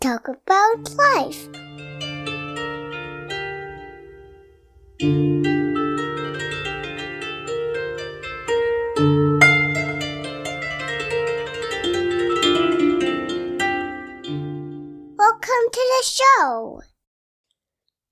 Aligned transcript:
talk 0.00 0.28
about 0.28 0.96
life. 0.96 1.46
Welcome 15.18 15.66
to 15.70 15.80
the 15.80 16.02
show. 16.02 16.82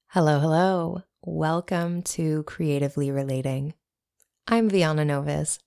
Hello, 0.08 0.40
hello. 0.40 1.02
Welcome 1.22 2.02
to 2.02 2.42
Creatively 2.42 3.10
Relating. 3.10 3.72
I'm 4.46 4.70
Vyana 4.70 5.06
Novus, 5.06 5.58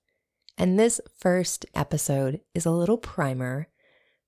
and 0.56 0.78
this 0.78 1.02
first 1.18 1.66
episode 1.74 2.42
is 2.54 2.68
a 2.68 2.72
little 2.72 3.00
primer 3.00 3.70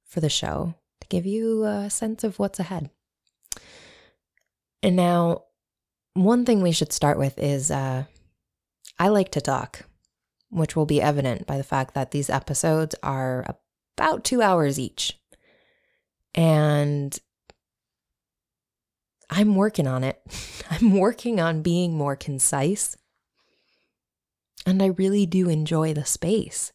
for 0.03 0.21
the 0.21 0.29
show 0.29 0.73
give 1.13 1.25
you 1.27 1.63
a 1.63 1.91
sense 1.91 2.23
of 2.23 2.39
what's 2.39 2.59
ahead. 2.59 2.89
And 4.81 4.95
now, 4.95 5.43
one 6.15 6.43
thing 6.43 6.63
we 6.63 6.71
should 6.71 6.91
start 6.91 7.19
with 7.19 7.37
is 7.37 7.69
uh, 7.69 8.05
I 8.97 9.09
like 9.09 9.29
to 9.33 9.41
talk, 9.41 9.83
which 10.49 10.75
will 10.75 10.87
be 10.87 10.99
evident 10.99 11.45
by 11.45 11.57
the 11.57 11.63
fact 11.63 11.93
that 11.93 12.09
these 12.09 12.31
episodes 12.31 12.95
are 13.03 13.45
about 13.95 14.23
two 14.23 14.41
hours 14.41 14.79
each. 14.79 15.19
And 16.33 17.15
I'm 19.29 19.53
working 19.53 19.85
on 19.85 20.03
it. 20.03 20.19
I'm 20.71 20.97
working 20.97 21.39
on 21.39 21.61
being 21.61 21.95
more 21.95 22.15
concise. 22.15 22.97
And 24.65 24.81
I 24.81 24.87
really 24.87 25.27
do 25.27 25.47
enjoy 25.47 25.93
the 25.93 26.05
space 26.05 26.73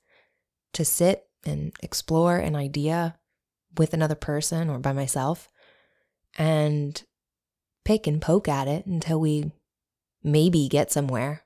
to 0.74 0.84
sit 0.84 1.24
and 1.44 1.72
explore 1.82 2.36
an 2.36 2.54
idea 2.54 3.16
with 3.78 3.94
another 3.94 4.14
person 4.14 4.68
or 4.68 4.78
by 4.78 4.92
myself 4.92 5.48
and 6.36 7.02
pick 7.84 8.06
and 8.06 8.20
poke 8.20 8.48
at 8.48 8.68
it 8.68 8.86
until 8.86 9.20
we 9.20 9.50
maybe 10.22 10.68
get 10.68 10.92
somewhere. 10.92 11.42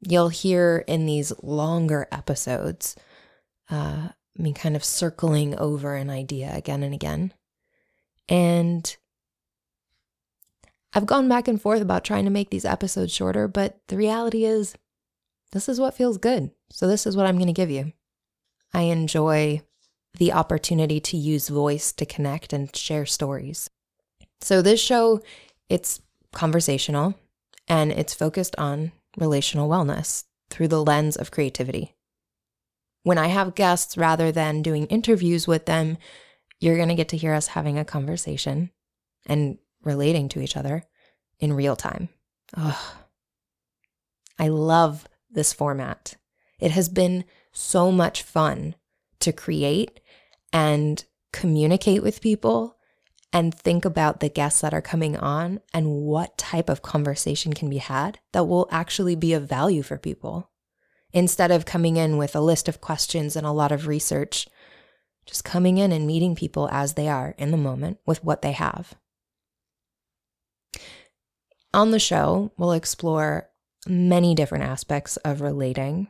You'll 0.00 0.28
hear 0.28 0.84
in 0.86 1.06
these 1.06 1.32
longer 1.42 2.06
episodes, 2.12 2.96
uh, 3.70 4.08
mean, 4.38 4.54
kind 4.54 4.76
of 4.76 4.84
circling 4.84 5.56
over 5.58 5.94
an 5.94 6.10
idea 6.10 6.52
again 6.54 6.82
and 6.82 6.94
again. 6.94 7.32
And 8.28 8.96
I've 10.92 11.06
gone 11.06 11.28
back 11.28 11.48
and 11.48 11.60
forth 11.60 11.80
about 11.80 12.04
trying 12.04 12.24
to 12.24 12.30
make 12.30 12.50
these 12.50 12.64
episodes 12.64 13.12
shorter, 13.12 13.48
but 13.48 13.80
the 13.88 13.96
reality 13.96 14.44
is, 14.44 14.76
this 15.52 15.68
is 15.68 15.78
what 15.78 15.94
feels 15.94 16.18
good. 16.18 16.50
So, 16.70 16.88
this 16.88 17.06
is 17.06 17.16
what 17.16 17.26
I'm 17.26 17.36
going 17.36 17.46
to 17.46 17.52
give 17.52 17.70
you. 17.70 17.92
I 18.74 18.82
enjoy 18.82 19.62
the 20.18 20.32
opportunity 20.32 21.00
to 21.00 21.16
use 21.16 21.48
voice 21.48 21.92
to 21.92 22.06
connect 22.06 22.52
and 22.52 22.74
share 22.74 23.06
stories. 23.06 23.68
So, 24.40 24.62
this 24.62 24.80
show, 24.80 25.20
it's 25.68 26.00
conversational 26.32 27.14
and 27.68 27.90
it's 27.92 28.14
focused 28.14 28.54
on 28.56 28.92
relational 29.16 29.68
wellness 29.68 30.24
through 30.50 30.68
the 30.68 30.82
lens 30.82 31.16
of 31.16 31.30
creativity. 31.30 31.94
When 33.02 33.18
I 33.18 33.28
have 33.28 33.54
guests, 33.54 33.96
rather 33.96 34.32
than 34.32 34.62
doing 34.62 34.86
interviews 34.86 35.46
with 35.46 35.66
them, 35.66 35.96
you're 36.60 36.76
going 36.76 36.88
to 36.88 36.94
get 36.94 37.08
to 37.10 37.16
hear 37.16 37.34
us 37.34 37.48
having 37.48 37.78
a 37.78 37.84
conversation 37.84 38.70
and 39.26 39.58
relating 39.82 40.28
to 40.30 40.40
each 40.40 40.56
other 40.56 40.84
in 41.38 41.52
real 41.52 41.76
time. 41.76 42.08
I 44.38 44.48
love 44.48 45.06
this 45.30 45.52
format. 45.52 46.16
It 46.58 46.70
has 46.72 46.88
been 46.88 47.24
so 47.52 47.92
much 47.92 48.22
fun 48.22 48.74
to 49.20 49.32
create 49.32 50.00
and 50.52 51.04
communicate 51.32 52.02
with 52.02 52.20
people 52.20 52.76
and 53.32 53.54
think 53.54 53.84
about 53.84 54.20
the 54.20 54.28
guests 54.28 54.60
that 54.60 54.72
are 54.72 54.82
coming 54.82 55.16
on 55.16 55.60
and 55.74 55.90
what 55.90 56.38
type 56.38 56.68
of 56.68 56.82
conversation 56.82 57.52
can 57.52 57.68
be 57.68 57.78
had 57.78 58.18
that 58.32 58.46
will 58.46 58.68
actually 58.70 59.14
be 59.14 59.32
of 59.32 59.48
value 59.48 59.82
for 59.82 59.98
people. 59.98 60.50
Instead 61.12 61.50
of 61.50 61.66
coming 61.66 61.96
in 61.96 62.16
with 62.16 62.34
a 62.34 62.40
list 62.40 62.68
of 62.68 62.80
questions 62.80 63.36
and 63.36 63.46
a 63.46 63.52
lot 63.52 63.72
of 63.72 63.86
research, 63.86 64.48
just 65.26 65.44
coming 65.44 65.78
in 65.78 65.92
and 65.92 66.06
meeting 66.06 66.34
people 66.34 66.68
as 66.70 66.94
they 66.94 67.08
are 67.08 67.34
in 67.36 67.50
the 67.50 67.56
moment 67.56 67.98
with 68.06 68.22
what 68.24 68.42
they 68.42 68.52
have. 68.52 68.94
On 71.74 71.90
the 71.90 71.98
show, 71.98 72.52
we'll 72.56 72.72
explore 72.72 73.50
many 73.86 74.34
different 74.34 74.64
aspects 74.64 75.16
of 75.18 75.40
relating. 75.40 76.08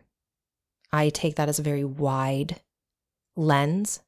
I 0.93 1.09
take 1.09 1.37
that 1.37 1.49
as 1.49 1.59
a 1.59 1.63
very 1.63 1.85
wide 1.85 2.61
lens, 3.37 4.01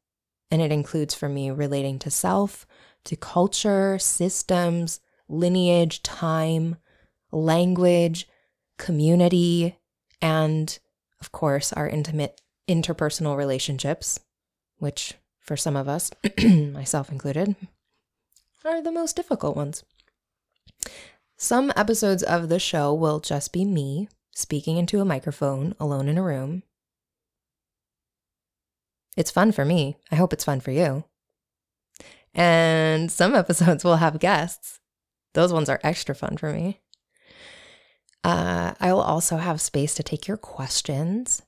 and 0.51 0.63
it 0.63 0.73
includes 0.73 1.15
for 1.15 1.29
me 1.29 1.51
relating 1.51 1.99
to 2.01 2.11
self, 2.11 2.67
to 3.05 3.17
culture, 3.17 3.99
systems, 3.99 5.01
lineage, 5.29 6.03
time, 6.03 6.77
language, 7.31 8.29
community, 8.79 9.77
and 10.21 10.79
of 11.21 11.33
course, 11.33 11.73
our 11.73 11.89
intimate 11.89 12.41
interpersonal 12.69 13.37
relationships, 13.37 14.21
which 14.79 15.15
for 15.41 15.57
some 15.57 15.77
of 15.77 15.89
us, 15.89 16.11
myself 16.45 17.11
included, 17.11 17.57
are 18.65 18.83
the 18.83 18.93
most 18.93 19.17
difficult 19.17 19.57
ones. 19.57 19.83
Some 21.37 21.73
episodes 21.77 22.23
of 22.23 22.49
the 22.49 22.59
show 22.59 22.93
will 22.93 23.21
just 23.21 23.53
be 23.53 23.65
me 23.65 24.09
speaking 24.33 24.77
into 24.77 25.01
a 25.01 25.05
microphone 25.05 25.75
alone 25.81 26.09
in 26.09 26.19
a 26.19 26.23
room. 26.23 26.63
It's 29.19 29.31
fun 29.31 29.53
for 29.53 29.65
me. 29.65 29.99
I 30.11 30.15
hope 30.15 30.33
it's 30.33 30.45
fun 30.45 30.61
for 30.61 30.71
you. 30.71 31.05
And 32.35 33.13
some 33.13 33.35
episodes 33.43 33.85
will 33.85 33.97
have 33.97 34.19
guests. 34.21 34.81
Those 35.35 35.53
ones 35.53 35.69
are 35.69 35.81
extra 35.83 36.15
fun 36.15 36.37
for 36.37 36.53
me. 36.53 36.81
Uh, 38.25 38.75
I 38.81 38.93
will 38.93 39.03
also 39.03 39.37
have 39.37 39.61
space 39.61 39.95
to 39.97 40.03
take 40.03 40.27
your 40.27 40.37
questions. 40.37 41.43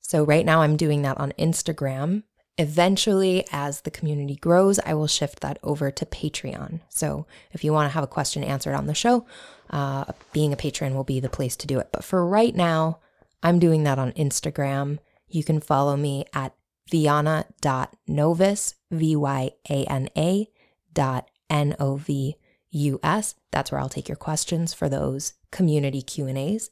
So, 0.00 0.24
right 0.24 0.44
now, 0.44 0.62
I'm 0.62 0.76
doing 0.76 1.02
that 1.02 1.18
on 1.18 1.32
Instagram 1.38 2.24
Eventually, 2.58 3.46
as 3.50 3.80
the 3.80 3.90
community 3.90 4.36
grows, 4.36 4.78
I 4.80 4.92
will 4.92 5.06
shift 5.06 5.40
that 5.40 5.58
over 5.62 5.90
to 5.90 6.04
Patreon. 6.04 6.80
So, 6.90 7.26
if 7.52 7.64
you 7.64 7.72
want 7.72 7.90
to 7.90 7.94
have 7.94 8.04
a 8.04 8.08
question 8.08 8.44
answered 8.44 8.74
on 8.74 8.86
the 8.86 8.94
show, 8.94 9.24
uh, 9.70 10.04
being 10.34 10.52
a 10.52 10.56
patron 10.56 10.94
will 10.94 11.04
be 11.04 11.18
the 11.18 11.30
place 11.30 11.56
to 11.56 11.66
do 11.66 11.78
it. 11.78 11.88
But 11.92 12.04
for 12.04 12.26
right 12.26 12.54
now, 12.54 12.98
I'm 13.42 13.58
doing 13.58 13.84
that 13.84 13.98
on 13.98 14.12
Instagram. 14.12 14.98
You 15.28 15.42
can 15.42 15.60
follow 15.60 15.96
me 15.96 16.26
at 16.34 16.54
vyana.novus, 16.90 18.74
V 18.90 19.16
Y 19.16 19.50
A 19.70 19.84
N 19.84 20.08
A 20.16 20.48
dot 20.92 21.30
N 21.48 21.76
O 21.78 21.96
V 21.96 22.36
U 22.70 23.00
S. 23.02 23.34
That's 23.50 23.70
where 23.70 23.80
I'll 23.80 23.88
take 23.88 24.08
your 24.08 24.16
questions 24.16 24.72
for 24.74 24.88
those 24.88 25.34
community 25.50 26.02
Q&As. 26.02 26.70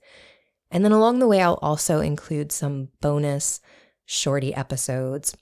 And 0.71 0.85
then 0.85 0.93
along 0.93 1.19
the 1.19 1.29
way, 1.29 1.43
I'll 1.43 1.59
also 1.63 2.01
include 2.01 2.53
some 2.53 2.89
bonus 3.01 3.61
shorty 4.07 4.55
episodes 4.55 5.37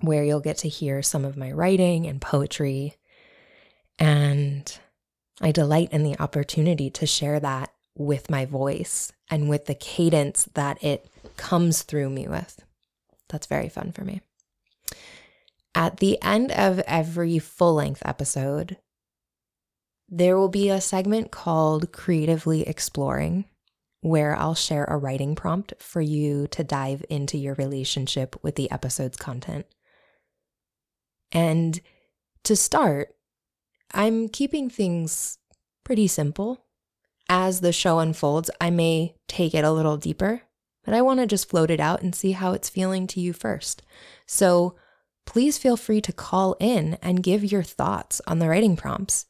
where 0.00 0.22
you'll 0.22 0.40
get 0.40 0.58
to 0.58 0.68
hear 0.68 1.02
some 1.02 1.24
of 1.24 1.36
my 1.36 1.50
writing 1.50 2.06
and 2.06 2.20
poetry. 2.20 2.96
And 3.98 4.78
I 5.40 5.50
delight 5.50 5.92
in 5.92 6.04
the 6.04 6.18
opportunity 6.20 6.88
to 6.90 7.06
share 7.06 7.40
that 7.40 7.72
with 7.96 8.30
my 8.30 8.44
voice 8.44 9.12
and 9.28 9.48
with 9.48 9.66
the 9.66 9.74
cadence 9.74 10.48
that 10.54 10.82
it 10.82 11.10
comes 11.36 11.82
through 11.82 12.10
me 12.10 12.28
with. 12.28 12.62
That's 13.28 13.46
very 13.46 13.68
fun 13.68 13.92
for 13.92 14.04
me. 14.04 14.20
At 15.74 15.98
the 15.98 16.20
end 16.22 16.50
of 16.50 16.80
every 16.80 17.38
full 17.38 17.74
length 17.74 18.02
episode, 18.04 18.78
there 20.08 20.36
will 20.38 20.48
be 20.48 20.70
a 20.70 20.80
segment 20.80 21.30
called 21.30 21.92
Creatively 21.92 22.66
Exploring, 22.66 23.44
where 24.00 24.34
I'll 24.34 24.54
share 24.54 24.84
a 24.84 24.96
writing 24.96 25.34
prompt 25.34 25.74
for 25.78 26.00
you 26.00 26.46
to 26.48 26.64
dive 26.64 27.04
into 27.10 27.36
your 27.36 27.54
relationship 27.54 28.36
with 28.42 28.54
the 28.54 28.70
episode's 28.70 29.18
content. 29.18 29.66
And 31.30 31.80
to 32.44 32.56
start, 32.56 33.14
I'm 33.92 34.28
keeping 34.28 34.70
things 34.70 35.38
pretty 35.84 36.06
simple. 36.06 36.64
As 37.28 37.60
the 37.60 37.72
show 37.72 37.98
unfolds, 37.98 38.50
I 38.60 38.70
may 38.70 39.14
take 39.26 39.54
it 39.54 39.64
a 39.64 39.72
little 39.72 39.98
deeper, 39.98 40.42
but 40.84 40.94
I 40.94 41.02
want 41.02 41.20
to 41.20 41.26
just 41.26 41.48
float 41.48 41.70
it 41.70 41.80
out 41.80 42.02
and 42.02 42.14
see 42.14 42.32
how 42.32 42.52
it's 42.52 42.68
feeling 42.68 43.06
to 43.08 43.20
you 43.20 43.32
first. 43.32 43.82
So 44.26 44.76
please 45.26 45.58
feel 45.58 45.76
free 45.76 46.00
to 46.00 46.12
call 46.12 46.56
in 46.58 46.98
and 47.02 47.22
give 47.22 47.50
your 47.50 47.62
thoughts 47.62 48.20
on 48.26 48.38
the 48.38 48.48
writing 48.48 48.76
prompts, 48.76 49.26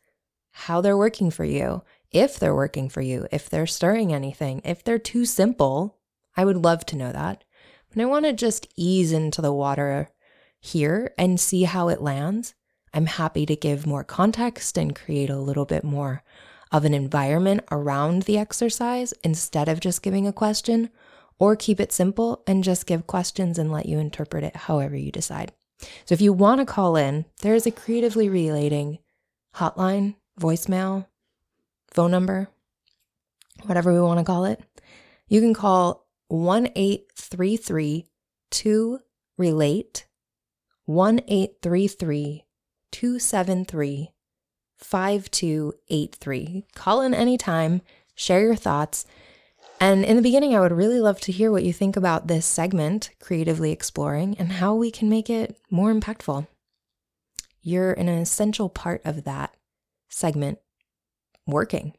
how 0.53 0.81
they're 0.81 0.97
working 0.97 1.31
for 1.31 1.45
you, 1.45 1.83
if 2.13 2.39
they're 2.39 2.55
working 2.55 2.89
for 2.89 3.01
you, 3.01 3.27
if 3.31 3.51
they're 3.51 3.67
stirring 3.67 4.13
anything, 4.13 4.63
if 4.65 4.83
they're 4.83 4.99
too 4.99 5.25
simple. 5.25 5.99
I 6.37 6.45
would 6.45 6.57
love 6.57 6.87
to 6.87 6.97
know 6.97 7.13
that. 7.13 7.45
But 7.93 8.03
I 8.03 8.07
want 8.07 8.27
to 8.27 8.33
just 8.33 8.69
ease 8.77 9.13
into 9.13 9.43
the 9.43 9.53
water 9.53 10.11
here 10.61 11.13
and 11.19 11.41
see 11.41 11.65
how 11.65 11.89
it 11.89 12.01
lands. 12.03 12.55
I'm 12.95 13.07
happy 13.07 13.47
to 13.47 13.57
give 13.57 13.87
more 13.87 14.05
context 14.05 14.79
and 14.79 14.95
create 14.95 15.31
a 15.31 15.39
little 15.39 15.65
bit 15.65 15.85
more 15.85 16.23
of 16.71 16.85
an 16.85 16.95
environment 16.95 17.65
around 17.71 18.23
the 18.23 18.39
exercise 18.39 19.13
instead 19.25 19.69
of 19.69 19.81
just 19.81 20.03
giving 20.03 20.27
a 20.27 20.33
question, 20.33 20.91
or 21.39 21.57
keep 21.57 21.81
it 21.81 21.93
simple 21.93 22.43
and 22.47 22.65
just 22.65 22.87
give 22.87 23.07
questions 23.07 23.59
and 23.59 23.71
let 23.71 23.87
you 23.87 23.99
interpret 23.99 24.45
it 24.45 24.57
however 24.57 24.97
you 24.97 25.13
decide. 25.13 25.53
So 26.05 26.13
if 26.13 26.21
you 26.21 26.33
want 26.33 26.61
to 26.61 26.67
call 26.67 26.97
in, 26.97 27.25
there 27.43 27.55
is 27.55 27.67
a 27.67 27.71
creatively 27.71 28.29
relating 28.29 28.99
hotline, 29.57 30.17
voicemail, 30.41 31.07
phone 31.91 32.11
number, 32.11 32.49
whatever 33.65 33.93
we 33.93 34.01
want 34.01 34.19
to 34.19 34.25
call 34.25 34.45
it. 34.45 34.61
You 35.29 35.41
can 35.41 35.55
call 35.55 36.07
1 36.29 36.71
833 36.75 38.07
2 38.51 38.99
relate 39.37 40.07
1 40.87 41.21
833 41.29 42.45
273 42.91 44.11
5283. 44.79 46.65
Call 46.75 47.03
in 47.03 47.13
anytime, 47.15 47.83
share 48.15 48.41
your 48.41 48.55
thoughts. 48.57 49.05
And 49.81 50.05
in 50.05 50.17
the 50.17 50.23
beginning, 50.23 50.57
I 50.57 50.61
would 50.61 50.73
really 50.73 51.01
love 51.01 51.21
to 51.23 51.33
hear 51.33 51.53
what 51.53 51.63
you 51.63 51.73
think 51.73 51.97
about 51.97 52.27
this 52.27 52.45
segment, 52.45 53.11
Creatively 53.21 53.71
Exploring, 53.71 54.37
and 54.39 54.53
how 54.53 54.75
we 54.75 54.91
can 54.91 55.09
make 55.09 55.31
it 55.31 55.57
more 55.71 55.95
impactful. 55.95 56.49
You're 57.63 57.93
an 57.93 58.09
essential 58.09 58.69
part 58.69 59.01
of 59.05 59.25
that 59.25 59.55
segment 60.09 60.59
working. 61.47 61.93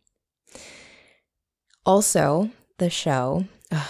Also, 1.85 2.49
the 2.79 2.89
show, 2.89 3.45
ugh, 3.71 3.87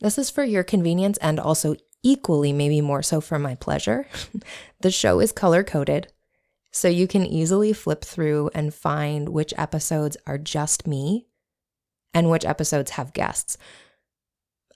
this 0.00 0.16
is 0.16 0.30
for 0.30 0.44
your 0.44 0.62
convenience 0.62 1.18
and 1.18 1.40
also 1.40 1.74
equally, 2.04 2.52
maybe 2.52 2.80
more 2.80 3.02
so 3.02 3.20
for 3.20 3.38
my 3.38 3.56
pleasure. 3.56 4.06
the 4.80 4.90
show 4.90 5.18
is 5.18 5.32
color 5.32 5.64
coded, 5.64 6.12
so 6.70 6.88
you 6.88 7.08
can 7.08 7.26
easily 7.26 7.72
flip 7.72 8.04
through 8.04 8.50
and 8.54 8.72
find 8.72 9.28
which 9.28 9.52
episodes 9.56 10.16
are 10.26 10.38
just 10.38 10.86
me 10.86 11.26
and 12.14 12.30
which 12.30 12.44
episodes 12.44 12.92
have 12.92 13.12
guests. 13.12 13.56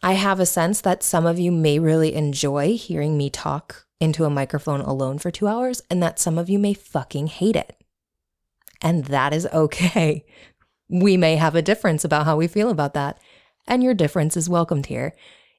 I 0.03 0.12
have 0.12 0.41
a 0.41 0.47
sense 0.47 0.81
that 0.83 1.03
some 1.03 1.27
of 1.27 1.38
you 1.38 1.50
may 1.50 1.79
really 1.79 2.15
enjoy 2.15 2.77
hearing 2.77 3.17
me 3.17 3.31
talk 3.31 3.87
into 4.00 4.25
a 4.25 4.31
microphone 4.31 4.81
alone 4.81 5.19
for 5.19 5.31
two 5.31 5.49
hours, 5.49 5.83
and 5.91 6.03
that 6.03 6.19
some 6.19 6.38
of 6.38 6.50
you 6.50 6.59
may 6.59 6.75
fucking 6.75 7.29
hate 7.29 7.56
it. 7.56 7.77
And 8.83 9.06
that 9.06 9.33
is 9.33 9.47
okay. 9.47 10.25
We 10.88 11.17
may 11.17 11.35
have 11.35 11.56
a 11.56 11.62
difference 11.62 12.05
about 12.05 12.27
how 12.27 12.37
we 12.37 12.47
feel 12.47 12.71
about 12.71 12.94
that, 12.94 13.19
and 13.67 13.82
your 13.82 13.93
difference 13.93 14.37
is 14.37 14.49
welcomed 14.49 14.87
here. 14.87 15.17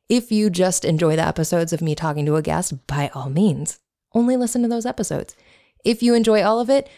If 0.07 0.31
you 0.31 0.49
just 0.49 0.85
enjoy 0.85 1.17
the 1.17 1.27
episodes 1.27 1.73
of 1.73 1.81
me 1.81 1.95
talking 1.95 2.25
to 2.27 2.37
a 2.37 2.41
guest, 2.41 2.87
by 2.87 3.11
all 3.13 3.29
means, 3.29 3.81
only 4.13 4.37
listen 4.37 4.61
to 4.61 4.69
those 4.69 4.85
episodes. 4.85 5.35
If 5.83 6.01
you 6.01 6.13
enjoy 6.13 6.43
all 6.43 6.61
of 6.61 6.69
it, 6.69 6.89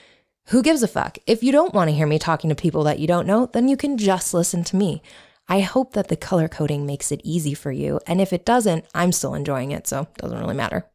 who 0.50 0.63
gives 0.63 0.81
a 0.81 0.88
fuck? 0.88 1.18
If 1.28 1.44
you 1.44 1.51
don't 1.51 1.74
want 1.75 1.90
to 1.90 1.96
hear 1.96 2.07
me 2.07 2.18
talking 2.18 2.50
to 2.50 2.56
people 2.56 2.84
that 2.86 3.00
you 3.00 3.06
don't 3.06 3.28
know, 3.28 3.46
then 3.48 3.68
you 3.68 3.78
can 3.78 3.98
just 3.98 4.34
listen 4.34 4.63
to 4.66 4.75
me. 4.75 5.04
I 5.48 5.62
hope 5.62 5.94
that 5.94 6.07
the 6.07 6.16
color 6.16 6.48
coding 6.48 6.86
makes 6.86 7.12
it 7.12 7.22
easy 7.24 7.54
for 7.54 7.72
you. 7.72 8.00
And 8.07 8.19
if 8.19 8.34
it 8.34 8.46
doesn't, 8.46 8.86
I'm 8.96 9.12
still 9.12 9.36
enjoying 9.36 9.72
it, 9.72 9.88
so 9.88 10.01
it 10.01 10.16
doesn't 10.16 10.40
really 10.40 10.56
matter. 10.56 10.86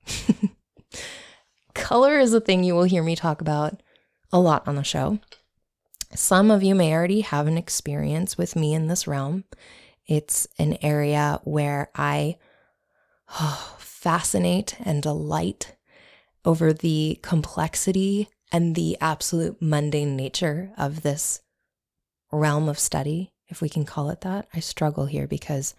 color 1.75 2.19
is 2.19 2.33
a 2.33 2.41
thing 2.41 2.65
you 2.65 2.75
will 2.75 2.85
hear 2.85 3.03
me 3.03 3.15
talk 3.15 3.41
about 3.41 3.81
a 4.33 4.41
lot 4.41 4.67
on 4.67 4.75
the 4.75 4.83
show. 4.83 5.21
Some 6.15 6.51
of 6.51 6.63
you 6.65 6.75
may 6.75 6.93
already 6.93 7.21
have 7.21 7.47
an 7.47 7.59
experience 7.59 8.37
with 8.37 8.57
me 8.57 8.75
in 8.75 8.89
this 8.89 9.07
realm. 9.07 9.45
It's 10.07 10.49
an 10.59 10.79
area 10.83 11.41
where 11.45 11.91
I 11.95 12.39
oh, 13.41 13.77
fascinate 13.79 14.77
and 14.85 15.01
delight 15.01 15.77
over 16.45 16.73
the 16.73 17.19
complexity 17.23 18.29
and 18.55 18.77
the 18.77 18.97
absolute 19.01 19.61
mundane 19.61 20.15
nature 20.15 20.71
of 20.79 21.03
this 21.03 21.43
realm 22.31 22.69
of 22.69 22.79
study, 22.79 23.33
if 23.49 23.61
we 23.61 23.69
can 23.69 23.85
call 23.85 24.11
it 24.11 24.21
that. 24.21 24.47
I 24.55 24.61
struggle 24.61 25.07
here 25.07 25.27
because 25.27 25.75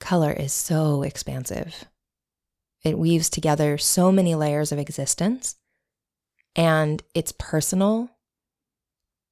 color 0.00 0.32
is 0.32 0.52
so 0.52 1.04
expansive. 1.04 1.84
It 2.82 2.98
weaves 2.98 3.30
together 3.30 3.78
so 3.78 4.10
many 4.10 4.34
layers 4.34 4.72
of 4.72 4.80
existence 4.80 5.54
and 6.56 7.00
it's 7.14 7.32
personal 7.38 8.10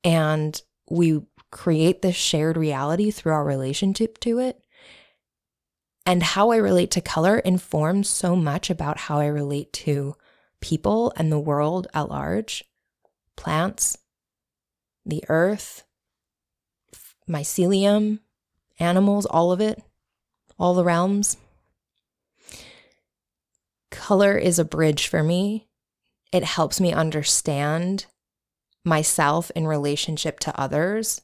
and 0.04 0.62
we 0.88 1.22
create 1.50 2.00
this 2.00 2.14
shared 2.14 2.56
reality 2.56 3.10
through 3.10 3.32
our 3.32 3.44
relationship 3.44 4.20
to 4.20 4.38
it. 4.38 4.62
And 6.06 6.22
how 6.22 6.52
I 6.52 6.58
relate 6.58 6.92
to 6.92 7.00
color 7.00 7.40
informs 7.40 8.08
so 8.08 8.36
much 8.36 8.70
about 8.70 8.98
how 8.98 9.18
I 9.18 9.26
relate 9.26 9.72
to 9.72 10.14
people 10.60 11.12
and 11.16 11.30
the 11.30 11.38
world 11.38 11.86
at 11.94 12.08
large, 12.08 12.64
plants, 13.36 13.98
the 15.04 15.24
earth, 15.28 15.84
mycelium, 17.28 18.20
animals, 18.78 19.26
all 19.26 19.52
of 19.52 19.60
it, 19.60 19.82
all 20.58 20.74
the 20.74 20.84
realms. 20.84 21.36
Color 23.90 24.36
is 24.36 24.58
a 24.58 24.64
bridge 24.64 25.06
for 25.06 25.22
me 25.22 25.68
it 26.32 26.44
helps 26.44 26.80
me 26.80 26.92
understand 26.92 28.06
myself 28.84 29.50
in 29.54 29.66
relationship 29.66 30.38
to 30.40 30.60
others. 30.60 31.20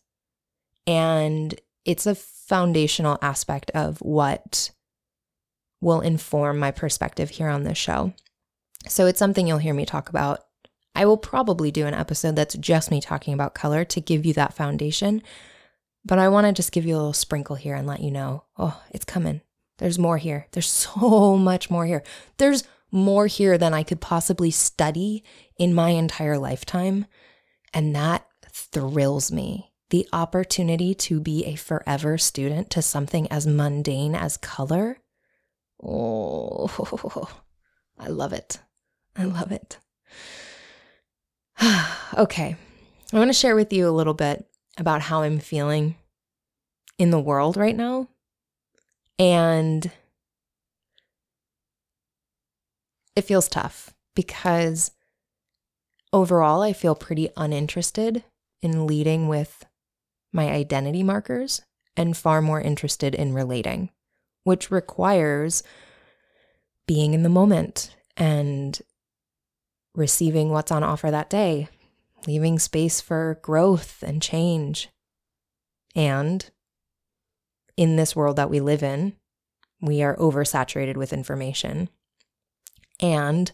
And 0.87 1.59
it's 1.85 2.07
a 2.07 2.15
foundational 2.15 3.19
aspect 3.23 3.71
of 3.73 3.99
what 3.99 4.71
will 5.81 6.01
inform 6.01 6.59
my 6.59 6.71
perspective 6.71 7.31
here 7.31 7.49
on 7.49 7.65
this 7.65 7.79
show. 7.79 8.13
So 8.89 9.07
it's 9.07 9.19
something 9.19 9.47
you'll 9.47 9.59
hear 9.59 9.75
me 9.75 9.87
talk 9.87 10.09
about. 10.09 10.41
I 10.95 11.05
will 11.05 11.19
probably 11.19 11.71
do 11.71 11.87
an 11.87 11.95
episode 11.95 12.37
that's 12.37 12.55
just 12.55 12.91
me 12.91 13.01
talking 13.01 13.35
about 13.35 13.55
color 13.55 13.85
to 13.85 14.01
give 14.01 14.25
you 14.25 14.33
that 14.35 14.55
foundation. 14.55 15.23
But 16.05 16.19
I 16.19 16.29
want 16.29 16.47
to 16.47 16.53
just 16.53 16.73
give 16.73 16.87
you 16.87 16.95
a 16.95 16.99
little 16.99 17.13
sprinkle 17.13 17.57
here 17.57 17.75
and 17.75 17.87
let 17.87 18.01
you 18.01 18.11
know 18.11 18.45
oh, 18.57 18.83
it's 18.91 19.05
coming. 19.05 19.43
There's 19.79 19.99
more 19.99 20.19
here. 20.19 20.47
There's 20.53 20.71
so 20.71 21.37
much 21.37 21.71
more 21.71 21.87
here. 21.87 22.03
There's 22.39 22.65
more 22.91 23.27
here 23.27 23.59
than 23.59 23.75
I 23.75 23.83
could 23.83 24.01
possibly 24.01 24.51
study 24.51 25.25
in 25.59 25.75
my 25.75 25.91
entire 25.91 26.39
lifetime. 26.39 27.07
And 27.75 27.95
that 27.95 28.27
thrills 28.51 29.31
me. 29.31 29.73
The 29.91 30.09
opportunity 30.13 30.95
to 30.95 31.21
be 31.21 31.45
a 31.45 31.57
forever 31.57 32.19
student 32.19 32.71
to 32.71 32.83
something 32.83 33.31
as 33.31 33.47
mundane 33.47 34.15
as 34.15 34.37
color. 34.37 34.99
Oh, 35.83 37.29
I 37.99 38.09
love 38.09 38.33
it. 38.33 38.59
I 39.19 39.25
love 39.25 39.53
it. 39.53 39.79
okay. 42.17 42.57
I 43.13 43.19
want 43.19 43.29
to 43.29 43.35
share 43.35 43.55
with 43.55 43.73
you 43.73 43.89
a 43.89 43.91
little 43.91 44.15
bit 44.15 44.47
about 44.77 45.03
how 45.03 45.23
I'm 45.23 45.39
feeling 45.39 45.97
in 46.99 47.11
the 47.11 47.21
world 47.21 47.57
right 47.57 47.77
now. 47.77 48.09
And 49.19 49.91
it 53.15 53.23
feels 53.23 53.49
tough 53.49 53.95
because 54.15 54.91
overall, 56.13 56.63
I 56.63 56.73
feel 56.73 56.95
pretty 56.95 57.31
uninterested 57.37 58.25
in 58.61 58.87
leading 58.87 59.29
with 59.29 59.65
my 60.33 60.51
identity 60.51 61.03
markers 61.03 61.63
and 61.97 62.17
far 62.17 62.43
more 62.43 62.61
interested 62.61 63.15
in 63.15 63.33
relating, 63.33 63.91
which 64.45 64.71
requires 64.71 65.63
being 66.87 67.15
in 67.15 67.23
the 67.23 67.29
moment 67.29 67.95
and 68.17 68.81
receiving 69.97 70.51
what's 70.51 70.71
on 70.71 70.85
offer 70.85 71.11
that 71.11 71.31
day, 71.31 71.69
leaving 72.27 72.59
space 72.59 73.01
for 73.01 73.41
growth 73.43 74.05
and 74.07 74.23
change. 74.23 74.89
And 75.95 76.49
in 77.77 77.97
this 77.97 78.15
world 78.15 78.37
that 78.37 78.51
we 78.51 78.61
live 78.61 78.83
in, 78.83 79.15
we 79.81 80.03
are 80.03 80.17
oversaturated 80.17 80.97
with 80.97 81.13
information. 81.13 81.89
And 83.01 83.51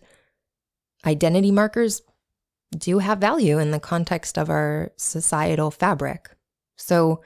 identity 1.05 1.51
markers 1.51 2.03
do 2.77 2.99
have 2.99 3.19
value 3.19 3.59
in 3.59 3.71
the 3.71 3.81
context 3.81 4.39
of 4.39 4.51
our 4.51 4.93
societal 4.97 5.71
fabric. 5.71 6.31
So 6.77 7.23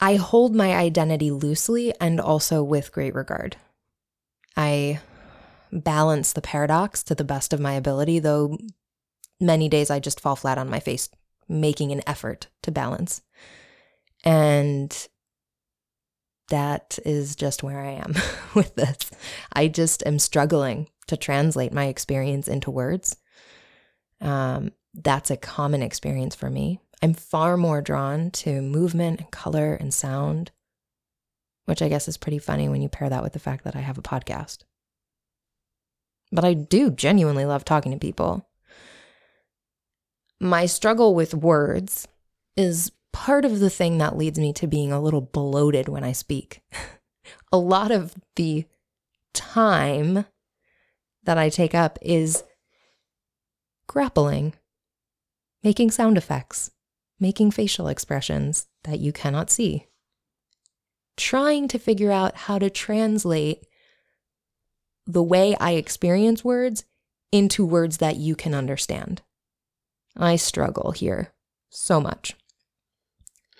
I 0.00 0.16
hold 0.16 0.54
my 0.54 0.74
identity 0.74 1.30
loosely 1.30 1.92
and 2.00 2.20
also 2.20 2.62
with 2.62 2.92
great 2.92 3.14
regard. 3.14 3.56
I 4.56 5.00
balance 5.72 6.32
the 6.32 6.40
paradox 6.40 7.02
to 7.04 7.14
the 7.14 7.24
best 7.24 7.52
of 7.52 7.60
my 7.60 7.74
ability, 7.74 8.18
though 8.18 8.58
many 9.40 9.68
days 9.68 9.90
I 9.90 10.00
just 10.00 10.20
fall 10.20 10.36
flat 10.36 10.58
on 10.58 10.68
my 10.68 10.80
face, 10.80 11.08
making 11.48 11.92
an 11.92 12.02
effort 12.06 12.48
to 12.62 12.70
balance. 12.70 13.22
And 14.24 15.08
that 16.48 16.98
is 17.04 17.34
just 17.36 17.62
where 17.62 17.80
I 17.80 17.92
am 17.92 18.14
with 18.54 18.74
this. 18.74 19.10
I 19.52 19.68
just 19.68 20.04
am 20.04 20.18
struggling 20.18 20.88
to 21.06 21.16
translate 21.16 21.72
my 21.72 21.86
experience 21.86 22.48
into 22.48 22.70
words. 22.70 23.16
Um, 24.20 24.72
that's 24.94 25.30
a 25.30 25.36
common 25.36 25.82
experience 25.82 26.34
for 26.34 26.50
me. 26.50 26.80
I'm 27.02 27.14
far 27.14 27.56
more 27.56 27.80
drawn 27.80 28.30
to 28.32 28.60
movement 28.60 29.20
and 29.20 29.30
color 29.30 29.74
and 29.74 29.94
sound, 29.94 30.50
which 31.64 31.80
I 31.80 31.88
guess 31.88 32.08
is 32.08 32.18
pretty 32.18 32.38
funny 32.38 32.68
when 32.68 32.82
you 32.82 32.88
pair 32.88 33.08
that 33.08 33.22
with 33.22 33.32
the 33.32 33.38
fact 33.38 33.64
that 33.64 33.76
I 33.76 33.80
have 33.80 33.96
a 33.96 34.02
podcast. 34.02 34.64
But 36.32 36.44
I 36.44 36.54
do 36.54 36.90
genuinely 36.90 37.44
love 37.44 37.64
talking 37.64 37.92
to 37.92 37.98
people. 37.98 38.48
My 40.40 40.66
struggle 40.66 41.14
with 41.14 41.34
words 41.34 42.06
is 42.56 42.92
part 43.12 43.44
of 43.44 43.58
the 43.60 43.70
thing 43.70 43.98
that 43.98 44.16
leads 44.16 44.38
me 44.38 44.52
to 44.54 44.66
being 44.66 44.92
a 44.92 45.00
little 45.00 45.20
bloated 45.20 45.88
when 45.88 46.04
I 46.04 46.12
speak. 46.12 46.62
a 47.52 47.58
lot 47.58 47.90
of 47.90 48.14
the 48.36 48.64
time 49.32 50.24
that 51.24 51.38
I 51.38 51.48
take 51.48 51.74
up 51.74 51.98
is 52.00 52.44
grappling, 53.86 54.54
making 55.62 55.90
sound 55.90 56.16
effects, 56.16 56.70
making 57.18 57.50
facial 57.50 57.88
expressions 57.88 58.66
that 58.84 59.00
you 59.00 59.12
cannot 59.12 59.50
see, 59.50 59.86
trying 61.16 61.68
to 61.68 61.78
figure 61.78 62.10
out 62.10 62.34
how 62.34 62.58
to 62.58 62.70
translate 62.70 63.66
the 65.12 65.22
way 65.22 65.56
I 65.58 65.72
experience 65.72 66.44
words 66.44 66.84
into 67.32 67.64
words 67.64 67.98
that 67.98 68.16
you 68.16 68.34
can 68.34 68.54
understand. 68.54 69.22
I 70.16 70.36
struggle 70.36 70.92
here 70.92 71.32
so 71.70 72.00
much. 72.00 72.34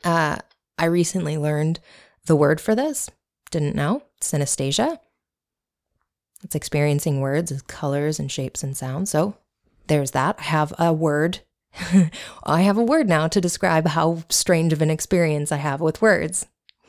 Uh, 0.05 0.37
I 0.79 0.87
recently 0.87 1.39
learned 1.39 1.81
the 2.27 2.37
word 2.37 2.61
for 2.61 2.75
this. 2.75 3.11
Didn't 3.51 3.77
know. 3.77 4.03
Synesthesia. 4.21 4.99
It's 6.43 6.55
experiencing 6.55 7.21
words 7.21 7.53
as 7.53 7.63
colors 7.63 8.19
and 8.19 8.31
shapes 8.31 8.63
and 8.63 8.77
sounds. 8.77 9.11
So 9.11 9.37
there's 9.87 10.13
that. 10.13 10.37
I 10.39 10.45
have 10.45 10.73
a 10.79 10.93
word. 10.93 11.41
I 12.45 12.63
have 12.63 12.79
a 12.79 12.85
word 12.85 13.09
now 13.09 13.29
to 13.29 13.41
describe 13.41 13.87
how 13.89 14.25
strange 14.29 14.73
of 14.73 14.83
an 14.83 14.91
experience 14.91 15.53
I 15.53 15.59
have 15.59 15.81
with 15.81 16.03
words. 16.03 16.47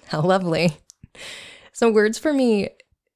How 0.07 0.21
lovely. 0.21 0.77
So, 1.73 1.91
words 1.91 2.17
for 2.17 2.33
me, 2.33 2.69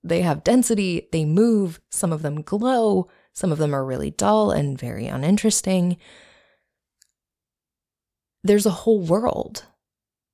they 0.06 0.22
have 0.22 0.44
density, 0.44 1.10
they 1.12 1.26
move, 1.26 1.82
some 1.90 2.14
of 2.14 2.22
them 2.22 2.44
glow, 2.44 3.10
some 3.34 3.52
of 3.52 3.58
them 3.58 3.74
are 3.74 3.84
really 3.84 4.12
dull 4.12 4.52
and 4.52 4.80
very 4.80 5.08
uninteresting. 5.08 5.98
There's 8.44 8.68
a 8.68 8.72
whole 8.72 9.00
world. 9.00 9.66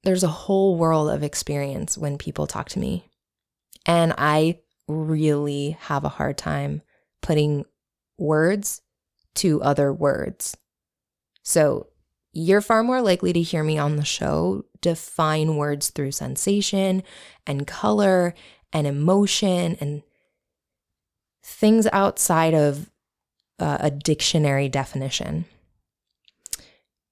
There's 0.03 0.23
a 0.23 0.27
whole 0.27 0.77
world 0.77 1.09
of 1.09 1.23
experience 1.23 1.97
when 1.97 2.17
people 2.17 2.47
talk 2.47 2.67
to 2.69 2.79
me. 2.79 3.05
And 3.85 4.13
I 4.17 4.59
really 4.87 5.77
have 5.81 6.03
a 6.03 6.09
hard 6.09 6.37
time 6.37 6.81
putting 7.21 7.65
words 8.17 8.81
to 9.35 9.61
other 9.63 9.93
words. 9.93 10.57
So 11.43 11.87
you're 12.33 12.61
far 12.61 12.83
more 12.83 13.01
likely 13.01 13.31
to 13.33 13.41
hear 13.41 13.63
me 13.63 13.77
on 13.77 13.95
the 13.95 14.05
show 14.05 14.65
define 14.81 15.55
words 15.55 15.91
through 15.91 16.11
sensation 16.11 17.03
and 17.45 17.67
color 17.67 18.33
and 18.73 18.87
emotion 18.87 19.77
and 19.79 20.03
things 21.43 21.87
outside 21.91 22.53
of 22.53 22.89
uh, 23.59 23.77
a 23.79 23.91
dictionary 23.91 24.69
definition. 24.69 25.45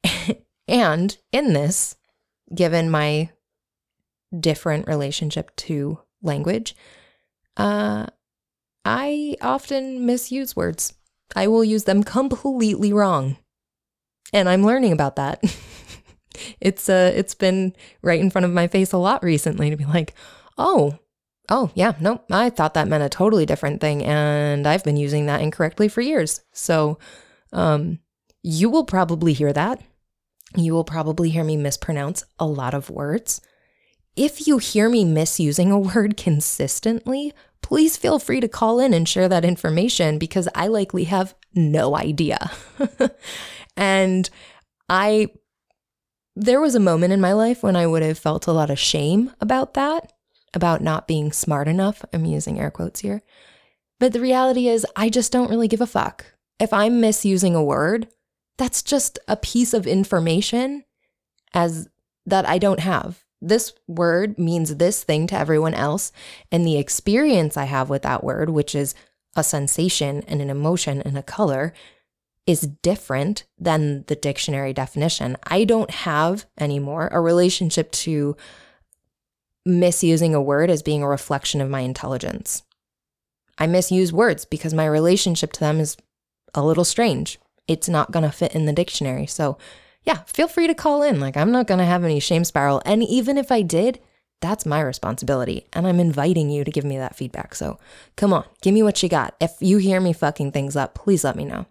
and 0.67 1.17
in 1.31 1.53
this, 1.53 1.95
given 2.53 2.89
my 2.89 3.29
different 4.37 4.87
relationship 4.87 5.55
to 5.55 5.99
language, 6.21 6.75
uh, 7.57 8.07
I 8.85 9.35
often 9.41 10.05
misuse 10.05 10.55
words. 10.55 10.93
I 11.35 11.47
will 11.47 11.63
use 11.63 11.83
them 11.83 12.03
completely 12.03 12.93
wrong. 12.93 13.37
And 14.33 14.47
I'm 14.47 14.65
learning 14.65 14.91
about 14.91 15.15
that. 15.17 15.43
it's 16.61 16.87
uh 16.87 17.11
it's 17.15 17.35
been 17.35 17.75
right 18.01 18.19
in 18.19 18.29
front 18.29 18.45
of 18.45 18.51
my 18.51 18.67
face 18.67 18.93
a 18.93 18.97
lot 18.97 19.23
recently 19.23 19.69
to 19.69 19.75
be 19.75 19.85
like, 19.85 20.13
"Oh, 20.57 20.97
oh, 21.49 21.71
yeah, 21.73 21.93
no, 21.99 22.21
I 22.31 22.49
thought 22.49 22.75
that 22.75 22.87
meant 22.87 23.03
a 23.03 23.09
totally 23.09 23.45
different 23.45 23.81
thing 23.81 24.03
and 24.03 24.67
I've 24.67 24.83
been 24.83 24.97
using 24.97 25.25
that 25.25 25.41
incorrectly 25.41 25.87
for 25.87 26.01
years." 26.01 26.41
So, 26.53 26.99
um 27.51 27.99
you 28.41 28.69
will 28.69 28.85
probably 28.85 29.33
hear 29.33 29.53
that. 29.53 29.81
You 30.55 30.73
will 30.73 30.83
probably 30.83 31.29
hear 31.29 31.43
me 31.43 31.57
mispronounce 31.57 32.23
a 32.39 32.45
lot 32.45 32.73
of 32.73 32.89
words. 32.89 33.41
If 34.15 34.47
you 34.47 34.57
hear 34.57 34.89
me 34.89 35.05
misusing 35.05 35.71
a 35.71 35.79
word 35.79 36.17
consistently, 36.17 37.33
please 37.61 37.97
feel 37.97 38.19
free 38.19 38.39
to 38.39 38.47
call 38.47 38.79
in 38.79 38.93
and 38.93 39.07
share 39.07 39.29
that 39.29 39.45
information 39.45 40.17
because 40.17 40.47
I 40.55 40.67
likely 40.67 41.05
have 41.05 41.35
no 41.53 41.95
idea. 41.95 42.51
and 43.77 44.29
I, 44.89 45.27
there 46.35 46.61
was 46.61 46.75
a 46.75 46.79
moment 46.79 47.13
in 47.13 47.21
my 47.21 47.33
life 47.33 47.61
when 47.61 47.75
I 47.75 47.85
would 47.85 48.01
have 48.01 48.17
felt 48.17 48.47
a 48.47 48.53
lot 48.53 48.69
of 48.69 48.79
shame 48.79 49.31
about 49.39 49.75
that, 49.75 50.13
about 50.53 50.81
not 50.81 51.07
being 51.07 51.31
smart 51.31 51.67
enough. 51.67 52.03
I'm 52.13 52.25
using 52.25 52.59
air 52.59 52.71
quotes 52.71 53.01
here. 53.01 53.21
But 53.99 54.13
the 54.13 54.21
reality 54.21 54.67
is, 54.67 54.85
I 54.95 55.09
just 55.09 55.31
don't 55.31 55.49
really 55.49 55.67
give 55.67 55.81
a 55.81 55.87
fuck. 55.87 56.25
If 56.59 56.73
I'm 56.73 57.01
misusing 57.01 57.55
a 57.55 57.63
word, 57.63 58.07
that's 58.57 58.81
just 58.81 59.19
a 59.27 59.35
piece 59.35 59.73
of 59.73 59.87
information 59.87 60.83
as 61.53 61.89
that 62.25 62.47
I 62.47 62.57
don't 62.57 62.79
have 62.81 63.23
this 63.41 63.73
word 63.87 64.37
means 64.37 64.75
this 64.75 65.03
thing 65.03 65.27
to 65.27 65.37
everyone 65.37 65.73
else. 65.73 66.11
And 66.51 66.65
the 66.65 66.77
experience 66.77 67.57
I 67.57 67.65
have 67.65 67.89
with 67.89 68.01
that 68.03 68.23
word, 68.23 68.49
which 68.49 68.75
is 68.75 68.95
a 69.35 69.43
sensation 69.43 70.23
and 70.27 70.41
an 70.41 70.49
emotion 70.49 71.01
and 71.01 71.17
a 71.17 71.23
color, 71.23 71.73
is 72.45 72.61
different 72.61 73.45
than 73.57 74.03
the 74.07 74.15
dictionary 74.15 74.73
definition. 74.73 75.37
I 75.43 75.63
don't 75.63 75.91
have 75.91 76.45
anymore 76.59 77.09
a 77.11 77.21
relationship 77.21 77.91
to 77.91 78.35
misusing 79.69 80.35
a 80.35 80.41
word 80.41 80.69
as 80.69 80.83
being 80.83 81.03
a 81.03 81.07
reflection 81.07 81.61
of 81.61 81.69
my 81.69 81.81
intelligence. 81.81 82.63
I 83.57 83.67
misuse 83.67 84.11
words 84.11 84.45
because 84.45 84.73
my 84.73 84.85
relationship 84.85 85.51
to 85.53 85.59
them 85.59 85.79
is 85.79 85.97
a 86.53 86.63
little 86.63 86.85
strange. 86.85 87.39
It's 87.67 87.89
not 87.89 88.11
going 88.11 88.23
to 88.23 88.31
fit 88.31 88.55
in 88.55 88.65
the 88.65 88.73
dictionary. 88.73 89.25
So 89.25 89.57
yeah, 90.03 90.23
feel 90.25 90.47
free 90.47 90.67
to 90.67 90.73
call 90.73 91.03
in. 91.03 91.19
Like, 91.19 91.37
I'm 91.37 91.51
not 91.51 91.67
going 91.67 91.79
to 91.79 91.85
have 91.85 92.03
any 92.03 92.19
shame 92.19 92.43
spiral. 92.43 92.81
And 92.85 93.03
even 93.03 93.37
if 93.37 93.51
I 93.51 93.61
did, 93.61 93.99
that's 94.41 94.65
my 94.65 94.81
responsibility. 94.81 95.67
And 95.73 95.85
I'm 95.85 95.99
inviting 95.99 96.49
you 96.49 96.63
to 96.63 96.71
give 96.71 96.85
me 96.85 96.97
that 96.97 97.15
feedback. 97.15 97.53
So 97.53 97.77
come 98.15 98.33
on, 98.33 98.45
give 98.61 98.73
me 98.73 98.83
what 98.83 99.03
you 99.03 99.09
got. 99.09 99.35
If 99.39 99.55
you 99.59 99.77
hear 99.77 99.99
me 99.99 100.13
fucking 100.13 100.51
things 100.51 100.75
up, 100.75 100.95
please 100.95 101.23
let 101.23 101.35
me 101.35 101.45
know. 101.45 101.65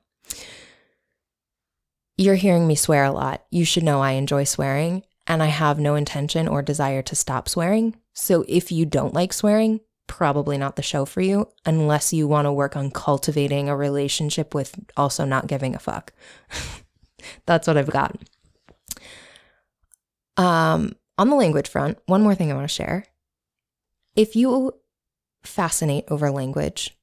You're 2.17 2.35
hearing 2.35 2.67
me 2.67 2.75
swear 2.75 3.05
a 3.05 3.13
lot. 3.13 3.45
You 3.51 3.65
should 3.65 3.85
know 3.85 4.01
I 4.01 4.13
enjoy 4.13 4.45
swearing 4.45 5.05
and 5.29 5.43
I 5.43 5.47
have 5.47 5.79
no 5.79 5.95
intention 5.95 6.49
or 6.49 6.63
desire 6.63 7.03
to 7.03 7.15
stop 7.15 7.49
swearing. 7.49 7.95
So 8.15 8.45
if 8.49 8.73
you 8.73 8.87
don't 8.87 9.15
like 9.15 9.35
swearing, 9.35 9.81
probably 10.07 10.57
not 10.57 10.77
the 10.77 10.83
show 10.83 11.05
for 11.05 11.21
you 11.21 11.47
unless 11.67 12.15
you 12.15 12.27
want 12.27 12.47
to 12.47 12.53
work 12.53 12.75
on 12.75 12.91
cultivating 12.91 13.69
a 13.69 13.77
relationship 13.77 14.55
with 14.55 14.75
also 14.97 15.27
not 15.27 15.47
giving 15.47 15.75
a 15.75 15.79
fuck. 15.79 16.15
That's 17.47 17.69
what 17.69 17.77
I've 17.77 17.91
got. 17.91 18.17
Um, 20.39 20.97
on 21.19 21.29
the 21.29 21.37
language 21.37 21.69
front, 21.69 21.99
one 22.07 22.23
more 22.23 22.35
thing 22.35 22.51
I 22.51 22.55
want 22.55 22.69
to 22.69 22.75
share. 22.75 23.05
If 24.17 24.35
you 24.35 24.73
fascinate 25.45 26.05
over 26.09 26.31
language 26.31 26.97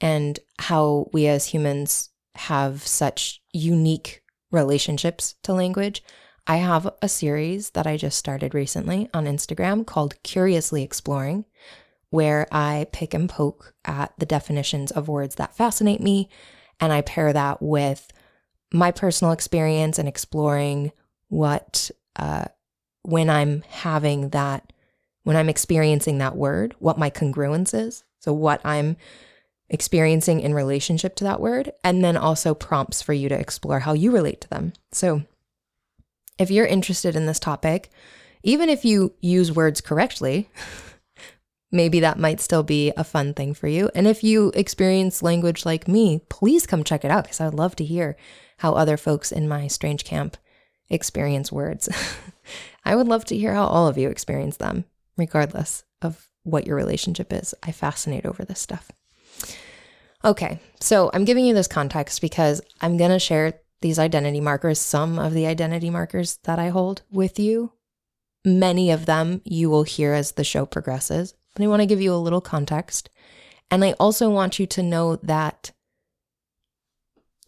and 0.00 0.38
how 0.58 1.10
we 1.12 1.26
as 1.26 1.46
humans 1.46 2.10
have 2.36 2.86
such 2.86 3.42
unique 3.52 4.22
relationships 4.52 5.34
to 5.42 5.52
language, 5.52 6.02
I 6.46 6.56
have 6.56 6.92
a 7.02 7.08
series 7.08 7.70
that 7.70 7.86
I 7.86 7.96
just 7.96 8.18
started 8.18 8.54
recently 8.54 9.08
on 9.14 9.26
Instagram 9.26 9.86
called 9.86 10.20
Curiously 10.22 10.82
Exploring, 10.82 11.44
where 12.10 12.46
I 12.50 12.86
pick 12.92 13.14
and 13.14 13.28
poke 13.28 13.74
at 13.84 14.12
the 14.18 14.26
definitions 14.26 14.90
of 14.90 15.08
words 15.08 15.36
that 15.36 15.56
fascinate 15.56 16.00
me. 16.00 16.28
And 16.80 16.92
I 16.92 17.02
pair 17.02 17.32
that 17.32 17.62
with 17.62 18.10
my 18.72 18.90
personal 18.90 19.32
experience 19.32 19.98
and 19.98 20.08
exploring 20.08 20.92
what, 21.28 21.90
uh, 22.16 22.46
when 23.02 23.30
I'm 23.30 23.62
having 23.68 24.30
that, 24.30 24.72
when 25.22 25.36
I'm 25.36 25.48
experiencing 25.48 26.18
that 26.18 26.36
word, 26.36 26.74
what 26.78 26.98
my 26.98 27.10
congruence 27.10 27.74
is. 27.74 28.04
So, 28.18 28.32
what 28.32 28.60
I'm 28.64 28.96
experiencing 29.68 30.40
in 30.40 30.52
relationship 30.52 31.14
to 31.16 31.24
that 31.24 31.40
word, 31.40 31.72
and 31.84 32.02
then 32.04 32.16
also 32.16 32.54
prompts 32.54 33.00
for 33.00 33.12
you 33.12 33.28
to 33.28 33.38
explore 33.38 33.80
how 33.80 33.92
you 33.92 34.10
relate 34.10 34.40
to 34.42 34.48
them. 34.48 34.72
So, 34.92 35.22
if 36.40 36.50
you're 36.50 36.66
interested 36.66 37.14
in 37.14 37.26
this 37.26 37.38
topic, 37.38 37.90
even 38.42 38.70
if 38.70 38.84
you 38.84 39.12
use 39.20 39.52
words 39.52 39.80
correctly, 39.80 40.48
maybe 41.70 42.00
that 42.00 42.18
might 42.18 42.40
still 42.40 42.62
be 42.62 42.92
a 42.96 43.04
fun 43.04 43.34
thing 43.34 43.52
for 43.52 43.68
you. 43.68 43.90
And 43.94 44.08
if 44.08 44.24
you 44.24 44.50
experience 44.54 45.22
language 45.22 45.66
like 45.66 45.86
me, 45.86 46.22
please 46.30 46.66
come 46.66 46.82
check 46.82 47.04
it 47.04 47.10
out 47.10 47.24
because 47.24 47.40
I'd 47.40 47.54
love 47.54 47.76
to 47.76 47.84
hear 47.84 48.16
how 48.58 48.72
other 48.72 48.96
folks 48.96 49.30
in 49.30 49.48
my 49.48 49.68
strange 49.68 50.04
camp 50.04 50.38
experience 50.88 51.52
words. 51.52 51.88
I 52.84 52.96
would 52.96 53.06
love 53.06 53.26
to 53.26 53.36
hear 53.36 53.54
how 53.54 53.66
all 53.66 53.86
of 53.86 53.98
you 53.98 54.08
experience 54.08 54.56
them, 54.56 54.86
regardless 55.18 55.84
of 56.00 56.28
what 56.42 56.66
your 56.66 56.76
relationship 56.76 57.32
is. 57.34 57.54
I 57.62 57.72
fascinate 57.72 58.24
over 58.24 58.46
this 58.46 58.60
stuff. 58.60 58.90
Okay, 60.24 60.58
so 60.80 61.10
I'm 61.12 61.24
giving 61.26 61.44
you 61.44 61.54
this 61.54 61.68
context 61.68 62.22
because 62.22 62.62
I'm 62.80 62.96
going 62.96 63.10
to 63.10 63.18
share 63.18 63.60
these 63.80 63.98
identity 63.98 64.40
markers, 64.40 64.78
some 64.78 65.18
of 65.18 65.32
the 65.32 65.46
identity 65.46 65.90
markers 65.90 66.38
that 66.44 66.58
I 66.58 66.68
hold 66.68 67.02
with 67.10 67.38
you. 67.38 67.72
Many 68.44 68.90
of 68.90 69.06
them 69.06 69.42
you 69.44 69.68
will 69.70 69.82
hear 69.82 70.12
as 70.12 70.32
the 70.32 70.44
show 70.44 70.66
progresses, 70.66 71.34
but 71.54 71.62
I 71.62 71.66
want 71.66 71.80
to 71.80 71.86
give 71.86 72.00
you 72.00 72.12
a 72.12 72.16
little 72.16 72.40
context. 72.40 73.10
And 73.70 73.84
I 73.84 73.92
also 73.92 74.30
want 74.30 74.58
you 74.58 74.66
to 74.66 74.82
know 74.82 75.16
that 75.16 75.72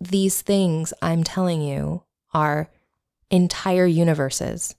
these 0.00 0.42
things 0.42 0.92
I'm 1.00 1.24
telling 1.24 1.62
you 1.62 2.02
are 2.34 2.70
entire 3.30 3.86
universes. 3.86 4.74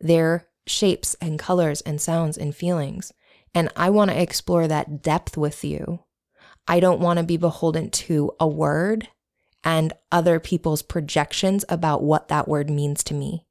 They're 0.00 0.46
shapes 0.66 1.14
and 1.20 1.38
colors 1.38 1.80
and 1.82 2.00
sounds 2.00 2.38
and 2.38 2.54
feelings. 2.54 3.12
And 3.54 3.70
I 3.76 3.90
want 3.90 4.10
to 4.10 4.20
explore 4.20 4.66
that 4.66 5.02
depth 5.02 5.36
with 5.36 5.64
you. 5.64 6.00
I 6.66 6.80
don't 6.80 7.00
want 7.00 7.18
to 7.18 7.24
be 7.24 7.36
beholden 7.36 7.90
to 7.90 8.32
a 8.40 8.48
word 8.48 9.08
and 9.64 9.94
other 10.12 10.38
people's 10.38 10.82
projections 10.82 11.64
about 11.68 12.02
what 12.02 12.28
that 12.28 12.46
word 12.46 12.68
means 12.68 13.02
to 13.04 13.14
me. 13.14 13.46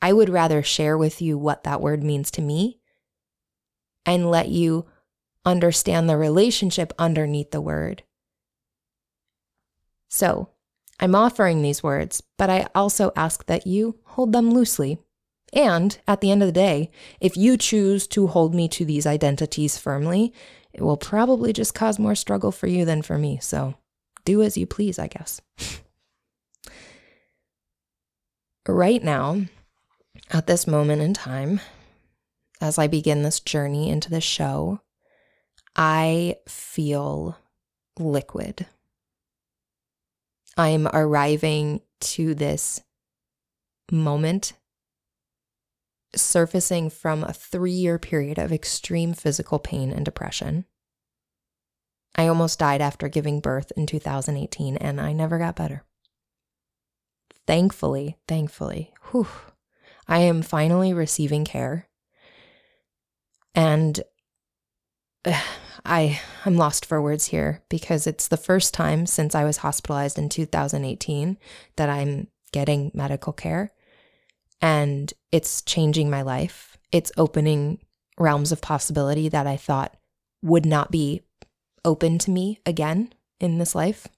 I 0.00 0.12
would 0.12 0.30
rather 0.30 0.62
share 0.62 0.96
with 0.96 1.20
you 1.20 1.36
what 1.36 1.64
that 1.64 1.80
word 1.80 2.02
means 2.02 2.30
to 2.32 2.42
me 2.42 2.80
and 4.06 4.30
let 4.30 4.48
you 4.48 4.86
understand 5.44 6.08
the 6.08 6.16
relationship 6.16 6.92
underneath 6.98 7.50
the 7.50 7.60
word. 7.60 8.02
So, 10.08 10.50
I'm 11.00 11.14
offering 11.14 11.62
these 11.62 11.82
words, 11.82 12.22
but 12.38 12.50
I 12.50 12.66
also 12.74 13.12
ask 13.14 13.46
that 13.46 13.66
you 13.66 13.98
hold 14.04 14.32
them 14.32 14.50
loosely. 14.50 14.98
And 15.52 15.96
at 16.08 16.20
the 16.20 16.30
end 16.30 16.42
of 16.42 16.48
the 16.48 16.52
day, 16.52 16.90
if 17.20 17.36
you 17.36 17.56
choose 17.56 18.06
to 18.08 18.26
hold 18.26 18.54
me 18.54 18.68
to 18.68 18.84
these 18.84 19.06
identities 19.06 19.78
firmly, 19.78 20.32
it 20.72 20.82
will 20.82 20.96
probably 20.96 21.52
just 21.52 21.74
cause 21.74 21.98
more 21.98 22.14
struggle 22.14 22.50
for 22.50 22.66
you 22.66 22.84
than 22.84 23.02
for 23.02 23.16
me. 23.16 23.38
So 23.40 23.74
do 24.24 24.42
as 24.42 24.56
you 24.56 24.66
please, 24.66 24.98
I 24.98 25.08
guess. 25.08 25.40
right 28.68 29.02
now, 29.02 29.42
at 30.30 30.46
this 30.46 30.66
moment 30.66 31.02
in 31.02 31.14
time, 31.14 31.60
as 32.60 32.78
I 32.78 32.86
begin 32.86 33.22
this 33.22 33.40
journey 33.40 33.90
into 33.90 34.10
the 34.10 34.20
show, 34.20 34.80
I 35.76 36.36
feel 36.48 37.36
liquid. 37.98 38.66
I'm 40.56 40.88
arriving 40.88 41.80
to 42.00 42.34
this 42.34 42.82
moment 43.90 44.54
surfacing 46.16 46.90
from 46.90 47.22
a 47.22 47.32
three 47.32 47.70
year 47.70 47.98
period 47.98 48.38
of 48.38 48.52
extreme 48.52 49.12
physical 49.12 49.58
pain 49.58 49.92
and 49.92 50.04
depression. 50.04 50.64
I 52.18 52.26
almost 52.26 52.58
died 52.58 52.80
after 52.80 53.08
giving 53.08 53.38
birth 53.38 53.70
in 53.76 53.86
2018, 53.86 54.76
and 54.76 55.00
I 55.00 55.12
never 55.12 55.38
got 55.38 55.54
better. 55.54 55.84
Thankfully, 57.46 58.18
thankfully, 58.26 58.92
whew, 59.10 59.28
I 60.08 60.18
am 60.18 60.42
finally 60.42 60.92
receiving 60.92 61.44
care. 61.44 61.88
And 63.54 64.00
uh, 65.24 65.40
I 65.84 66.20
I'm 66.44 66.56
lost 66.56 66.84
for 66.84 67.00
words 67.00 67.26
here 67.26 67.62
because 67.70 68.06
it's 68.06 68.28
the 68.28 68.36
first 68.36 68.74
time 68.74 69.06
since 69.06 69.34
I 69.34 69.44
was 69.44 69.58
hospitalized 69.58 70.18
in 70.18 70.28
2018 70.28 71.38
that 71.76 71.88
I'm 71.88 72.26
getting 72.52 72.90
medical 72.92 73.32
care 73.32 73.70
and 74.60 75.14
it's 75.30 75.62
changing 75.62 76.10
my 76.10 76.22
life. 76.22 76.76
It's 76.90 77.12
opening 77.16 77.78
realms 78.18 78.50
of 78.50 78.60
possibility 78.60 79.28
that 79.28 79.46
I 79.46 79.56
thought 79.56 79.96
would 80.42 80.66
not 80.66 80.90
be 80.90 81.22
open 81.84 82.18
to 82.18 82.30
me 82.30 82.60
again 82.66 83.12
in 83.40 83.58
this 83.58 83.74
life. 83.74 84.08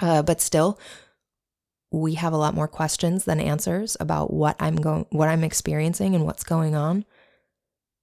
Uh, 0.00 0.22
but 0.22 0.40
still, 0.40 0.78
we 1.90 2.14
have 2.14 2.32
a 2.32 2.38
lot 2.38 2.54
more 2.54 2.68
questions 2.68 3.24
than 3.24 3.40
answers 3.40 3.96
about 4.00 4.32
what 4.32 4.56
I'm 4.60 4.76
going, 4.76 5.06
what 5.10 5.28
I'm 5.28 5.44
experiencing, 5.44 6.14
and 6.14 6.24
what's 6.24 6.44
going 6.44 6.74
on. 6.74 7.04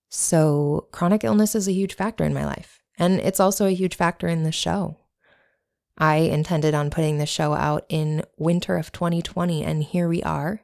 So, 0.09 0.87
chronic 0.91 1.23
illness 1.23 1.55
is 1.55 1.67
a 1.67 1.73
huge 1.73 1.93
factor 1.95 2.23
in 2.23 2.33
my 2.33 2.45
life, 2.45 2.81
and 2.97 3.19
it's 3.19 3.39
also 3.39 3.65
a 3.65 3.73
huge 3.73 3.95
factor 3.95 4.27
in 4.27 4.43
the 4.43 4.51
show. 4.51 4.97
I 5.97 6.17
intended 6.17 6.73
on 6.73 6.89
putting 6.89 7.17
the 7.17 7.25
show 7.25 7.53
out 7.53 7.85
in 7.89 8.23
winter 8.37 8.77
of 8.77 8.91
2020, 8.91 9.63
and 9.63 9.83
here 9.83 10.07
we 10.09 10.21
are 10.23 10.61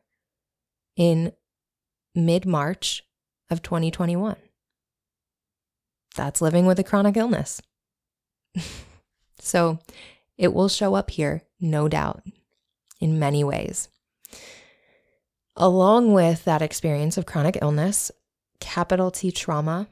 in 0.98 1.32
mid 2.16 2.46
March 2.46 3.04
of 3.50 3.62
2021. 3.62 4.36
That's 6.16 6.42
living 6.42 6.66
with 6.66 6.80
a 6.80 6.84
chronic 6.84 7.18
illness. 7.18 7.62
so 9.40 9.80
it 10.38 10.54
will 10.54 10.70
show 10.70 10.96
up 10.96 11.12
here, 11.12 11.44
no 11.60 11.88
doubt, 11.88 12.24
in 13.00 13.20
many 13.20 13.44
ways. 13.44 13.88
Along 15.56 16.14
with 16.14 16.46
that 16.46 16.62
experience 16.62 17.18
of 17.18 17.26
chronic 17.26 17.58
illness, 17.62 18.12
capital 18.60 19.12
T 19.12 19.32
trauma 19.32 19.88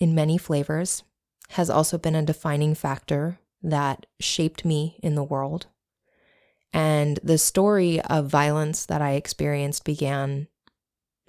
in 0.00 0.14
many 0.14 0.38
flavors 0.38 1.02
has 1.50 1.68
also 1.68 1.98
been 1.98 2.14
a 2.14 2.22
defining 2.22 2.74
factor 2.74 3.38
that 3.62 4.06
shaped 4.20 4.64
me 4.64 4.98
in 5.02 5.14
the 5.14 5.24
world. 5.24 5.66
And 6.72 7.18
the 7.22 7.38
story 7.38 8.00
of 8.00 8.26
violence 8.26 8.86
that 8.86 9.02
I 9.02 9.12
experienced 9.12 9.84
began 9.84 10.48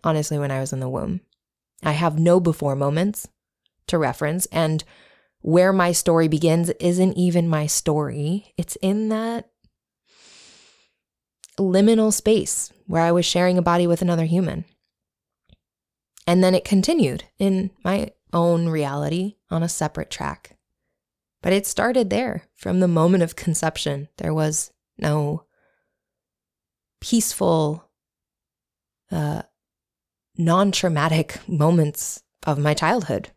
honestly 0.04 0.40
when 0.40 0.52
I 0.52 0.60
was 0.60 0.74
in 0.74 0.80
the 0.80 0.90
womb. 0.90 1.22
I 1.84 1.92
have 1.92 2.18
no 2.18 2.40
before 2.40 2.76
moments 2.76 3.28
to 3.88 3.98
reference, 3.98 4.46
and 4.48 4.84
where 5.42 5.74
my 5.74 5.92
story 5.92 6.28
begins 6.28 6.70
isn't 6.80 7.18
even 7.18 7.48
my 7.48 7.68
story. 7.68 8.54
It's 8.58 8.78
in 8.78 9.10
that 9.10 9.50
liminal 11.60 12.12
space 12.12 12.72
where 12.88 13.02
I 13.02 13.12
was 13.12 13.26
sharing 13.26 13.58
a 13.58 13.62
body 13.62 13.88
with 13.88 14.02
another 14.02 14.26
human. 14.26 14.66
And 16.26 16.44
then 16.44 16.56
it 16.56 16.64
continued 16.64 17.26
in 17.38 17.72
my 17.84 18.12
own 18.32 18.70
reality 18.70 19.36
on 19.50 19.64
a 19.64 19.70
separate 19.70 20.10
track. 20.10 20.58
But 21.42 21.54
it 21.54 21.68
started 21.68 22.10
there 22.10 22.44
from 22.56 22.80
the 22.80 22.88
moment 22.88 23.24
of 23.24 23.36
conception. 23.36 24.08
There 24.18 24.34
was 24.34 24.72
no 24.98 25.44
peaceful, 27.02 27.90
uh, 29.12 29.44
non 30.38 30.72
traumatic 30.72 31.38
moments 31.48 32.24
of 32.48 32.58
my 32.58 32.74
childhood. 32.74 33.32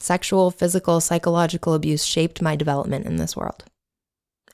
Sexual, 0.00 0.52
physical, 0.52 1.00
psychological 1.00 1.74
abuse 1.74 2.04
shaped 2.04 2.40
my 2.40 2.56
development 2.56 3.06
in 3.06 3.16
this 3.16 3.36
world. 3.36 3.64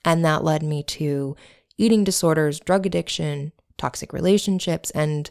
And 0.05 0.25
that 0.25 0.45
led 0.45 0.63
me 0.63 0.83
to 0.85 1.37
eating 1.77 2.05
disorders, 2.05 2.61
drug 2.61 2.87
addiction, 2.87 3.53
toxic 3.77 4.13
relationships, 4.13 4.91
and 4.91 5.31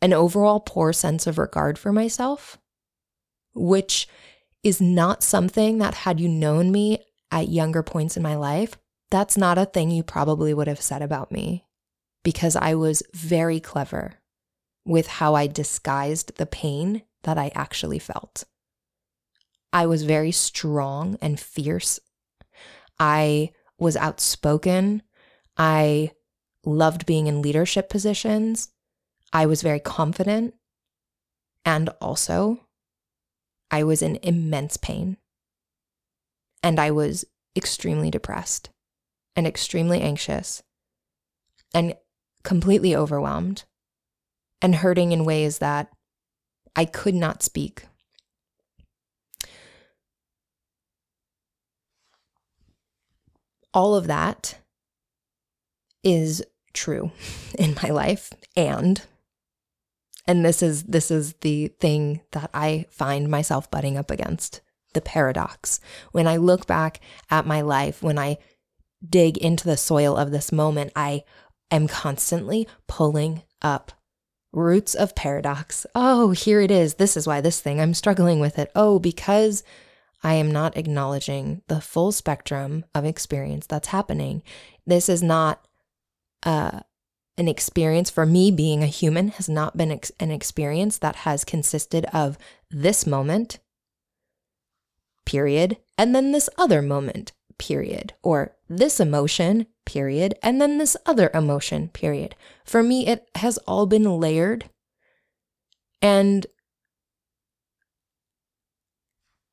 an 0.00 0.12
overall 0.12 0.60
poor 0.60 0.92
sense 0.92 1.26
of 1.26 1.38
regard 1.38 1.78
for 1.78 1.92
myself, 1.92 2.58
which 3.54 4.08
is 4.62 4.80
not 4.80 5.22
something 5.22 5.78
that, 5.78 5.94
had 5.94 6.20
you 6.20 6.28
known 6.28 6.70
me 6.70 7.04
at 7.30 7.48
younger 7.48 7.82
points 7.82 8.16
in 8.16 8.22
my 8.22 8.36
life, 8.36 8.76
that's 9.10 9.36
not 9.36 9.58
a 9.58 9.64
thing 9.64 9.90
you 9.90 10.02
probably 10.02 10.52
would 10.52 10.68
have 10.68 10.80
said 10.80 11.02
about 11.02 11.32
me 11.32 11.64
because 12.22 12.56
I 12.56 12.74
was 12.74 13.02
very 13.14 13.60
clever 13.60 14.14
with 14.84 15.06
how 15.06 15.34
I 15.34 15.46
disguised 15.46 16.36
the 16.36 16.46
pain 16.46 17.02
that 17.22 17.38
I 17.38 17.50
actually 17.54 17.98
felt. 17.98 18.44
I 19.72 19.86
was 19.86 20.02
very 20.02 20.32
strong 20.32 21.18
and 21.20 21.38
fierce. 21.38 22.00
I 22.98 23.52
was 23.78 23.96
outspoken. 23.96 25.02
I 25.56 26.12
loved 26.64 27.06
being 27.06 27.26
in 27.26 27.42
leadership 27.42 27.88
positions. 27.88 28.70
I 29.32 29.46
was 29.46 29.62
very 29.62 29.80
confident. 29.80 30.54
And 31.64 31.90
also, 32.00 32.66
I 33.70 33.84
was 33.84 34.02
in 34.02 34.16
immense 34.22 34.76
pain. 34.76 35.18
And 36.62 36.80
I 36.80 36.90
was 36.90 37.24
extremely 37.54 38.10
depressed 38.10 38.70
and 39.36 39.46
extremely 39.46 40.00
anxious 40.00 40.62
and 41.74 41.94
completely 42.42 42.96
overwhelmed 42.96 43.64
and 44.62 44.76
hurting 44.76 45.12
in 45.12 45.24
ways 45.24 45.58
that 45.58 45.90
I 46.74 46.84
could 46.84 47.14
not 47.14 47.42
speak. 47.42 47.86
All 53.78 53.94
of 53.94 54.08
that 54.08 54.58
is 56.02 56.44
true 56.72 57.12
in 57.58 57.76
my 57.80 57.90
life 57.90 58.32
and 58.56 59.02
and 60.26 60.44
this 60.44 60.64
is 60.64 60.82
this 60.82 61.12
is 61.12 61.34
the 61.42 61.68
thing 61.78 62.22
that 62.32 62.50
I 62.52 62.86
find 62.90 63.28
myself 63.28 63.70
butting 63.70 63.96
up 63.96 64.10
against 64.10 64.62
the 64.94 65.00
paradox 65.00 65.78
when 66.10 66.26
I 66.26 66.38
look 66.38 66.66
back 66.66 66.98
at 67.30 67.46
my 67.46 67.60
life 67.60 68.02
when 68.02 68.18
I 68.18 68.38
dig 69.08 69.38
into 69.38 69.64
the 69.64 69.76
soil 69.76 70.16
of 70.16 70.32
this 70.32 70.50
moment 70.50 70.90
I 70.96 71.22
am 71.70 71.86
constantly 71.86 72.66
pulling 72.88 73.42
up 73.62 73.92
Roots 74.50 74.94
of 74.94 75.14
paradox. 75.14 75.86
Oh, 75.94 76.30
here 76.30 76.62
it 76.62 76.70
is. 76.70 76.94
This 76.94 77.18
is 77.18 77.26
why 77.26 77.42
this 77.42 77.60
thing, 77.60 77.80
I'm 77.80 77.92
struggling 77.92 78.40
with 78.40 78.58
it. 78.58 78.70
Oh, 78.74 78.98
because 78.98 79.62
I 80.22 80.34
am 80.34 80.50
not 80.50 80.76
acknowledging 80.76 81.62
the 81.68 81.80
full 81.80 82.12
spectrum 82.12 82.84
of 82.94 83.04
experience 83.04 83.66
that's 83.66 83.88
happening. 83.88 84.42
This 84.86 85.08
is 85.08 85.22
not 85.22 85.66
uh, 86.42 86.80
an 87.36 87.48
experience 87.48 88.10
for 88.10 88.26
me 88.26 88.50
being 88.50 88.82
a 88.82 88.86
human, 88.86 89.28
has 89.28 89.48
not 89.48 89.76
been 89.76 89.92
ex- 89.92 90.12
an 90.18 90.30
experience 90.30 90.98
that 90.98 91.16
has 91.16 91.44
consisted 91.44 92.04
of 92.06 92.36
this 92.70 93.06
moment, 93.06 93.60
period, 95.24 95.76
and 95.96 96.14
then 96.14 96.32
this 96.32 96.50
other 96.58 96.82
moment, 96.82 97.32
period, 97.58 98.14
or 98.22 98.56
this 98.68 98.98
emotion, 98.98 99.66
period, 99.86 100.34
and 100.42 100.60
then 100.60 100.78
this 100.78 100.96
other 101.06 101.30
emotion, 101.32 101.88
period. 101.88 102.34
For 102.64 102.82
me, 102.82 103.06
it 103.06 103.28
has 103.36 103.58
all 103.58 103.86
been 103.86 104.18
layered. 104.18 104.68
And 106.02 106.46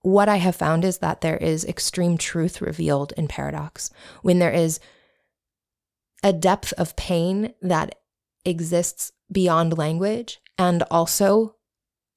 what 0.06 0.30
I 0.30 0.36
have 0.36 0.56
found 0.56 0.86
is 0.86 1.00
that 1.00 1.22
there 1.22 1.38
is 1.38 1.65
extreme 1.65 2.15
truth 2.15 2.62
revealed 2.62 3.12
in 3.18 3.28
paradox. 3.28 3.89
When 4.22 4.38
there 4.38 4.52
is 4.52 4.80
a 6.22 6.32
depth 6.32 6.74
of 6.74 6.96
pain 6.96 7.56
that 7.63 7.96
exists 8.46 9.12
beyond 9.32 9.80
language 9.80 10.39
and 10.60 10.84
also 10.91 11.56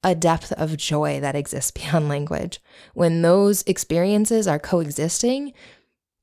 a 0.03 0.13
depth 0.13 0.51
of 0.51 0.77
joy 0.77 1.19
that 1.19 1.35
exists 1.35 1.71
beyond 1.79 2.09
language. 2.09 2.59
When 2.93 3.23
those 3.23 3.63
experiences 3.63 4.47
are 4.47 4.59
coexisting, 4.59 5.53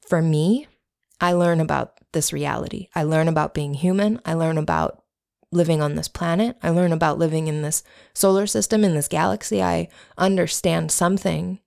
for 0.08 0.22
me, 0.22 0.68
I 1.20 1.32
learn 1.32 1.60
about 1.60 1.98
this 2.12 2.32
reality. 2.32 2.90
I 2.94 3.02
learn 3.02 3.26
about 3.26 3.54
being 3.54 3.74
human. 3.74 4.20
I 4.24 4.34
learn 4.34 4.56
about 4.56 5.02
living 5.52 5.80
on 5.80 5.94
this 5.94 6.08
planet. 6.08 6.56
I 6.62 6.70
learn 6.70 6.92
about 6.92 7.18
living 7.18 7.46
in 7.46 7.62
this 7.62 7.82
solar 8.14 8.46
system, 8.46 8.84
in 8.84 8.94
this 8.94 9.08
galaxy. 9.08 9.62
I 9.62 9.88
understand 10.18 10.90
something 10.90 11.60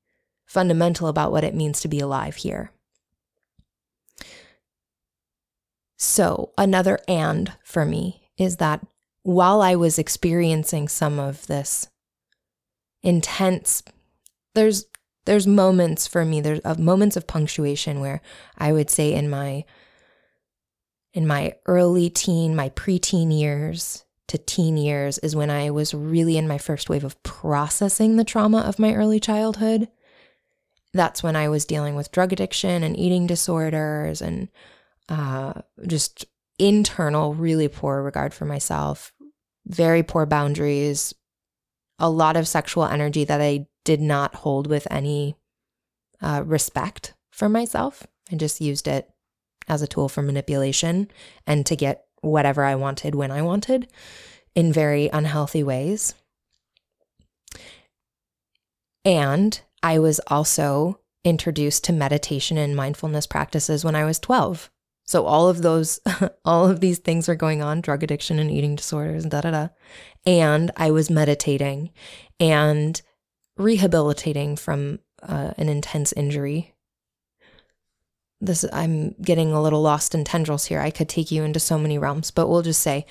fundamental 0.46 1.08
about 1.08 1.32
what 1.32 1.44
it 1.44 1.56
means 1.56 1.80
to 1.82 1.88
be 1.88 2.00
alive 2.00 2.38
here. 2.38 2.72
So, 5.98 6.54
another 6.58 7.00
and 7.08 7.54
for 7.64 7.86
me 7.86 8.30
is 8.38 8.58
that 8.58 8.86
while 9.24 9.62
I 9.62 9.76
was 9.76 10.00
experiencing 10.00 10.88
some 10.88 11.20
of 11.20 11.46
this 11.48 11.88
intense, 13.04 13.84
there's 14.56 14.86
there's 15.26 15.46
moments 15.46 16.08
for 16.08 16.26
me 16.26 16.42
there's 16.42 16.62
uh, 16.64 16.76
moments 16.80 17.16
of 17.18 17.28
punctuation 17.28 18.00
where 18.00 18.22
I 18.58 18.72
would 18.72 18.90
say 18.90 19.14
in 19.14 19.30
my 19.30 19.66
in 21.14 21.28
my 21.28 21.56
early 21.66 22.10
teen, 22.10 22.56
my 22.56 22.70
preteen 22.70 23.38
years 23.38 24.06
to 24.28 24.38
teen 24.38 24.78
years 24.78 25.18
is 25.20 25.36
when 25.36 25.50
I 25.50 25.72
was 25.72 25.94
really 25.94 26.38
in 26.38 26.48
my 26.48 26.60
first 26.60 26.90
wave 26.90 27.04
of 27.04 27.22
processing 27.24 28.16
the 28.16 28.24
trauma 28.24 28.60
of 28.60 28.78
my 28.80 28.94
early 28.94 29.20
childhood. 29.20 29.88
That's 30.94 31.24
when 31.24 31.36
I 31.36 31.50
was 31.50 31.66
dealing 31.66 31.96
with 31.96 32.12
drug 32.12 32.32
addiction 32.32 32.84
and 32.84 32.98
eating 32.98 33.28
disorders 33.28 34.22
and 34.22 34.50
uh, 35.08 35.54
just 35.88 36.26
internal, 36.60 37.34
really 37.34 37.68
poor 37.68 38.04
regard 38.04 38.34
for 38.34 38.46
myself, 38.46 39.12
very 39.66 40.04
poor 40.04 40.26
boundaries, 40.26 41.14
a 41.98 42.10
lot 42.10 42.38
of 42.38 42.48
sexual 42.48 42.86
energy 42.86 43.24
that 43.24 43.42
I 43.42 43.68
did 43.84 44.02
not 44.02 44.36
hold 44.36 44.68
with 44.68 44.88
any 44.92 45.36
uh, 46.22 46.44
respect 46.46 47.14
for 47.32 47.50
myself. 47.50 48.06
I 48.32 48.36
just 48.36 48.62
used 48.62 48.88
it 48.88 49.10
as 49.70 49.82
a 49.82 49.88
tool 49.88 50.10
for 50.10 50.22
manipulation 50.22 51.10
and 51.48 51.66
to 51.66 51.76
get 51.76 52.06
whatever 52.22 52.64
I 52.64 52.76
wanted 52.76 53.16
when 53.16 53.32
I 53.32 53.42
wanted 53.42 53.88
in 54.56 54.74
very 54.74 55.10
unhealthy 55.14 55.64
ways. 55.64 56.16
And 59.06 59.60
I 59.82 60.00
was 60.00 60.20
also 60.28 61.00
introduced 61.24 61.84
to 61.86 61.94
meditation 61.94 62.58
and 62.58 62.76
mindfulness 62.76 63.28
practices 63.28 63.86
when 63.86 63.96
I 63.96 64.06
was 64.06 64.20
12. 64.20 64.70
So 65.06 65.26
all 65.26 65.50
of 65.50 65.62
those, 65.62 66.00
all 66.46 66.70
of 66.70 66.82
these 66.82 67.00
things 67.00 67.28
were 67.28 67.36
going 67.36 67.62
on, 67.62 67.82
drug 67.82 68.04
addiction 68.04 68.40
and 68.40 68.52
eating 68.52 68.76
disorders 68.76 69.24
and 69.24 69.32
da 69.32 69.42
da 69.42 69.52
da. 69.52 69.68
And 70.26 70.72
I 70.78 70.92
was 70.92 71.10
meditating 71.10 71.92
and 72.40 73.02
rehabilitating 73.58 74.56
from 74.56 75.00
uh, 75.24 75.52
an 75.58 75.70
intense 75.70 76.14
injury. 76.14 76.74
This 78.42 78.66
I'm 78.72 79.16
getting 79.22 79.52
a 79.52 79.62
little 79.62 79.82
lost 79.82 80.16
in 80.16 80.24
tendrils 80.24 80.66
here. 80.66 80.80
I 80.80 80.92
could 80.92 81.10
take 81.10 81.32
you 81.32 81.44
into 81.44 81.60
so 81.60 81.78
many 81.78 81.98
realms, 81.98 82.32
but 82.32 82.48
we'll 82.48 82.62
just 82.62 82.82
say 82.82 83.06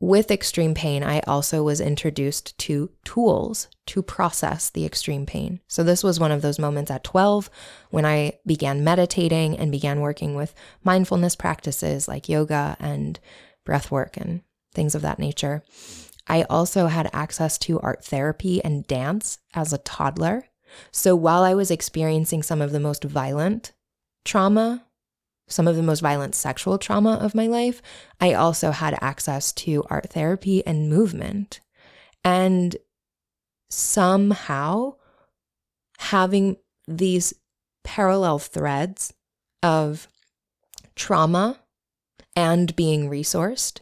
with 0.00 0.30
extreme 0.30 0.74
pain, 0.74 1.02
I 1.02 1.20
also 1.20 1.64
was 1.64 1.80
introduced 1.80 2.56
to 2.58 2.90
tools 3.04 3.66
to 3.86 4.00
process 4.00 4.70
the 4.70 4.84
extreme 4.84 5.26
pain. 5.26 5.60
So, 5.66 5.82
this 5.82 6.04
was 6.04 6.20
one 6.20 6.30
of 6.30 6.40
those 6.40 6.58
moments 6.58 6.90
at 6.90 7.02
12 7.02 7.50
when 7.90 8.06
I 8.06 8.38
began 8.46 8.84
meditating 8.84 9.58
and 9.58 9.72
began 9.72 10.00
working 10.00 10.36
with 10.36 10.54
mindfulness 10.84 11.34
practices 11.34 12.06
like 12.06 12.28
yoga 12.28 12.76
and 12.78 13.18
breath 13.64 13.90
work 13.90 14.16
and 14.16 14.42
things 14.72 14.94
of 14.94 15.02
that 15.02 15.18
nature. 15.18 15.64
I 16.28 16.42
also 16.44 16.86
had 16.86 17.10
access 17.12 17.58
to 17.58 17.80
art 17.80 18.04
therapy 18.04 18.62
and 18.62 18.86
dance 18.86 19.38
as 19.52 19.72
a 19.72 19.78
toddler. 19.78 20.44
So, 20.90 21.14
while 21.16 21.42
I 21.42 21.54
was 21.54 21.70
experiencing 21.70 22.42
some 22.42 22.60
of 22.60 22.72
the 22.72 22.80
most 22.80 23.04
violent 23.04 23.72
trauma 24.24 24.84
some 25.48 25.66
of 25.66 25.76
the 25.76 25.82
most 25.82 26.00
violent 26.00 26.34
sexual 26.34 26.78
trauma 26.78 27.14
of 27.14 27.34
my 27.34 27.46
life, 27.46 27.82
I 28.20 28.34
also 28.34 28.70
had 28.70 28.98
access 29.00 29.52
to 29.52 29.82
art 29.90 30.10
therapy 30.10 30.64
and 30.66 30.90
movement. 30.90 31.60
And 32.22 32.76
somehow 33.70 34.94
having 35.98 36.56
these 36.86 37.34
parallel 37.82 38.38
threads 38.38 39.14
of 39.62 40.08
trauma 40.94 41.58
and 42.36 42.76
being 42.76 43.08
resourced 43.08 43.80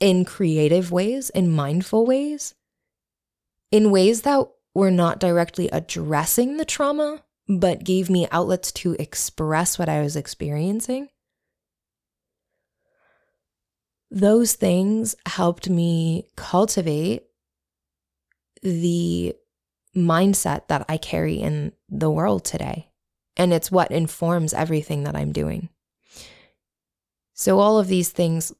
in 0.00 0.24
creative 0.24 0.92
ways, 0.92 1.30
in 1.30 1.50
mindful 1.50 2.04
ways, 2.04 2.54
in 3.72 3.90
ways 3.90 4.22
that 4.22 4.46
were 4.74 4.90
not 4.90 5.18
directly 5.18 5.68
addressing 5.70 6.58
the 6.58 6.64
trauma, 6.64 7.24
but 7.48 7.82
gave 7.82 8.08
me 8.08 8.28
outlets 8.30 8.70
to 8.70 8.94
express 8.98 9.78
what 9.78 9.88
I 9.88 10.00
was 10.02 10.14
experiencing. 10.14 11.08
Those 14.10 14.54
things 14.54 15.16
helped 15.26 15.70
me 15.70 16.28
cultivate 16.36 17.22
the 18.62 19.34
mindset 19.96 20.68
that 20.68 20.84
I 20.88 20.98
carry 20.98 21.36
in 21.36 21.72
the 21.88 22.10
world 22.10 22.44
today. 22.44 22.90
And 23.36 23.54
it's 23.54 23.72
what 23.72 23.90
informs 23.90 24.52
everything 24.52 25.04
that 25.04 25.16
I'm 25.16 25.32
doing. 25.32 25.70
So, 27.32 27.58
all 27.58 27.78
of 27.78 27.88
these 27.88 28.10
things, 28.10 28.52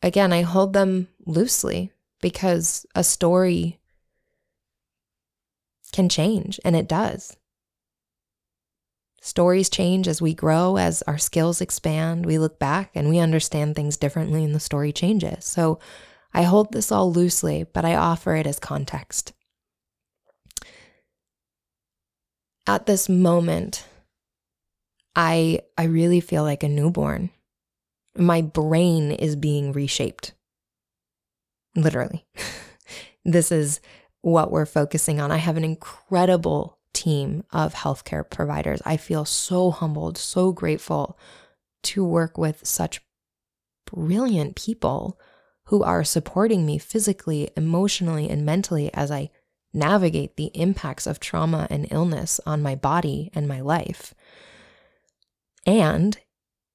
again, 0.00 0.32
I 0.32 0.42
hold 0.42 0.72
them 0.72 1.08
loosely 1.26 1.92
because 2.20 2.86
a 2.94 3.04
story 3.04 3.80
can 5.92 6.08
change, 6.08 6.60
and 6.64 6.76
it 6.76 6.88
does. 6.88 7.36
Stories 9.20 9.68
change 9.68 10.06
as 10.06 10.22
we 10.22 10.32
grow, 10.32 10.76
as 10.76 11.02
our 11.02 11.18
skills 11.18 11.60
expand. 11.60 12.24
We 12.24 12.38
look 12.38 12.58
back 12.58 12.90
and 12.94 13.08
we 13.08 13.18
understand 13.18 13.74
things 13.74 13.96
differently, 13.96 14.44
and 14.44 14.54
the 14.54 14.60
story 14.60 14.92
changes. 14.92 15.44
So 15.44 15.80
I 16.32 16.42
hold 16.42 16.72
this 16.72 16.92
all 16.92 17.12
loosely, 17.12 17.64
but 17.64 17.84
I 17.84 17.94
offer 17.94 18.36
it 18.36 18.46
as 18.46 18.58
context. 18.58 19.32
At 22.66 22.86
this 22.86 23.08
moment, 23.08 23.86
I, 25.16 25.60
I 25.76 25.84
really 25.84 26.20
feel 26.20 26.42
like 26.42 26.62
a 26.62 26.68
newborn. 26.68 27.30
My 28.16 28.42
brain 28.42 29.10
is 29.10 29.36
being 29.36 29.72
reshaped. 29.72 30.32
Literally. 31.78 32.26
this 33.24 33.52
is 33.52 33.80
what 34.20 34.50
we're 34.50 34.66
focusing 34.66 35.20
on. 35.20 35.30
I 35.30 35.36
have 35.36 35.56
an 35.56 35.64
incredible 35.64 36.78
team 36.92 37.44
of 37.52 37.74
healthcare 37.74 38.28
providers. 38.28 38.82
I 38.84 38.96
feel 38.96 39.24
so 39.24 39.70
humbled, 39.70 40.18
so 40.18 40.52
grateful 40.52 41.18
to 41.84 42.04
work 42.04 42.36
with 42.36 42.66
such 42.66 43.00
brilliant 43.86 44.56
people 44.56 45.18
who 45.66 45.82
are 45.82 46.02
supporting 46.02 46.66
me 46.66 46.78
physically, 46.78 47.50
emotionally, 47.56 48.28
and 48.28 48.44
mentally 48.44 48.92
as 48.92 49.10
I 49.10 49.30
navigate 49.72 50.36
the 50.36 50.50
impacts 50.54 51.06
of 51.06 51.20
trauma 51.20 51.68
and 51.70 51.86
illness 51.90 52.40
on 52.46 52.62
my 52.62 52.74
body 52.74 53.30
and 53.34 53.46
my 53.46 53.60
life. 53.60 54.14
And 55.66 56.18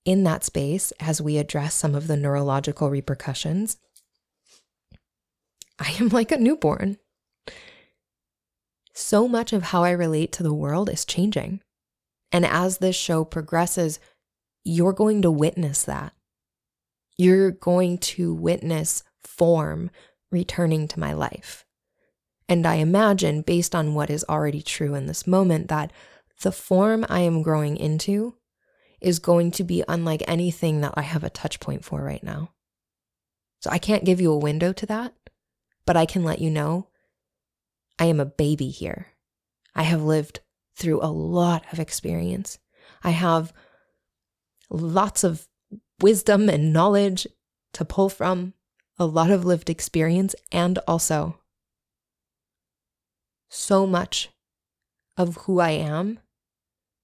in 0.06 0.24
that 0.24 0.44
space, 0.44 0.94
as 1.00 1.22
we 1.22 1.38
address 1.38 1.74
some 1.74 1.96
of 1.96 2.08
the 2.08 2.18
neurological 2.18 2.90
repercussions, 2.90 3.78
I 5.80 5.96
am 6.00 6.10
like 6.10 6.32
a 6.32 6.38
newborn 6.38 6.98
so 8.94 9.28
much 9.28 9.54
of 9.54 9.64
how 9.64 9.84
I 9.84 9.92
relate 9.92 10.32
to 10.34 10.44
the 10.44 10.54
world 10.54 10.90
is 10.90 11.06
changing. 11.06 11.62
And 12.32 12.46
as 12.46 12.78
this 12.78 12.96
show 12.96 13.24
progresses, 13.24 14.00
you're 14.64 14.94
going 14.94 15.22
to 15.24 15.32
witness 15.32 15.84
that. 15.84 16.14
You're 17.18 17.52
going 17.52 17.98
to 18.00 18.34
witness 18.34 19.04
form 19.24 19.92
returning 20.32 20.88
to 20.90 21.00
my 21.00 21.14
life. 21.14 21.66
And 22.50 22.66
I 22.66 22.76
imagine, 22.76 23.42
based 23.42 23.74
on 23.74 23.94
what 23.94 24.10
is 24.10 24.26
already 24.28 24.62
true 24.62 24.96
in 24.96 25.06
this 25.06 25.26
moment, 25.26 25.70
that 25.70 25.92
the 26.42 26.52
form 26.52 27.06
I 27.10 27.22
am 27.22 27.42
growing 27.42 27.78
into 27.78 28.36
is 29.00 29.20
going 29.20 29.52
to 29.52 29.64
be 29.64 29.84
unlike 29.88 30.24
anything 30.28 30.82
that 30.82 30.94
I 30.96 31.02
have 31.02 31.24
a 31.24 31.30
touch 31.30 31.60
point 31.60 31.86
for 31.86 32.02
right 32.02 32.24
now. 32.24 32.52
So 33.62 33.70
I 33.70 33.78
can't 33.78 34.06
give 34.06 34.20
you 34.20 34.32
a 34.32 34.38
window 34.38 34.74
to 34.74 34.86
that, 34.88 35.14
but 35.86 35.98
I 35.98 36.06
can 36.06 36.24
let 36.24 36.40
you 36.40 36.50
know 36.50 36.88
I 38.00 38.06
am 38.06 38.20
a 38.20 38.26
baby 38.26 38.70
here. 38.70 39.08
I 39.76 39.84
have 39.84 40.02
lived 40.02 40.40
through 40.76 41.02
a 41.02 41.12
lot 41.12 41.64
of 41.72 41.80
experience. 41.80 42.60
I 43.04 43.12
have 43.12 43.54
lots 44.70 45.24
of 45.24 45.48
wisdom 46.02 46.50
and 46.50 46.74
knowledge 46.74 47.28
to 47.74 47.86
pull 47.86 48.10
from, 48.10 48.54
a 48.98 49.06
lot 49.06 49.32
of 49.32 49.46
lived 49.46 49.70
experience, 49.70 50.36
and 50.52 50.80
also 50.88 51.40
so 53.50 53.86
much 53.86 54.30
of 55.18 55.38
who 55.38 55.60
I 55.60 55.72
am 55.72 56.20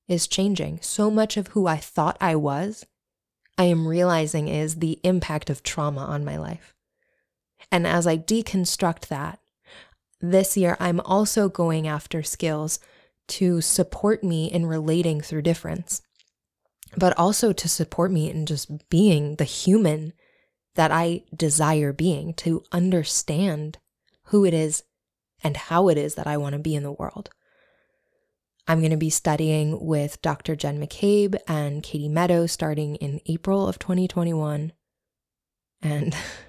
is 0.08 0.28
changing. 0.28 0.80
So 0.82 1.12
much 1.12 1.38
of 1.38 1.50
who 1.50 1.68
I 1.68 1.78
thought 1.78 2.18
I 2.20 2.36
was, 2.36 2.86
I 3.58 3.66
am 3.66 3.88
realizing 3.88 4.48
is 4.48 4.78
the 4.78 5.00
impact 5.04 5.50
of 5.50 5.64
trauma 5.64 6.02
on 6.02 6.26
my 6.26 6.38
life. 6.38 6.76
And 7.72 7.86
as 7.86 8.08
I 8.08 8.18
deconstruct 8.18 9.08
that, 9.08 9.40
this 10.22 10.58
year 10.58 10.76
I'm 10.80 11.00
also 11.02 11.50
going 11.50 11.88
after 11.88 12.24
skills 12.24 12.80
to 13.28 13.62
support 13.62 14.24
me 14.24 14.52
in 14.52 14.66
relating 14.66 15.22
through 15.22 15.44
difference, 15.44 16.02
but 16.98 17.18
also 17.18 17.54
to 17.54 17.70
support 17.70 18.12
me 18.12 18.30
in 18.30 18.46
just 18.46 18.90
being 18.90 19.36
the 19.36 19.44
human 19.44 20.14
that 20.76 20.92
I 20.92 21.24
desire 21.36 21.94
being, 21.94 22.34
to 22.36 22.64
understand 22.72 23.78
who 24.26 24.46
it 24.46 24.54
is 24.54 24.84
and 25.44 25.56
how 25.58 25.90
it 25.90 25.98
is 25.98 26.16
that 26.16 26.28
I 26.28 26.38
want 26.38 26.54
to 26.54 26.60
be 26.60 26.76
in 26.76 26.84
the 26.84 26.92
world. 26.92 27.30
I'm 28.68 28.80
going 28.80 28.92
to 28.92 28.98
be 28.98 29.10
studying 29.10 29.84
with 29.84 30.22
Dr. 30.22 30.56
Jen 30.56 30.80
McCabe 30.80 31.38
and 31.48 31.82
Katie 31.82 32.08
Meadows 32.08 32.52
starting 32.52 32.98
in 32.98 33.20
April 33.26 33.68
of 33.68 33.80
2021. 33.80 34.74
And 35.82 36.16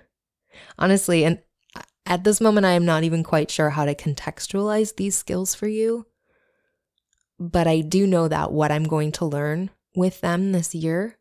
honestly, 0.78 1.24
and 1.24 1.40
at 2.06 2.24
this 2.24 2.40
moment, 2.40 2.66
I 2.66 2.72
am 2.72 2.84
not 2.84 3.04
even 3.04 3.22
quite 3.22 3.50
sure 3.50 3.70
how 3.70 3.84
to 3.84 3.94
contextualize 3.94 4.96
these 4.96 5.14
skills 5.14 5.54
for 5.54 5.68
you. 5.68 6.06
But 7.38 7.66
I 7.66 7.80
do 7.80 8.06
know 8.06 8.28
that 8.28 8.52
what 8.52 8.72
I'm 8.72 8.84
going 8.84 9.12
to 9.12 9.24
learn 9.24 9.70
with 9.94 10.20
them 10.20 10.52
this 10.52 10.74
year 10.74 11.18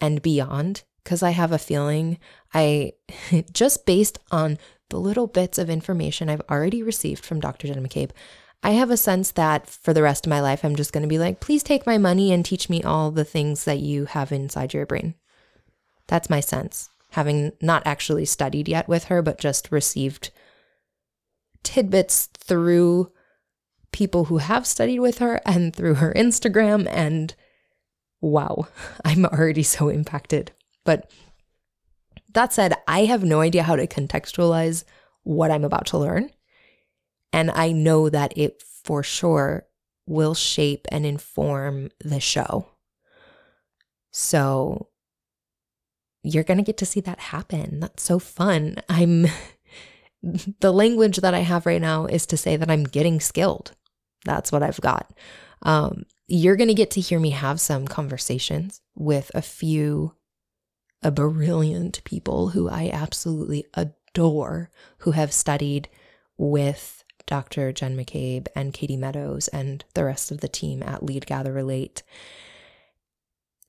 and 0.00 0.20
beyond, 0.20 0.82
because 1.02 1.22
I 1.22 1.30
have 1.30 1.52
a 1.52 1.58
feeling 1.58 2.18
I, 2.52 2.92
just 3.52 3.86
based 3.86 4.18
on 4.30 4.58
the 4.90 4.98
little 4.98 5.26
bits 5.26 5.58
of 5.58 5.70
information 5.70 6.28
I've 6.28 6.42
already 6.50 6.82
received 6.82 7.24
from 7.24 7.40
Dr. 7.40 7.68
Jenna 7.68 7.80
McCabe, 7.80 8.10
I 8.62 8.72
have 8.72 8.90
a 8.90 8.96
sense 8.96 9.32
that 9.32 9.68
for 9.68 9.92
the 9.92 10.02
rest 10.02 10.26
of 10.26 10.30
my 10.30 10.40
life, 10.40 10.64
I'm 10.64 10.76
just 10.76 10.92
going 10.92 11.02
to 11.02 11.08
be 11.08 11.18
like, 11.18 11.40
please 11.40 11.62
take 11.62 11.86
my 11.86 11.98
money 11.98 12.32
and 12.32 12.44
teach 12.44 12.68
me 12.68 12.82
all 12.82 13.10
the 13.10 13.24
things 13.24 13.64
that 13.64 13.80
you 13.80 14.04
have 14.04 14.30
inside 14.30 14.74
your 14.74 14.86
brain. 14.86 15.14
That's 16.06 16.30
my 16.30 16.40
sense, 16.40 16.88
having 17.12 17.52
not 17.60 17.82
actually 17.86 18.24
studied 18.24 18.68
yet 18.68 18.88
with 18.88 19.04
her, 19.04 19.22
but 19.22 19.38
just 19.38 19.70
received 19.70 20.30
tidbits 21.62 22.26
through 22.38 23.12
people 23.92 24.24
who 24.24 24.38
have 24.38 24.66
studied 24.66 25.00
with 25.00 25.18
her 25.18 25.40
and 25.44 25.76
through 25.76 25.94
her 25.94 26.12
Instagram. 26.16 26.86
And 26.90 27.34
wow, 28.20 28.66
I'm 29.04 29.26
already 29.26 29.62
so 29.62 29.88
impacted. 29.88 30.52
But 30.84 31.10
that 32.32 32.52
said, 32.52 32.74
I 32.88 33.04
have 33.04 33.22
no 33.22 33.40
idea 33.40 33.62
how 33.62 33.76
to 33.76 33.86
contextualize 33.86 34.84
what 35.22 35.50
I'm 35.50 35.64
about 35.64 35.86
to 35.88 35.98
learn. 35.98 36.30
And 37.32 37.50
I 37.50 37.72
know 37.72 38.08
that 38.08 38.36
it 38.36 38.62
for 38.84 39.02
sure 39.02 39.66
will 40.06 40.34
shape 40.34 40.86
and 40.90 41.04
inform 41.04 41.90
the 42.00 42.20
show. 42.20 42.68
So 44.10 44.88
you're 46.22 46.44
going 46.44 46.58
to 46.58 46.64
get 46.64 46.76
to 46.78 46.86
see 46.86 47.00
that 47.00 47.18
happen. 47.18 47.80
That's 47.80 48.02
so 48.02 48.18
fun. 48.18 48.76
I'm 48.88 49.26
the 50.60 50.72
language 50.72 51.18
that 51.18 51.34
I 51.34 51.40
have 51.40 51.66
right 51.66 51.80
now 51.80 52.06
is 52.06 52.26
to 52.26 52.36
say 52.36 52.56
that 52.56 52.70
I'm 52.70 52.84
getting 52.84 53.20
skilled. 53.20 53.72
That's 54.24 54.52
what 54.52 54.62
I've 54.62 54.80
got. 54.80 55.12
Um, 55.62 56.04
you're 56.28 56.56
going 56.56 56.68
to 56.68 56.74
get 56.74 56.90
to 56.92 57.00
hear 57.00 57.18
me 57.18 57.30
have 57.30 57.60
some 57.60 57.86
conversations 57.86 58.80
with 58.94 59.30
a 59.34 59.42
few 59.42 60.14
a 61.02 61.10
brilliant 61.10 62.02
people 62.04 62.50
who 62.50 62.68
I 62.68 62.88
absolutely 62.92 63.66
adore 63.74 64.70
who 64.98 65.10
have 65.10 65.32
studied 65.32 65.88
with 66.38 67.02
Dr. 67.26 67.72
Jen 67.72 67.96
McCabe 67.96 68.46
and 68.54 68.72
Katie 68.72 68.96
Meadows 68.96 69.48
and 69.48 69.84
the 69.94 70.04
rest 70.04 70.30
of 70.30 70.40
the 70.40 70.48
team 70.48 70.82
at 70.82 71.02
Lead 71.02 71.26
Gather 71.26 71.52
Relate. 71.52 72.02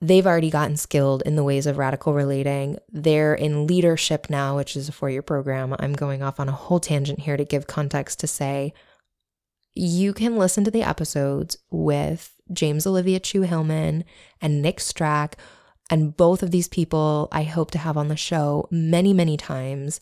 They've 0.04 0.28
already 0.28 0.50
gotten 0.50 0.76
skilled 0.76 1.24
in 1.26 1.38
the 1.38 1.46
ways 1.46 1.66
of 1.66 1.78
radical 1.78 2.14
relating. 2.14 2.78
They're 2.92 3.34
in 3.34 3.68
leadership 3.68 4.30
now, 4.30 4.58
which 4.58 4.76
is 4.76 4.90
a 4.90 4.92
four 4.92 5.10
year 5.10 5.22
program. 5.22 5.74
I'm 5.80 5.94
going 5.94 6.22
off 6.22 6.42
on 6.42 6.50
a 6.50 6.54
whole 6.54 6.82
tangent 6.82 7.20
here 7.20 7.38
to 7.38 7.46
give 7.46 7.68
context 7.68 8.20
to 8.20 8.28
say 8.28 8.74
you 9.74 10.12
can 10.14 10.36
listen 10.36 10.66
to 10.66 10.72
the 10.72 10.84
episodes 10.84 11.58
with 11.72 12.36
James 12.52 12.86
Olivia 12.86 13.22
Chu 13.22 13.44
Hillman 13.44 14.04
and 14.42 14.62
Nick 14.62 14.80
Strack. 14.80 15.36
And 15.90 16.18
both 16.18 16.44
of 16.44 16.52
these 16.52 16.68
people 16.68 17.30
I 17.32 17.44
hope 17.44 17.72
to 17.72 17.78
have 17.78 17.96
on 17.96 18.10
the 18.10 18.18
show 18.18 18.68
many, 18.70 19.14
many 19.14 19.38
times 19.38 20.02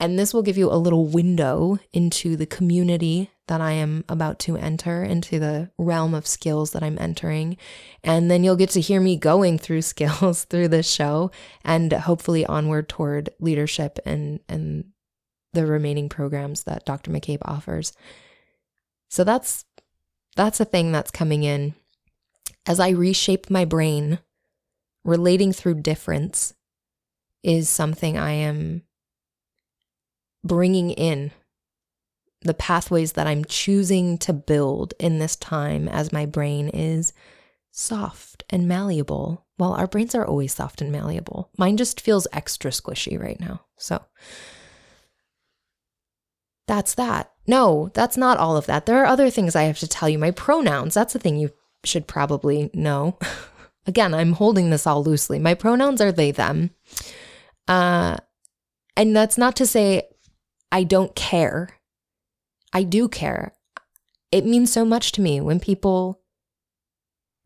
and 0.00 0.18
this 0.18 0.34
will 0.34 0.42
give 0.42 0.58
you 0.58 0.70
a 0.70 0.76
little 0.76 1.06
window 1.06 1.78
into 1.92 2.36
the 2.36 2.46
community 2.46 3.30
that 3.46 3.60
I 3.60 3.72
am 3.72 4.04
about 4.08 4.38
to 4.40 4.56
enter, 4.56 5.02
into 5.02 5.38
the 5.38 5.70
realm 5.78 6.14
of 6.14 6.26
skills 6.26 6.72
that 6.72 6.82
I'm 6.82 6.98
entering. 6.98 7.56
And 8.02 8.30
then 8.30 8.42
you'll 8.42 8.56
get 8.56 8.70
to 8.70 8.80
hear 8.80 9.00
me 9.00 9.16
going 9.16 9.58
through 9.58 9.82
skills 9.94 10.44
through 10.44 10.68
this 10.68 10.90
show 10.90 11.30
and 11.64 11.92
hopefully 11.92 12.44
onward 12.46 12.88
toward 12.88 13.30
leadership 13.38 13.98
and, 14.04 14.40
and 14.48 14.86
the 15.52 15.66
remaining 15.66 16.08
programs 16.08 16.64
that 16.64 16.84
Dr. 16.84 17.10
McCabe 17.10 17.42
offers. 17.42 17.92
So 19.08 19.22
that's 19.22 19.64
that's 20.36 20.58
a 20.58 20.64
thing 20.64 20.90
that's 20.90 21.12
coming 21.12 21.44
in. 21.44 21.74
As 22.66 22.80
I 22.80 22.88
reshape 22.88 23.50
my 23.50 23.64
brain, 23.64 24.18
relating 25.04 25.52
through 25.52 25.74
difference 25.74 26.54
is 27.44 27.68
something 27.68 28.18
I 28.18 28.32
am 28.32 28.82
bringing 30.44 30.90
in 30.90 31.32
the 32.42 32.54
pathways 32.54 33.12
that 33.12 33.26
I'm 33.26 33.44
choosing 33.44 34.18
to 34.18 34.32
build 34.32 34.92
in 35.00 35.18
this 35.18 35.34
time 35.34 35.88
as 35.88 36.12
my 36.12 36.26
brain 36.26 36.68
is 36.68 37.12
soft 37.70 38.44
and 38.50 38.68
malleable. 38.68 39.46
Well, 39.58 39.72
our 39.72 39.86
brains 39.86 40.14
are 40.14 40.26
always 40.26 40.54
soft 40.54 40.82
and 40.82 40.92
malleable. 40.92 41.50
Mine 41.56 41.76
just 41.76 42.00
feels 42.00 42.28
extra 42.32 42.70
squishy 42.70 43.18
right 43.18 43.40
now. 43.40 43.62
So 43.78 44.04
that's 46.66 46.94
that. 46.94 47.32
No, 47.46 47.90
that's 47.94 48.16
not 48.16 48.38
all 48.38 48.56
of 48.56 48.66
that. 48.66 48.86
There 48.86 49.02
are 49.02 49.06
other 49.06 49.30
things 49.30 49.56
I 49.56 49.64
have 49.64 49.78
to 49.78 49.88
tell 49.88 50.08
you. 50.08 50.18
My 50.18 50.30
pronouns, 50.30 50.94
that's 50.94 51.14
the 51.14 51.18
thing 51.18 51.36
you 51.36 51.50
should 51.82 52.06
probably 52.06 52.70
know. 52.74 53.18
Again, 53.86 54.14
I'm 54.14 54.32
holding 54.32 54.70
this 54.70 54.86
all 54.86 55.02
loosely. 55.02 55.38
My 55.38 55.54
pronouns 55.54 56.00
are 56.00 56.12
they, 56.12 56.30
them. 56.30 56.70
Uh, 57.68 58.16
and 58.96 59.14
that's 59.14 59.36
not 59.36 59.56
to 59.56 59.66
say 59.66 60.04
I 60.74 60.82
don't 60.82 61.14
care. 61.14 61.68
I 62.72 62.82
do 62.82 63.08
care. 63.08 63.54
It 64.32 64.44
means 64.44 64.72
so 64.72 64.84
much 64.84 65.12
to 65.12 65.20
me 65.20 65.40
when 65.40 65.60
people 65.60 66.20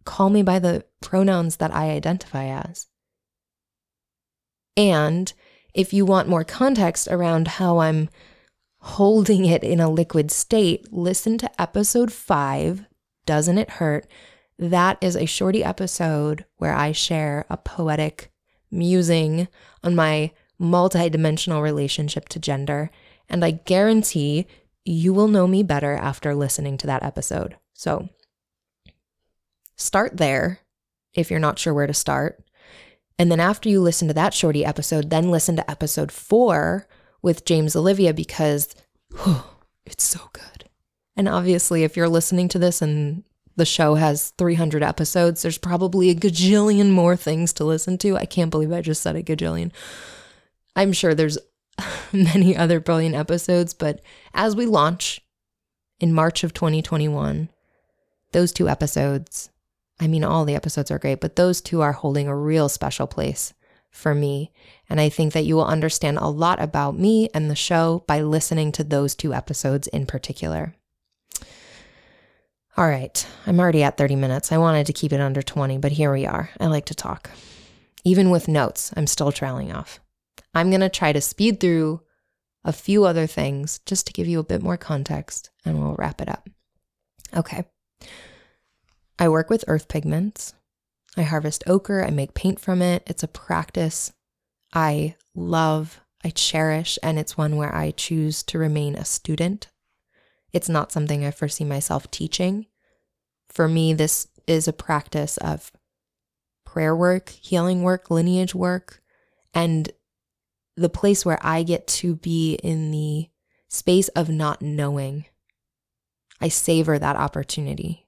call 0.06 0.30
me 0.30 0.42
by 0.42 0.58
the 0.58 0.86
pronouns 1.02 1.56
that 1.56 1.74
I 1.74 1.90
identify 1.90 2.46
as. 2.46 2.86
And 4.78 5.30
if 5.74 5.92
you 5.92 6.06
want 6.06 6.30
more 6.30 6.42
context 6.42 7.06
around 7.08 7.48
how 7.48 7.80
I'm 7.80 8.08
holding 8.78 9.44
it 9.44 9.62
in 9.62 9.78
a 9.78 9.90
liquid 9.90 10.30
state, 10.30 10.90
listen 10.90 11.36
to 11.36 11.60
episode 11.60 12.10
five 12.10 12.86
Doesn't 13.26 13.58
It 13.58 13.72
Hurt? 13.72 14.06
That 14.58 14.96
is 15.02 15.16
a 15.16 15.26
shorty 15.26 15.62
episode 15.62 16.46
where 16.56 16.74
I 16.74 16.92
share 16.92 17.44
a 17.50 17.58
poetic 17.58 18.32
musing 18.70 19.48
on 19.84 19.94
my 19.94 20.30
multidimensional 20.58 21.62
relationship 21.62 22.30
to 22.30 22.38
gender 22.38 22.90
and 23.28 23.44
I 23.44 23.52
guarantee 23.52 24.46
you 24.84 25.12
will 25.12 25.28
know 25.28 25.46
me 25.46 25.62
better 25.62 25.94
after 25.94 26.34
listening 26.34 26.78
to 26.78 26.86
that 26.86 27.02
episode. 27.02 27.56
So 27.74 28.08
start 29.76 30.16
there 30.16 30.60
if 31.14 31.30
you're 31.30 31.40
not 31.40 31.58
sure 31.58 31.74
where 31.74 31.86
to 31.86 31.94
start. 31.94 32.42
And 33.18 33.30
then 33.30 33.40
after 33.40 33.68
you 33.68 33.80
listen 33.80 34.08
to 34.08 34.14
that 34.14 34.34
shorty 34.34 34.64
episode, 34.64 35.10
then 35.10 35.30
listen 35.30 35.56
to 35.56 35.70
episode 35.70 36.12
four 36.12 36.86
with 37.20 37.44
James 37.44 37.74
Olivia 37.74 38.14
because 38.14 38.74
whew, 39.22 39.42
it's 39.84 40.04
so 40.04 40.20
good. 40.32 40.68
And 41.16 41.28
obviously, 41.28 41.82
if 41.82 41.96
you're 41.96 42.08
listening 42.08 42.48
to 42.48 42.60
this 42.60 42.80
and 42.80 43.24
the 43.56 43.66
show 43.66 43.96
has 43.96 44.30
300 44.38 44.84
episodes, 44.84 45.42
there's 45.42 45.58
probably 45.58 46.10
a 46.10 46.14
gajillion 46.14 46.90
more 46.90 47.16
things 47.16 47.52
to 47.54 47.64
listen 47.64 47.98
to. 47.98 48.16
I 48.16 48.24
can't 48.24 48.52
believe 48.52 48.72
I 48.72 48.82
just 48.82 49.02
said 49.02 49.16
a 49.16 49.22
gajillion. 49.22 49.72
I'm 50.76 50.92
sure 50.92 51.12
there's 51.12 51.38
many 52.12 52.56
other 52.56 52.80
brilliant 52.80 53.14
episodes, 53.14 53.74
but 53.74 54.00
as 54.34 54.56
we 54.56 54.66
launch 54.66 55.20
in 56.00 56.12
March 56.12 56.44
of 56.44 56.54
2021, 56.54 57.48
those 58.32 58.52
two 58.52 58.68
episodes, 58.68 59.50
I 60.00 60.06
mean, 60.06 60.24
all 60.24 60.44
the 60.44 60.54
episodes 60.54 60.90
are 60.90 60.98
great, 60.98 61.20
but 61.20 61.36
those 61.36 61.60
two 61.60 61.80
are 61.80 61.92
holding 61.92 62.28
a 62.28 62.36
real 62.36 62.68
special 62.68 63.06
place 63.06 63.54
for 63.90 64.14
me. 64.14 64.52
And 64.88 65.00
I 65.00 65.08
think 65.08 65.32
that 65.32 65.44
you 65.44 65.56
will 65.56 65.64
understand 65.64 66.18
a 66.18 66.28
lot 66.28 66.60
about 66.60 66.96
me 66.96 67.28
and 67.34 67.50
the 67.50 67.56
show 67.56 68.04
by 68.06 68.20
listening 68.20 68.72
to 68.72 68.84
those 68.84 69.14
two 69.14 69.34
episodes 69.34 69.88
in 69.88 70.06
particular. 70.06 70.74
All 72.76 72.86
right, 72.88 73.26
I'm 73.44 73.58
already 73.58 73.82
at 73.82 73.96
30 73.96 74.14
minutes. 74.14 74.52
I 74.52 74.58
wanted 74.58 74.86
to 74.86 74.92
keep 74.92 75.12
it 75.12 75.20
under 75.20 75.42
20, 75.42 75.78
but 75.78 75.92
here 75.92 76.12
we 76.12 76.26
are. 76.26 76.50
I 76.60 76.66
like 76.66 76.84
to 76.86 76.94
talk. 76.94 77.30
Even 78.04 78.30
with 78.30 78.46
notes, 78.46 78.92
I'm 78.96 79.08
still 79.08 79.32
trailing 79.32 79.72
off. 79.72 79.98
I'm 80.54 80.70
going 80.70 80.80
to 80.80 80.88
try 80.88 81.12
to 81.12 81.20
speed 81.20 81.60
through 81.60 82.02
a 82.64 82.72
few 82.72 83.04
other 83.04 83.26
things 83.26 83.80
just 83.86 84.06
to 84.06 84.12
give 84.12 84.26
you 84.26 84.40
a 84.40 84.44
bit 84.44 84.62
more 84.62 84.76
context 84.76 85.50
and 85.64 85.80
we'll 85.80 85.94
wrap 85.94 86.20
it 86.20 86.28
up. 86.28 86.48
Okay. 87.36 87.64
I 89.18 89.28
work 89.28 89.50
with 89.50 89.64
earth 89.68 89.88
pigments. 89.88 90.54
I 91.16 91.22
harvest 91.22 91.64
ochre, 91.66 92.04
I 92.04 92.10
make 92.10 92.34
paint 92.34 92.60
from 92.60 92.80
it. 92.80 93.02
It's 93.06 93.22
a 93.22 93.28
practice 93.28 94.12
I 94.72 95.16
love, 95.34 96.00
I 96.24 96.30
cherish, 96.30 96.98
and 97.02 97.18
it's 97.18 97.36
one 97.36 97.56
where 97.56 97.74
I 97.74 97.90
choose 97.90 98.42
to 98.44 98.58
remain 98.58 98.94
a 98.94 99.04
student. 99.04 99.68
It's 100.52 100.68
not 100.68 100.92
something 100.92 101.24
I 101.24 101.30
foresee 101.30 101.64
myself 101.64 102.10
teaching. 102.10 102.66
For 103.48 103.66
me, 103.66 103.94
this 103.94 104.28
is 104.46 104.68
a 104.68 104.72
practice 104.72 105.36
of 105.38 105.72
prayer 106.64 106.94
work, 106.94 107.30
healing 107.30 107.82
work, 107.82 108.10
lineage 108.10 108.54
work, 108.54 109.02
and 109.54 109.90
the 110.78 110.88
place 110.88 111.26
where 111.26 111.38
I 111.42 111.62
get 111.62 111.86
to 111.88 112.14
be 112.14 112.54
in 112.54 112.90
the 112.90 113.28
space 113.68 114.08
of 114.08 114.28
not 114.28 114.62
knowing. 114.62 115.26
I 116.40 116.48
savor 116.48 116.98
that 116.98 117.16
opportunity. 117.16 118.06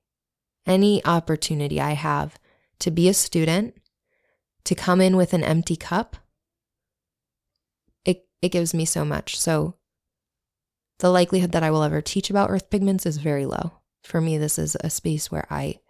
Any 0.66 1.04
opportunity 1.04 1.80
I 1.80 1.92
have 1.92 2.38
to 2.80 2.90
be 2.90 3.08
a 3.08 3.14
student, 3.14 3.74
to 4.64 4.74
come 4.74 5.00
in 5.00 5.16
with 5.16 5.32
an 5.32 5.42
empty 5.42 5.74
cup, 5.74 6.16
it, 8.04 8.26
it 8.40 8.50
gives 8.50 8.72
me 8.72 8.84
so 8.84 9.04
much. 9.04 9.38
So 9.38 9.74
the 10.98 11.10
likelihood 11.10 11.52
that 11.52 11.62
I 11.62 11.70
will 11.70 11.82
ever 11.82 12.00
teach 12.00 12.30
about 12.30 12.50
earth 12.50 12.70
pigments 12.70 13.06
is 13.06 13.16
very 13.16 13.46
low. 13.46 13.72
For 14.02 14.20
me, 14.20 14.38
this 14.38 14.58
is 14.58 14.76
a 14.80 14.90
space 14.90 15.30
where 15.30 15.46
I 15.50 15.80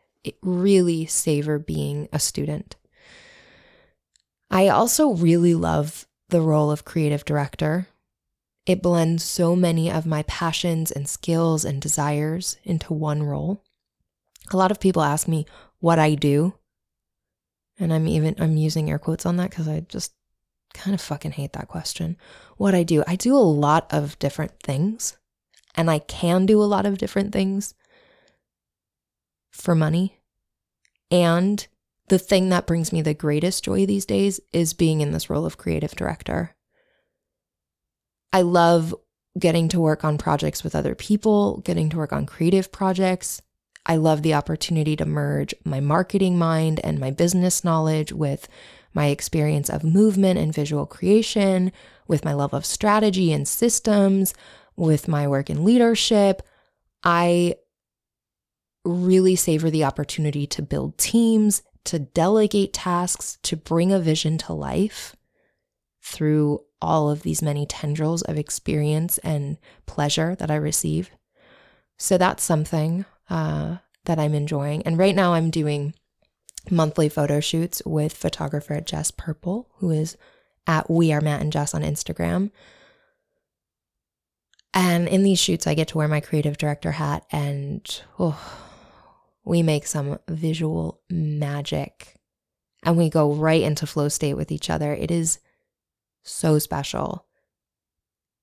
really 0.43 1.07
savor 1.07 1.59
being 1.59 2.09
a 2.13 2.19
student. 2.19 2.77
I 4.51 4.69
also 4.69 5.11
really 5.11 5.55
love 5.55 6.07
the 6.31 6.41
role 6.41 6.71
of 6.71 6.85
creative 6.85 7.25
director. 7.25 7.89
It 8.67 8.83
blends 8.83 9.25
so 9.25 9.57
many 9.57 9.91
of 9.91 10.07
my 10.07 10.23
passions 10.25 10.91
and 10.91 11.09
skills 11.09 11.65
and 11.65 11.81
desires 11.81 12.57
into 12.65 12.93
one 12.95 13.23
role. 13.23 13.63
A 14.53 14.57
lot 14.57 14.71
of 14.71 14.81
people 14.81 15.03
ask 15.03 15.27
me 15.29 15.47
what 15.79 15.99
I 15.99 16.15
do. 16.15 16.55
And 17.79 17.93
I'm 17.93 18.07
even 18.07 18.35
I'm 18.39 18.57
using 18.57 18.91
air 18.91 18.99
quotes 18.99 19.25
on 19.25 19.37
that 19.37 19.51
cuz 19.51 19.67
I 19.67 19.81
just 19.81 20.13
kind 20.75 20.95
of 20.95 21.01
fucking 21.01 21.33
hate 21.33 21.53
that 21.55 21.69
question. 21.69 22.17
What 22.57 22.75
I 22.75 22.83
do, 22.83 23.03
I 23.07 23.17
do 23.17 23.35
a 23.35 23.39
lot 23.39 23.93
of 23.93 24.19
different 24.19 24.61
things. 24.63 25.17
And 25.75 25.91
I 25.91 26.01
can 26.01 26.47
do 26.47 26.63
a 26.63 26.65
lot 26.65 26.85
of 26.85 26.99
different 26.99 27.33
things 27.33 27.75
for 29.51 29.75
money. 29.75 30.21
And 31.11 31.67
the 32.11 32.19
thing 32.19 32.49
that 32.49 32.67
brings 32.67 32.93
me 32.93 33.01
the 33.01 33.15
greatest 33.15 33.65
joy 33.65 33.87
these 33.87 34.05
days 34.05 34.41
is 34.53 34.75
being 34.75 35.01
in 35.01 35.13
this 35.13 35.31
role 35.31 35.47
of 35.47 35.57
creative 35.57 35.93
director. 35.93 36.57
I 38.33 38.43
love 38.43 38.93
getting 39.39 39.69
to 39.69 39.81
work 39.81 40.05
on 40.05 40.19
projects 40.19 40.65
with 40.65 40.75
other 40.75 40.97
people, 40.97 41.61
getting 41.61 41.89
to 41.91 41.97
work 41.97 42.13
on 42.13 42.27
creative 42.27 42.73
projects. 42.73 43.41
I 43.87 43.95
love 43.95 44.23
the 44.23 44.35
opportunity 44.35 44.97
to 44.97 45.07
merge 45.07 45.55
my 45.65 45.79
marketing 45.79 46.37
mind 46.37 46.81
and 46.83 46.99
my 46.99 47.13
business 47.13 47.63
knowledge 47.63 48.13
with 48.13 48.49
my 48.93 49.07
experience 49.07 49.71
of 49.71 49.85
movement 49.85 50.37
and 50.37 50.53
visual 50.53 50.87
creation, 50.87 51.71
with 52.09 52.25
my 52.25 52.33
love 52.33 52.53
of 52.53 52.67
strategy 52.67 53.33
and 53.33 53.47
systems, 53.47 54.35
with 54.75 55.07
my 55.07 55.29
work 55.29 55.49
in 55.49 55.65
leadership. 55.65 56.43
I 57.05 57.55
really 58.85 59.37
savor 59.37 59.71
the 59.71 59.85
opportunity 59.85 60.49
to 60.49 60.61
build 60.61 60.99
teams 60.99 61.63
to 61.85 61.99
delegate 61.99 62.73
tasks, 62.73 63.39
to 63.43 63.57
bring 63.57 63.93
a 63.93 63.99
vision 63.99 64.39
to 64.39 64.53
life 64.53 65.17
through 66.03 66.61
all 66.83 67.11
of 67.11 67.23
these 67.23 67.43
many 67.43 67.67
tendrils 67.67 68.23
of 68.23 68.39
experience 68.39 69.19
and 69.19 69.59
pleasure 69.87 70.35
that 70.37 70.51
I 70.51 70.57
receive. 70.57 71.11
So 71.99 72.17
that's 72.17 72.43
something 72.43 73.05
uh, 73.29 73.79
that 74.05 74.19
I'm 74.19 74.35
enjoying. 74.35 74.83
And 74.83 74.99
right 74.99 75.15
now 75.15 75.35
I'm 75.35 75.51
doing 75.51 75.95
monthly 76.71 77.09
photo 77.09 77.41
shoots 77.41 77.83
with 77.85 78.13
photographer 78.13 78.81
Jess 78.81 79.11
Purple, 79.11 79.69
who 79.77 79.91
is 79.91 80.17
at 80.67 80.91
We 80.91 81.13
Are 81.13 81.21
Matt 81.21 81.43
and 81.43 81.53
Jess 81.53 81.75
on 81.75 81.83
Instagram. 81.83 82.51
And 84.73 85.09
in 85.09 85.23
these 85.23 85.39
shoots, 85.39 85.67
I 85.67 85.75
get 85.75 85.89
to 85.89 85.99
wear 85.99 86.09
my 86.09 86.21
creative 86.21 86.57
director 86.57 86.93
hat 86.93 87.25
and 87.33 88.03
oh, 88.19 88.70
we 89.45 89.63
make 89.63 89.87
some 89.87 90.19
visual 90.29 91.01
magic 91.11 92.17
and 92.85 92.97
we 92.97 93.11
go 93.11 93.33
right 93.33 93.63
into 93.63 93.87
flow 93.87 94.09
state 94.09 94.35
with 94.35 94.51
each 94.51 94.71
other. 94.71 94.93
It 94.95 95.11
is 95.11 95.39
so 96.23 96.59
special. 96.59 97.27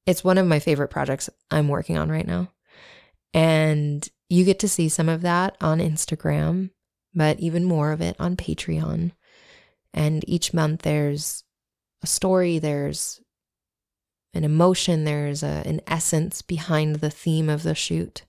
It's 0.06 0.24
one 0.24 0.38
of 0.38 0.48
my 0.48 0.60
favorite 0.60 0.90
projects 0.90 1.30
I'm 1.52 1.68
working 1.68 1.98
on 1.98 2.10
right 2.10 2.26
now. 2.26 2.52
And 3.34 4.08
you 4.30 4.46
get 4.46 4.60
to 4.60 4.70
see 4.70 4.90
some 4.90 5.10
of 5.10 5.22
that 5.22 5.58
on 5.62 5.80
Instagram, 5.80 6.72
but 7.14 7.40
even 7.40 7.64
more 7.64 7.92
of 7.92 8.02
it 8.02 8.16
on 8.20 8.36
Patreon. 8.36 9.12
And 9.94 10.28
each 10.28 10.54
month 10.54 10.84
there's 10.84 11.44
a 12.04 12.08
story, 12.08 12.60
there's 12.60 13.20
an 14.34 14.44
emotion, 14.44 15.04
there's 15.04 15.44
a, 15.44 15.64
an 15.66 15.82
essence 15.88 16.42
behind 16.42 16.98
the 16.98 17.10
theme 17.10 17.50
of 17.50 17.64
the 17.64 17.76
shoot. 17.76 18.24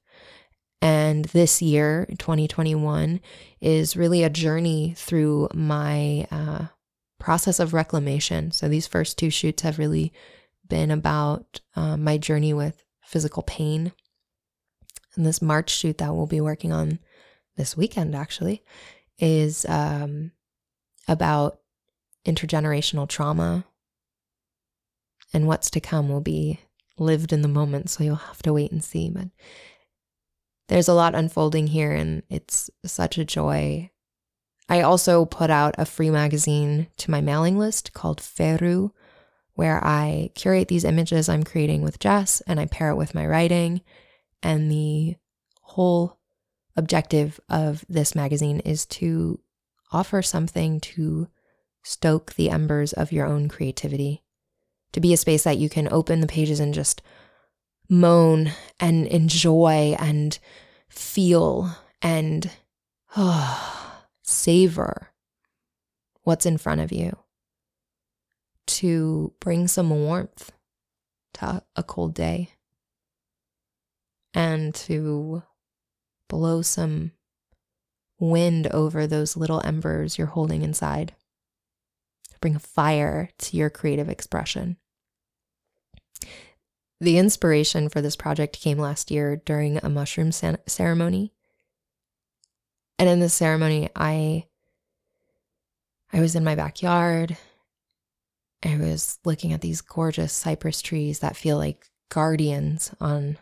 And 0.80 1.24
this 1.26 1.60
year, 1.60 2.06
2021, 2.18 3.20
is 3.60 3.96
really 3.96 4.22
a 4.22 4.30
journey 4.30 4.94
through 4.96 5.48
my 5.52 6.26
uh, 6.30 6.66
process 7.18 7.58
of 7.58 7.74
reclamation. 7.74 8.52
So 8.52 8.68
these 8.68 8.86
first 8.86 9.18
two 9.18 9.30
shoots 9.30 9.62
have 9.62 9.78
really 9.78 10.12
been 10.68 10.90
about 10.90 11.60
uh, 11.74 11.96
my 11.96 12.18
journey 12.18 12.52
with 12.52 12.84
physical 13.02 13.42
pain. 13.42 13.92
And 15.16 15.26
this 15.26 15.42
March 15.42 15.70
shoot 15.70 15.98
that 15.98 16.14
we'll 16.14 16.26
be 16.26 16.40
working 16.40 16.72
on 16.72 17.00
this 17.56 17.76
weekend, 17.76 18.14
actually, 18.14 18.62
is 19.18 19.66
um, 19.68 20.30
about 21.08 21.58
intergenerational 22.24 23.08
trauma. 23.08 23.64
And 25.34 25.46
what's 25.46 25.70
to 25.70 25.80
come 25.80 26.08
will 26.08 26.20
be 26.20 26.60
lived 26.98 27.32
in 27.32 27.42
the 27.42 27.48
moment. 27.48 27.90
So 27.90 28.04
you'll 28.04 28.16
have 28.16 28.42
to 28.42 28.52
wait 28.52 28.70
and 28.70 28.82
see. 28.82 29.10
But 29.10 29.28
there's 30.68 30.88
a 30.88 30.94
lot 30.94 31.14
unfolding 31.14 31.66
here, 31.66 31.92
and 31.92 32.22
it's 32.30 32.70
such 32.84 33.18
a 33.18 33.24
joy. 33.24 33.90
I 34.68 34.82
also 34.82 35.24
put 35.24 35.50
out 35.50 35.74
a 35.78 35.86
free 35.86 36.10
magazine 36.10 36.88
to 36.98 37.10
my 37.10 37.20
mailing 37.20 37.58
list 37.58 37.92
called 37.94 38.20
Feru, 38.20 38.92
where 39.54 39.84
I 39.84 40.30
curate 40.34 40.68
these 40.68 40.84
images 40.84 41.28
I'm 41.28 41.42
creating 41.42 41.82
with 41.82 41.98
Jess 41.98 42.42
and 42.46 42.60
I 42.60 42.66
pair 42.66 42.90
it 42.90 42.96
with 42.96 43.14
my 43.14 43.26
writing. 43.26 43.80
And 44.42 44.70
the 44.70 45.16
whole 45.62 46.18
objective 46.76 47.40
of 47.48 47.84
this 47.88 48.14
magazine 48.14 48.60
is 48.60 48.86
to 48.86 49.40
offer 49.90 50.22
something 50.22 50.80
to 50.80 51.28
stoke 51.82 52.34
the 52.34 52.50
embers 52.50 52.92
of 52.92 53.10
your 53.10 53.26
own 53.26 53.48
creativity, 53.48 54.22
to 54.92 55.00
be 55.00 55.12
a 55.12 55.16
space 55.16 55.44
that 55.44 55.58
you 55.58 55.68
can 55.68 55.90
open 55.90 56.20
the 56.20 56.26
pages 56.26 56.60
and 56.60 56.74
just 56.74 57.02
moan 57.88 58.52
and 58.78 59.06
enjoy 59.06 59.96
and 59.98 60.38
feel 60.88 61.74
and 62.02 62.50
oh, 63.16 64.02
savor 64.22 65.08
what's 66.22 66.46
in 66.46 66.58
front 66.58 66.80
of 66.80 66.92
you 66.92 67.16
to 68.66 69.32
bring 69.40 69.66
some 69.66 69.90
warmth 69.90 70.52
to 71.32 71.62
a 71.74 71.82
cold 71.82 72.14
day 72.14 72.50
and 74.34 74.74
to 74.74 75.42
blow 76.28 76.60
some 76.62 77.12
wind 78.20 78.66
over 78.68 79.06
those 79.06 79.36
little 79.36 79.62
embers 79.64 80.18
you're 80.18 80.26
holding 80.26 80.62
inside. 80.62 81.14
Bring 82.40 82.58
fire 82.58 83.30
to 83.38 83.56
your 83.56 83.70
creative 83.70 84.08
expression. 84.08 84.76
The 87.00 87.18
inspiration 87.18 87.88
for 87.88 88.00
this 88.00 88.16
project 88.16 88.60
came 88.60 88.78
last 88.78 89.10
year 89.10 89.36
during 89.36 89.78
a 89.78 89.88
mushroom 89.88 90.32
san- 90.32 90.58
ceremony. 90.66 91.32
And 92.98 93.08
in 93.08 93.20
this 93.20 93.34
ceremony, 93.34 93.88
I 93.94 94.46
I 96.12 96.20
was 96.20 96.34
in 96.34 96.42
my 96.42 96.54
backyard. 96.54 97.36
I 98.64 98.76
was 98.76 99.18
looking 99.24 99.52
at 99.52 99.60
these 99.60 99.80
gorgeous 99.80 100.32
cypress 100.32 100.82
trees 100.82 101.20
that 101.20 101.36
feel 101.36 101.56
like 101.58 101.86
guardians 102.08 102.90
on 103.00 103.38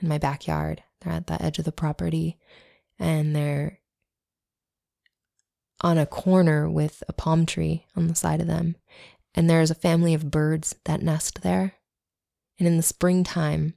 in 0.00 0.08
my 0.08 0.18
backyard. 0.18 0.82
They're 1.00 1.12
at 1.12 1.26
the 1.26 1.42
edge 1.42 1.58
of 1.58 1.64
the 1.64 1.72
property 1.72 2.38
and 2.98 3.34
they're 3.34 3.80
on 5.80 5.98
a 5.98 6.06
corner 6.06 6.68
with 6.68 7.02
a 7.08 7.12
palm 7.12 7.46
tree 7.46 7.86
on 7.94 8.08
the 8.08 8.14
side 8.14 8.40
of 8.40 8.46
them. 8.46 8.76
And 9.34 9.48
there's 9.48 9.70
a 9.70 9.76
family 9.76 10.14
of 10.14 10.30
birds 10.30 10.74
that 10.84 11.02
nest 11.02 11.42
there. 11.42 11.74
And 12.58 12.66
in 12.66 12.76
the 12.76 12.82
springtime, 12.82 13.74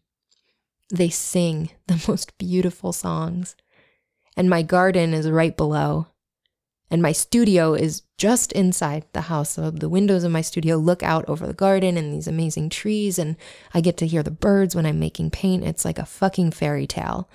they 0.90 1.10
sing 1.10 1.72
the 1.88 2.04
most 2.08 2.38
beautiful 2.38 2.94
songs. 2.94 3.56
And 4.38 4.50
my 4.50 4.62
garden 4.62 5.14
is 5.14 5.30
right 5.30 5.56
below. 5.56 6.08
And 6.90 7.02
my 7.02 7.14
studio 7.14 7.74
is 7.74 8.04
just 8.18 8.52
inside 8.52 9.06
the 9.14 9.22
house. 9.22 9.52
So 9.52 9.72
the 9.72 9.88
windows 9.88 10.26
of 10.26 10.32
my 10.32 10.42
studio 10.42 10.76
look 10.76 11.02
out 11.02 11.24
over 11.30 11.48
the 11.48 11.54
garden 11.54 11.96
and 11.96 12.14
these 12.14 12.28
amazing 12.28 12.70
trees. 12.70 13.18
And 13.18 13.38
I 13.74 13.80
get 13.80 13.96
to 13.98 14.08
hear 14.08 14.24
the 14.24 14.32
birds 14.32 14.76
when 14.76 14.86
I'm 14.86 15.00
making 15.00 15.32
paint. 15.32 15.64
It's 15.64 15.86
like 15.86 15.98
a 15.98 16.06
fucking 16.06 16.52
fairy 16.52 16.88
tale. 16.88 17.30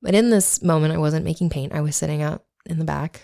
But 0.00 0.14
in 0.14 0.30
this 0.30 0.62
moment, 0.62 0.94
I 0.94 0.98
wasn't 0.98 1.24
making 1.24 1.50
paint. 1.50 1.72
I 1.72 1.80
was 1.80 1.96
sitting 1.96 2.22
out 2.22 2.44
in 2.66 2.78
the 2.78 2.84
back 2.84 3.22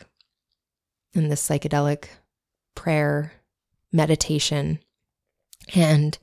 in 1.15 1.29
this 1.29 1.47
psychedelic 1.47 2.07
prayer 2.75 3.35
meditation. 3.93 4.81
And 5.75 6.19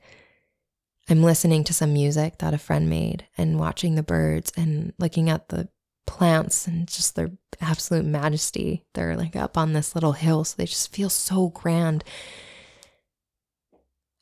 I'm 1.08 1.22
listening 1.22 1.64
to 1.64 1.74
some 1.74 1.92
music 1.92 2.38
that 2.38 2.54
a 2.54 2.58
friend 2.58 2.88
made 2.88 3.26
and 3.36 3.58
watching 3.58 3.94
the 3.94 4.02
birds 4.02 4.52
and 4.56 4.92
looking 4.98 5.28
at 5.28 5.48
the 5.48 5.68
plants 6.06 6.66
and 6.66 6.86
just 6.86 7.16
their 7.16 7.30
absolute 7.60 8.04
majesty. 8.04 8.84
They're 8.94 9.16
like 9.16 9.36
up 9.36 9.56
on 9.58 9.72
this 9.72 9.94
little 9.94 10.12
hill, 10.12 10.44
so 10.44 10.54
they 10.56 10.66
just 10.66 10.92
feel 10.92 11.10
so 11.10 11.48
grand. 11.48 12.04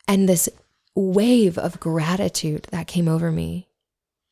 And 0.07 0.29
this 0.29 0.49
wave 0.95 1.59
of 1.59 1.79
gratitude 1.79 2.67
that 2.71 2.87
came 2.87 3.09
over 3.09 3.31
me 3.31 3.69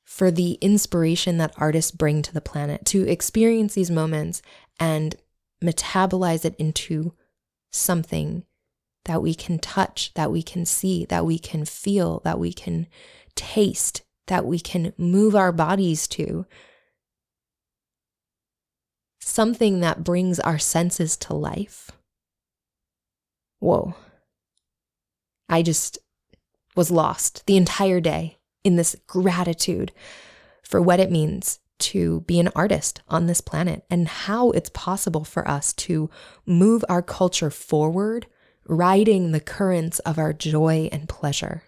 for 0.04 0.30
the 0.30 0.52
inspiration 0.60 1.38
that 1.38 1.54
artists 1.58 1.90
bring 1.90 2.22
to 2.22 2.32
the 2.32 2.40
planet 2.40 2.84
to 2.86 3.06
experience 3.08 3.74
these 3.74 3.90
moments 3.90 4.40
and 4.80 5.16
metabolize 5.62 6.44
it 6.44 6.54
into 6.58 7.12
something 7.70 8.44
that 9.06 9.22
we 9.22 9.34
can 9.34 9.58
touch, 9.58 10.12
that 10.14 10.30
we 10.30 10.42
can 10.42 10.64
see, 10.64 11.04
that 11.06 11.24
we 11.24 11.38
can 11.38 11.64
feel, 11.64 12.20
that 12.24 12.38
we 12.38 12.52
can 12.52 12.86
taste, 13.34 14.02
that 14.26 14.44
we 14.44 14.60
can 14.60 14.92
move 14.98 15.34
our 15.34 15.52
bodies 15.52 16.06
to. 16.08 16.46
Something 19.20 19.80
that 19.80 20.04
brings 20.04 20.38
our 20.40 20.58
senses 20.58 21.16
to 21.18 21.34
life. 21.34 21.90
Whoa. 23.58 23.94
I 25.48 25.62
just 25.62 25.98
was 26.74 26.90
lost 26.90 27.44
the 27.46 27.56
entire 27.56 28.00
day 28.00 28.38
in 28.64 28.76
this 28.76 28.96
gratitude 29.06 29.92
for 30.62 30.82
what 30.82 31.00
it 31.00 31.10
means 31.10 31.60
to 31.78 32.22
be 32.22 32.40
an 32.40 32.50
artist 32.56 33.02
on 33.08 33.26
this 33.26 33.40
planet 33.40 33.84
and 33.88 34.08
how 34.08 34.50
it's 34.50 34.70
possible 34.70 35.24
for 35.24 35.46
us 35.48 35.72
to 35.72 36.10
move 36.44 36.84
our 36.88 37.02
culture 37.02 37.50
forward, 37.50 38.26
riding 38.68 39.32
the 39.32 39.40
currents 39.40 39.98
of 40.00 40.18
our 40.18 40.32
joy 40.32 40.88
and 40.92 41.08
pleasure. 41.08 41.62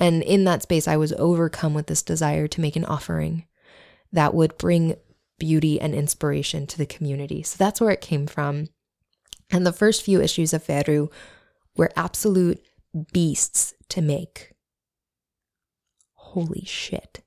And 0.00 0.22
in 0.22 0.44
that 0.44 0.62
space, 0.62 0.88
I 0.88 0.96
was 0.96 1.12
overcome 1.14 1.74
with 1.74 1.86
this 1.86 2.02
desire 2.02 2.48
to 2.48 2.60
make 2.60 2.76
an 2.76 2.84
offering 2.84 3.46
that 4.12 4.34
would 4.34 4.58
bring 4.58 4.96
beauty 5.38 5.80
and 5.80 5.94
inspiration 5.94 6.66
to 6.66 6.78
the 6.78 6.86
community. 6.86 7.42
So 7.42 7.56
that's 7.58 7.80
where 7.80 7.90
it 7.90 8.00
came 8.00 8.26
from. 8.26 8.68
And 9.50 9.66
the 9.66 9.72
first 9.72 10.02
few 10.02 10.20
issues 10.20 10.52
of 10.52 10.64
Veru 10.66 11.08
were 11.76 11.92
absolute 11.96 12.60
beasts 13.12 13.74
to 13.90 14.00
make. 14.00 14.52
Holy 16.14 16.64
shit. 16.64 17.22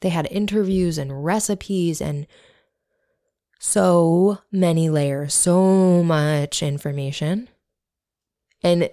They 0.00 0.08
had 0.10 0.28
interviews 0.30 0.98
and 0.98 1.24
recipes 1.24 2.00
and 2.00 2.26
so 3.60 4.38
many 4.50 4.88
layers, 4.88 5.34
so 5.34 6.02
much 6.02 6.62
information. 6.62 7.48
And 8.62 8.88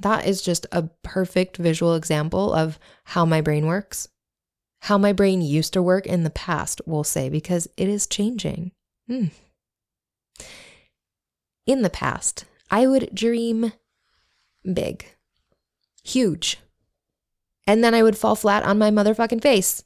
that 0.00 0.26
is 0.26 0.42
just 0.42 0.66
a 0.72 0.90
perfect 1.02 1.56
visual 1.56 1.94
example 1.94 2.52
of 2.52 2.78
how 3.04 3.24
my 3.24 3.40
brain 3.40 3.66
works, 3.66 4.08
how 4.80 4.98
my 4.98 5.12
brain 5.12 5.40
used 5.40 5.72
to 5.74 5.82
work 5.82 6.04
in 6.04 6.24
the 6.24 6.30
past, 6.30 6.80
we'll 6.84 7.04
say, 7.04 7.28
because 7.28 7.68
it 7.76 7.88
is 7.88 8.08
changing. 8.08 8.72
Hmm. 9.06 9.26
In 11.64 11.82
the 11.82 11.90
past, 11.90 12.44
I 12.72 12.88
would 12.88 13.14
dream 13.14 13.72
big, 14.74 15.06
huge, 16.02 16.58
and 17.68 17.84
then 17.84 17.94
I 17.94 18.02
would 18.02 18.18
fall 18.18 18.34
flat 18.34 18.64
on 18.64 18.78
my 18.78 18.90
motherfucking 18.90 19.40
face 19.40 19.84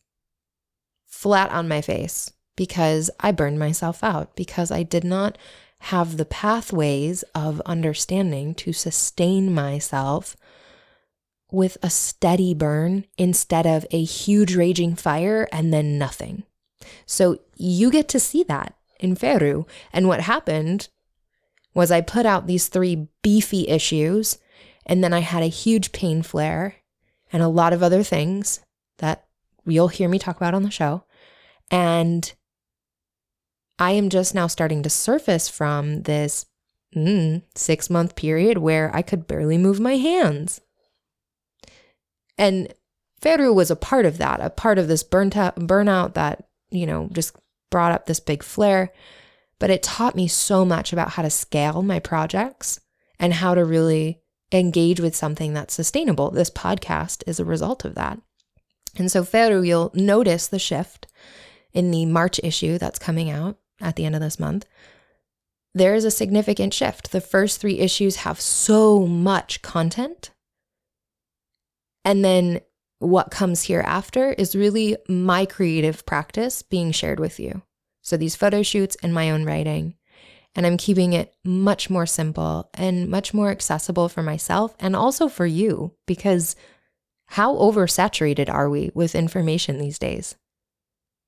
flat 1.06 1.50
on 1.50 1.66
my 1.66 1.80
face 1.80 2.32
because 2.56 3.10
I 3.20 3.32
burned 3.32 3.58
myself 3.58 4.02
out, 4.02 4.34
because 4.34 4.70
I 4.70 4.82
did 4.82 5.04
not 5.04 5.38
have 5.80 6.16
the 6.16 6.24
pathways 6.24 7.22
of 7.34 7.60
understanding 7.66 8.54
to 8.56 8.72
sustain 8.72 9.54
myself 9.54 10.36
with 11.52 11.76
a 11.82 11.90
steady 11.90 12.54
burn 12.54 13.04
instead 13.16 13.66
of 13.66 13.86
a 13.90 14.02
huge 14.02 14.56
raging 14.56 14.96
fire 14.96 15.46
and 15.52 15.72
then 15.72 15.98
nothing. 15.98 16.42
So 17.04 17.38
you 17.56 17.90
get 17.90 18.08
to 18.08 18.20
see 18.20 18.42
that 18.44 18.74
in 18.98 19.14
Feru. 19.14 19.66
And 19.92 20.08
what 20.08 20.20
happened 20.20 20.88
was 21.74 21.90
I 21.90 22.00
put 22.00 22.26
out 22.26 22.46
these 22.46 22.68
three 22.68 23.08
beefy 23.22 23.68
issues, 23.68 24.38
and 24.86 25.04
then 25.04 25.12
I 25.12 25.20
had 25.20 25.42
a 25.42 25.48
huge 25.48 25.92
pain 25.92 26.22
flare 26.22 26.76
and 27.32 27.42
a 27.42 27.48
lot 27.48 27.72
of 27.72 27.82
other 27.82 28.02
things 28.02 28.60
that 28.98 29.26
you'll 29.66 29.88
hear 29.88 30.08
me 30.08 30.18
talk 30.18 30.36
about 30.36 30.54
on 30.54 30.62
the 30.62 30.70
show. 30.70 31.04
And 31.70 32.32
I 33.78 33.92
am 33.92 34.08
just 34.08 34.34
now 34.34 34.46
starting 34.46 34.82
to 34.82 34.90
surface 34.90 35.48
from 35.48 36.02
this 36.02 36.46
mm, 36.94 37.42
six 37.54 37.90
month 37.90 38.16
period 38.16 38.58
where 38.58 38.94
I 38.94 39.02
could 39.02 39.26
barely 39.26 39.58
move 39.58 39.80
my 39.80 39.96
hands. 39.96 40.60
And 42.38 42.72
Veru 43.22 43.52
was 43.52 43.70
a 43.70 43.76
part 43.76 44.06
of 44.06 44.18
that, 44.18 44.40
a 44.40 44.50
part 44.50 44.78
of 44.78 44.88
this 44.88 45.02
burnt 45.02 45.36
out, 45.36 45.56
burnout 45.56 46.14
that, 46.14 46.48
you 46.70 46.86
know, 46.86 47.08
just 47.12 47.36
brought 47.70 47.92
up 47.92 48.06
this 48.06 48.20
big 48.20 48.42
flare. 48.42 48.92
But 49.58 49.70
it 49.70 49.82
taught 49.82 50.16
me 50.16 50.28
so 50.28 50.64
much 50.64 50.92
about 50.92 51.10
how 51.10 51.22
to 51.22 51.30
scale 51.30 51.82
my 51.82 51.98
projects 51.98 52.78
and 53.18 53.32
how 53.32 53.54
to 53.54 53.64
really 53.64 54.20
engage 54.52 55.00
with 55.00 55.16
something 55.16 55.54
that's 55.54 55.74
sustainable. 55.74 56.30
This 56.30 56.50
podcast 56.50 57.22
is 57.26 57.40
a 57.40 57.44
result 57.44 57.84
of 57.84 57.94
that. 57.94 58.20
And 58.96 59.10
so, 59.10 59.22
Veru, 59.22 59.62
you'll 59.62 59.90
notice 59.94 60.46
the 60.46 60.58
shift 60.58 61.06
in 61.72 61.90
the 61.90 62.06
March 62.06 62.38
issue 62.42 62.78
that's 62.78 62.98
coming 62.98 63.30
out 63.30 63.58
at 63.80 63.96
the 63.96 64.04
end 64.04 64.14
of 64.14 64.20
this 64.20 64.40
month. 64.40 64.66
There 65.74 65.94
is 65.94 66.04
a 66.04 66.10
significant 66.10 66.72
shift. 66.72 67.12
The 67.12 67.20
first 67.20 67.60
three 67.60 67.78
issues 67.78 68.16
have 68.16 68.40
so 68.40 69.06
much 69.06 69.60
content. 69.60 70.30
And 72.04 72.24
then 72.24 72.60
what 72.98 73.30
comes 73.30 73.62
here 73.62 73.82
after 73.82 74.32
is 74.32 74.56
really 74.56 74.96
my 75.08 75.44
creative 75.44 76.06
practice 76.06 76.62
being 76.62 76.92
shared 76.92 77.20
with 77.20 77.38
you. 77.38 77.62
So 78.00 78.16
these 78.16 78.36
photo 78.36 78.62
shoots 78.62 78.96
and 79.02 79.12
my 79.12 79.30
own 79.30 79.44
writing. 79.44 79.96
And 80.54 80.64
I'm 80.64 80.78
keeping 80.78 81.12
it 81.12 81.34
much 81.44 81.90
more 81.90 82.06
simple 82.06 82.70
and 82.72 83.08
much 83.08 83.34
more 83.34 83.50
accessible 83.50 84.08
for 84.08 84.22
myself 84.22 84.74
and 84.80 84.96
also 84.96 85.28
for 85.28 85.44
you 85.44 85.92
because 86.06 86.56
how 87.26 87.54
oversaturated 87.56 88.48
are 88.48 88.70
we 88.70 88.90
with 88.94 89.14
information 89.14 89.78
these 89.78 89.98
days? 89.98 90.36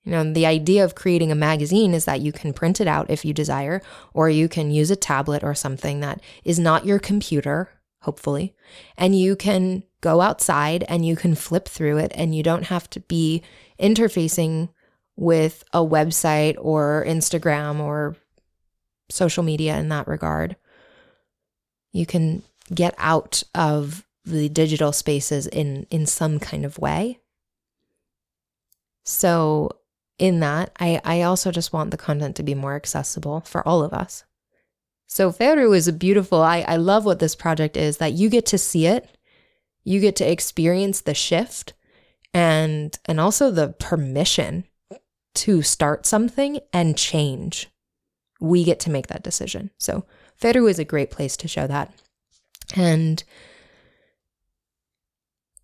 You 0.09 0.14
know, 0.14 0.32
the 0.32 0.46
idea 0.46 0.84
of 0.84 0.94
creating 0.94 1.30
a 1.30 1.34
magazine 1.34 1.92
is 1.92 2.06
that 2.06 2.22
you 2.22 2.32
can 2.32 2.54
print 2.54 2.80
it 2.80 2.88
out 2.88 3.11
if 3.11 3.26
you 3.26 3.34
desire, 3.34 3.82
or 4.14 4.30
you 4.30 4.48
can 4.48 4.70
use 4.70 4.90
a 4.90 4.96
tablet 4.96 5.44
or 5.44 5.54
something 5.54 6.00
that 6.00 6.22
is 6.44 6.59
not 6.59 6.86
your 6.86 6.98
computer, 6.98 7.68
hopefully, 8.00 8.54
and 8.96 9.14
you 9.14 9.36
can 9.36 9.82
go 10.00 10.22
outside 10.22 10.82
and 10.88 11.04
you 11.04 11.14
can 11.14 11.34
flip 11.34 11.68
through 11.68 11.98
it 11.98 12.11
and 12.14 12.34
you 12.34 12.42
don't 12.42 12.68
have 12.68 12.88
to 12.88 13.00
be 13.00 13.42
interfacing 13.78 14.70
with 15.16 15.62
a 15.74 15.80
website 15.80 16.56
or 16.59 17.04
Instagram 17.06 17.78
or 17.78 18.16
social 19.11 19.42
media 19.42 19.76
in 19.76 19.90
that 19.90 20.09
regard. 20.09 20.56
You 21.92 22.06
can 22.06 22.42
get 22.74 22.94
out 22.96 23.42
of 23.54 24.06
the 24.24 24.48
digital 24.48 24.92
spaces 24.92 25.46
in 25.46 25.86
in 25.90 26.06
some 26.06 26.38
kind 26.38 26.64
of 26.64 26.78
way. 26.78 27.18
So 29.04 29.78
in 30.19 30.41
that, 30.41 30.73
I, 30.79 31.01
I 31.05 31.23
also 31.23 31.51
just 31.51 31.73
want 31.73 31.91
the 31.91 31.97
content 31.97 32.37
to 32.37 32.43
be 32.43 32.55
more 32.55 32.75
accessible 32.75 33.41
for 33.43 33.66
all 33.66 33.83
of 33.83 33.93
us. 33.93 34.25
So 35.07 35.31
Veru 35.31 35.73
is 35.73 35.89
a 35.89 35.93
beautiful, 35.93 36.43
I, 36.43 36.61
I 36.61 36.77
love 36.77 37.05
what 37.05 37.19
this 37.19 37.35
project 37.35 37.77
is 37.77 37.97
that 37.97 38.12
you 38.12 38.29
get 38.29 38.45
to 38.47 38.59
see 38.59 38.87
it, 38.87 39.09
you 39.85 40.01
get 40.01 40.16
to 40.16 40.31
experience 40.31 41.01
the 41.01 41.14
shift 41.14 41.73
and 42.35 42.99
and 43.07 43.19
also 43.19 43.51
the 43.51 43.69
permission 43.69 44.64
to 45.35 45.62
start 45.62 46.05
something 46.05 46.61
and 46.73 46.99
change. 46.99 47.69
We 48.41 48.64
get 48.64 48.81
to 48.81 48.91
make 48.91 49.07
that 49.07 49.23
decision. 49.23 49.71
So 49.79 50.05
Veru 50.39 50.66
is 50.66 50.79
a 50.79 50.85
great 50.85 51.11
place 51.11 51.37
to 51.39 51.49
show 51.49 51.66
that. 51.66 51.93
And 52.77 53.25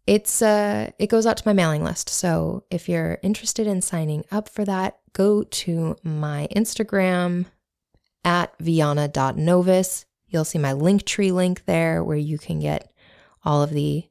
it's 0.07 0.43
uh 0.43 0.91
it 0.99 1.07
goes 1.09 1.27
out 1.27 1.37
to 1.39 1.49
my 1.49 1.53
mailing 1.53 1.83
list. 1.83 2.09
So 2.09 2.65
if 2.71 2.89
you're 2.89 3.19
interested 3.23 3.67
in 3.67 3.81
signing 3.81 4.25
up 4.31 4.49
for 4.49 4.65
that, 4.65 4.99
go 5.13 5.43
to 5.43 5.97
my 6.03 6.49
Instagram 6.55 7.47
at 8.25 8.57
vyana.novus. 8.59 10.07
You'll 10.29 10.45
see 10.45 10.59
my 10.59 10.73
Linktree 10.73 11.33
link 11.33 11.65
there 11.65 12.03
where 12.03 12.17
you 12.17 12.39
can 12.39 12.61
get 12.61 12.93
all 13.45 13.63
of 13.63 13.71
the 13.71 14.05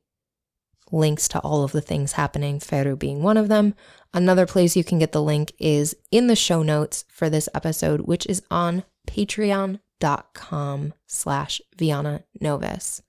links 0.92 1.28
to 1.28 1.40
all 1.40 1.64
of 1.64 1.72
the 1.72 1.82
things 1.82 2.14
happening, 2.14 2.60
Feru 2.60 2.96
being 2.96 3.24
one 3.24 3.38
of 3.38 3.48
them. 3.50 3.74
Another 4.14 4.46
place 4.46 4.76
you 4.76 4.84
can 4.84 5.00
get 5.00 5.12
the 5.12 5.24
link 5.24 5.52
is 5.58 5.96
in 6.12 6.28
the 6.28 6.36
show 6.36 6.62
notes 6.62 7.04
for 7.10 7.30
this 7.30 7.50
episode, 7.54 8.02
which 8.02 8.28
is 8.28 8.44
on 8.52 8.84
patreon.com 9.08 10.94
slash 11.08 11.62
Vyana 11.76 12.24
Novus. 12.40 13.02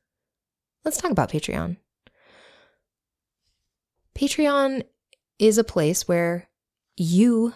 Let's 0.85 0.97
talk 0.97 1.11
about 1.11 1.31
Patreon. 1.31 1.77
Patreon 4.19 4.85
is 5.39 5.59
a 5.59 5.65
place 5.65 6.07
where 6.07 6.49
you 6.97 7.55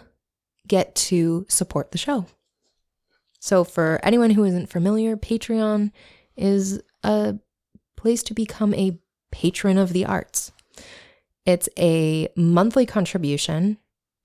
get 0.67 0.93
to 0.95 1.45
support 1.49 1.91
the 1.91 1.97
show. 1.97 2.25
So, 3.39 3.63
for 3.63 3.99
anyone 4.03 4.31
who 4.31 4.43
isn't 4.43 4.69
familiar, 4.69 5.15
Patreon 5.15 5.91
is 6.35 6.81
a 7.03 7.35
place 7.95 8.21
to 8.23 8.33
become 8.33 8.73
a 8.73 8.99
patron 9.31 9.77
of 9.77 9.93
the 9.93 10.05
arts. 10.05 10.51
It's 11.45 11.69
a 11.77 12.27
monthly 12.35 12.85
contribution 12.85 13.77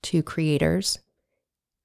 to 0.03 0.21
creators 0.21 0.99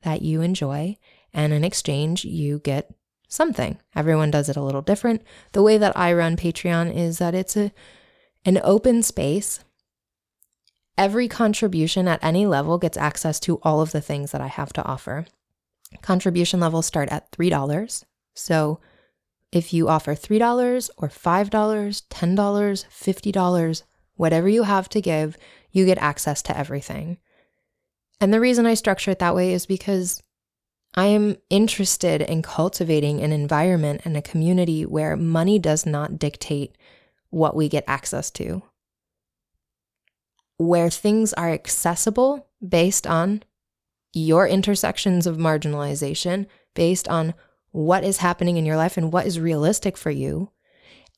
that 0.02 0.22
you 0.22 0.40
enjoy, 0.40 0.96
and 1.32 1.52
in 1.52 1.64
exchange, 1.64 2.24
you 2.24 2.58
get 2.58 2.92
something. 3.28 3.78
Everyone 3.94 4.30
does 4.30 4.48
it 4.48 4.56
a 4.56 4.62
little 4.62 4.82
different. 4.82 5.22
The 5.52 5.62
way 5.62 5.78
that 5.78 5.96
I 5.96 6.12
run 6.12 6.36
Patreon 6.36 6.94
is 6.94 7.18
that 7.18 7.34
it's 7.34 7.56
a 7.56 7.72
an 8.44 8.58
open 8.64 9.02
space. 9.02 9.60
Every 11.00 11.28
contribution 11.28 12.06
at 12.08 12.22
any 12.22 12.44
level 12.44 12.76
gets 12.76 12.98
access 12.98 13.40
to 13.40 13.58
all 13.62 13.80
of 13.80 13.90
the 13.90 14.02
things 14.02 14.32
that 14.32 14.42
I 14.42 14.48
have 14.48 14.70
to 14.74 14.84
offer. 14.84 15.24
Contribution 16.02 16.60
levels 16.60 16.84
start 16.84 17.08
at 17.08 17.32
$3. 17.32 18.04
So 18.34 18.80
if 19.50 19.72
you 19.72 19.88
offer 19.88 20.14
$3 20.14 20.90
or 20.98 21.08
$5, 21.08 21.48
$10, 21.48 22.04
$50, 22.06 23.82
whatever 24.16 24.46
you 24.46 24.64
have 24.64 24.90
to 24.90 25.00
give, 25.00 25.38
you 25.72 25.86
get 25.86 25.96
access 25.96 26.42
to 26.42 26.58
everything. 26.58 27.16
And 28.20 28.34
the 28.34 28.38
reason 28.38 28.66
I 28.66 28.74
structure 28.74 29.10
it 29.10 29.20
that 29.20 29.34
way 29.34 29.54
is 29.54 29.64
because 29.64 30.22
I 30.94 31.06
am 31.06 31.38
interested 31.48 32.20
in 32.20 32.42
cultivating 32.42 33.22
an 33.22 33.32
environment 33.32 34.02
and 34.04 34.18
a 34.18 34.22
community 34.22 34.84
where 34.84 35.16
money 35.16 35.58
does 35.58 35.86
not 35.86 36.18
dictate 36.18 36.76
what 37.30 37.56
we 37.56 37.70
get 37.70 37.84
access 37.86 38.30
to, 38.32 38.62
where 40.60 40.90
things 40.90 41.32
are 41.32 41.48
accessible 41.48 42.46
based 42.66 43.06
on 43.06 43.42
your 44.12 44.46
intersections 44.46 45.26
of 45.26 45.38
marginalization, 45.38 46.44
based 46.74 47.08
on 47.08 47.32
what 47.70 48.04
is 48.04 48.18
happening 48.18 48.58
in 48.58 48.66
your 48.66 48.76
life 48.76 48.98
and 48.98 49.10
what 49.10 49.24
is 49.24 49.40
realistic 49.40 49.96
for 49.96 50.10
you. 50.10 50.50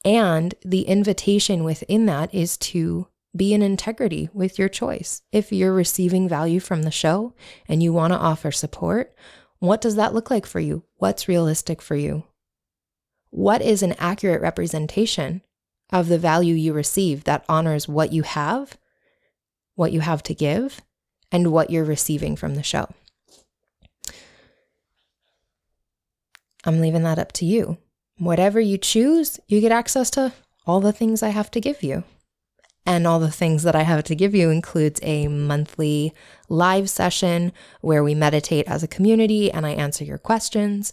And 0.04 0.54
the 0.64 0.82
invitation 0.82 1.64
within 1.64 2.06
that 2.06 2.32
is 2.32 2.56
to 2.58 3.08
be 3.34 3.52
in 3.52 3.62
integrity 3.62 4.28
with 4.32 4.60
your 4.60 4.68
choice. 4.68 5.22
If 5.32 5.50
you're 5.50 5.74
receiving 5.74 6.28
value 6.28 6.60
from 6.60 6.84
the 6.84 6.92
show 6.92 7.34
and 7.66 7.82
you 7.82 7.92
want 7.92 8.12
to 8.12 8.20
offer 8.20 8.52
support, 8.52 9.12
what 9.58 9.80
does 9.80 9.96
that 9.96 10.14
look 10.14 10.30
like 10.30 10.46
for 10.46 10.60
you? 10.60 10.84
What's 10.98 11.26
realistic 11.26 11.82
for 11.82 11.96
you? 11.96 12.22
What 13.30 13.60
is 13.60 13.82
an 13.82 13.96
accurate 13.98 14.40
representation 14.40 15.42
of 15.92 16.06
the 16.06 16.18
value 16.18 16.54
you 16.54 16.72
receive 16.72 17.24
that 17.24 17.44
honors 17.48 17.88
what 17.88 18.12
you 18.12 18.22
have, 18.22 18.78
what 19.74 19.92
you 19.92 20.00
have 20.00 20.22
to 20.24 20.34
give, 20.34 20.80
and 21.30 21.52
what 21.52 21.70
you're 21.70 21.84
receiving 21.84 22.36
from 22.36 22.54
the 22.54 22.62
show? 22.62 22.88
I'm 26.64 26.80
leaving 26.80 27.02
that 27.02 27.18
up 27.18 27.32
to 27.32 27.44
you. 27.44 27.78
Whatever 28.18 28.60
you 28.60 28.78
choose, 28.78 29.40
you 29.48 29.60
get 29.60 29.72
access 29.72 30.10
to 30.10 30.32
all 30.66 30.80
the 30.80 30.92
things 30.92 31.22
I 31.22 31.30
have 31.30 31.50
to 31.52 31.60
give 31.60 31.82
you. 31.82 32.04
And 32.84 33.06
all 33.06 33.20
the 33.20 33.30
things 33.30 33.62
that 33.62 33.76
I 33.76 33.82
have 33.82 34.04
to 34.04 34.14
give 34.14 34.34
you 34.34 34.50
includes 34.50 34.98
a 35.02 35.28
monthly 35.28 36.12
live 36.48 36.90
session 36.90 37.52
where 37.80 38.02
we 38.02 38.14
meditate 38.14 38.66
as 38.66 38.82
a 38.82 38.88
community 38.88 39.50
and 39.50 39.64
I 39.64 39.70
answer 39.70 40.04
your 40.04 40.18
questions. 40.18 40.92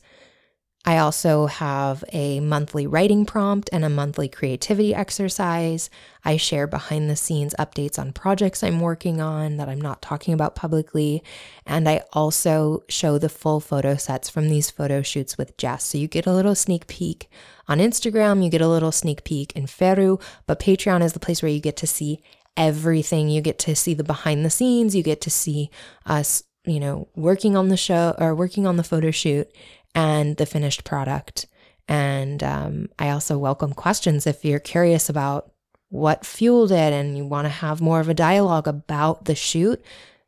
I 0.89 0.97
also 0.97 1.45
have 1.45 2.03
a 2.13 2.39
monthly 2.39 2.87
writing 2.87 3.23
prompt 3.23 3.69
and 3.71 3.85
a 3.85 3.89
monthly 3.89 4.27
creativity 4.27 4.95
exercise. 4.95 5.91
I 6.25 6.37
share 6.37 6.65
behind 6.65 7.07
the 7.07 7.15
scenes 7.15 7.53
updates 7.59 7.99
on 7.99 8.11
projects 8.11 8.63
I'm 8.63 8.79
working 8.79 9.21
on 9.21 9.57
that 9.57 9.69
I'm 9.69 9.79
not 9.79 10.01
talking 10.01 10.33
about 10.33 10.55
publicly. 10.55 11.21
And 11.63 11.87
I 11.87 12.01
also 12.11 12.85
show 12.89 13.19
the 13.19 13.29
full 13.29 13.59
photo 13.59 13.97
sets 13.97 14.31
from 14.31 14.49
these 14.49 14.71
photo 14.71 15.03
shoots 15.03 15.37
with 15.37 15.57
Jess. 15.57 15.85
So 15.85 15.99
you 15.99 16.07
get 16.07 16.25
a 16.25 16.33
little 16.33 16.55
sneak 16.55 16.87
peek 16.87 17.29
on 17.67 17.77
Instagram, 17.77 18.43
you 18.43 18.49
get 18.49 18.59
a 18.59 18.67
little 18.67 18.91
sneak 18.91 19.23
peek 19.23 19.51
in 19.51 19.67
Feru, 19.67 20.17
but 20.47 20.59
Patreon 20.59 21.03
is 21.03 21.13
the 21.13 21.19
place 21.19 21.43
where 21.43 21.51
you 21.51 21.59
get 21.59 21.77
to 21.77 21.85
see 21.85 22.19
everything. 22.57 23.29
You 23.29 23.41
get 23.41 23.59
to 23.59 23.75
see 23.75 23.93
the 23.93 24.03
behind 24.03 24.43
the 24.43 24.49
scenes, 24.49 24.95
you 24.95 25.03
get 25.03 25.21
to 25.21 25.29
see 25.29 25.69
us, 26.07 26.41
you 26.65 26.79
know, 26.79 27.09
working 27.15 27.55
on 27.55 27.67
the 27.67 27.77
show 27.77 28.15
or 28.17 28.33
working 28.33 28.65
on 28.65 28.77
the 28.77 28.83
photo 28.83 29.11
shoot 29.11 29.47
and 29.95 30.37
the 30.37 30.45
finished 30.45 30.83
product. 30.83 31.47
And 31.87 32.43
um, 32.43 32.89
I 32.99 33.09
also 33.09 33.37
welcome 33.37 33.73
questions 33.73 34.27
if 34.27 34.45
you're 34.45 34.59
curious 34.59 35.09
about 35.09 35.51
what 35.89 36.25
fueled 36.25 36.71
it 36.71 36.93
and 36.93 37.17
you 37.17 37.25
want 37.25 37.45
to 37.45 37.49
have 37.49 37.81
more 37.81 37.99
of 37.99 38.09
a 38.09 38.13
dialogue 38.13 38.67
about 38.67 39.25
the 39.25 39.35
shoot. 39.35 39.83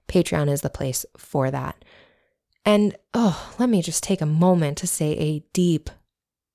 Patreon 0.07 0.49
is 0.51 0.62
the 0.62 0.70
place 0.70 1.05
for 1.18 1.51
that. 1.51 1.86
And 2.66 2.95
oh, 3.14 3.53
let 3.59 3.70
me 3.70 3.82
just 3.82 4.03
take 4.03 4.22
a 4.22 4.26
moment 4.26 4.78
to 4.80 4.88
say 4.88 5.12
a 5.14 5.43
deep, 5.53 5.89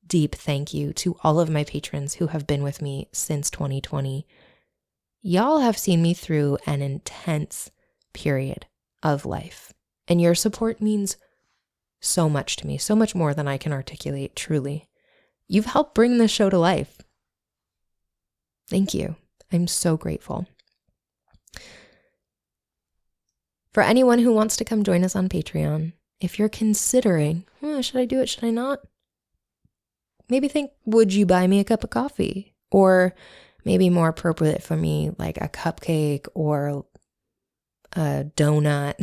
deep 0.07 0.35
thank 0.35 0.75
you 0.75 0.93
to 0.95 1.17
all 1.23 1.41
of 1.41 1.51
my 1.51 1.65
patrons 1.65 2.15
who 2.15 2.29
have 2.29 2.47
been 2.47 2.63
with 2.63 2.83
me 2.83 3.09
since 3.13 3.51
2020. 3.51 4.27
Y'all 5.23 5.59
have 5.59 5.79
seen 5.79 6.03
me 6.03 6.15
through 6.15 6.59
an 6.67 6.83
intense 6.83 7.71
period 8.13 8.67
of 9.03 9.27
life, 9.27 9.73
and 10.07 10.21
your 10.21 10.35
support 10.35 10.81
means 10.81 11.17
so 12.01 12.29
much 12.29 12.57
to 12.57 12.67
me, 12.67 12.79
so 12.79 12.95
much 12.95 13.15
more 13.15 13.35
than 13.35 13.49
I 13.49 13.59
can 13.59 13.73
articulate 13.73 14.37
truly. 14.37 14.89
You've 15.49 15.67
helped 15.67 15.95
bring 15.95 16.19
this 16.19 16.31
show 16.31 16.51
to 16.51 16.59
life. 16.59 16.99
Thank 18.69 18.95
you. 18.95 19.17
I'm 19.53 19.67
so 19.67 19.97
grateful. 19.97 20.47
For 23.73 23.83
anyone 23.83 24.21
who 24.21 24.33
wants 24.33 24.57
to 24.57 24.65
come 24.65 24.83
join 24.83 25.05
us 25.05 25.15
on 25.15 25.29
Patreon, 25.29 25.93
if 26.21 26.39
you're 26.39 26.49
considering, 26.49 27.45
hmm, 27.61 27.81
should 27.81 28.01
I 28.01 28.07
do 28.07 28.21
it? 28.21 28.29
Should 28.29 28.45
I 28.45 28.51
not? 28.51 28.81
Maybe 30.29 30.49
think, 30.49 30.71
would 30.85 31.13
you 31.13 31.27
buy 31.27 31.47
me 31.47 31.61
a 31.61 31.65
cup 31.65 31.85
of 31.85 31.91
coffee? 31.91 32.55
Or 32.71 33.15
maybe 33.65 33.91
more 33.91 34.09
appropriate 34.09 34.63
for 34.63 34.77
me, 34.77 35.11
like 35.19 35.37
a 35.37 35.49
cupcake 35.49 36.27
or 36.35 36.85
a 37.93 38.25
donut. 38.37 38.95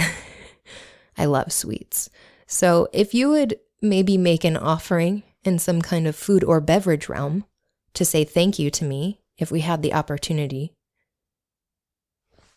I 1.17 1.25
love 1.25 1.51
sweets. 1.51 2.09
So 2.47 2.87
if 2.93 3.13
you 3.13 3.29
would 3.29 3.59
maybe 3.81 4.17
make 4.17 4.43
an 4.43 4.57
offering 4.57 5.23
in 5.43 5.59
some 5.59 5.81
kind 5.81 6.07
of 6.07 6.15
food 6.15 6.43
or 6.43 6.61
beverage 6.61 7.09
realm 7.09 7.45
to 7.93 8.05
say 8.05 8.23
thank 8.23 8.57
you 8.57 8.69
to 8.71 8.85
me 8.85 9.19
if 9.37 9.51
we 9.51 9.61
had 9.61 9.81
the 9.81 9.93
opportunity, 9.93 10.73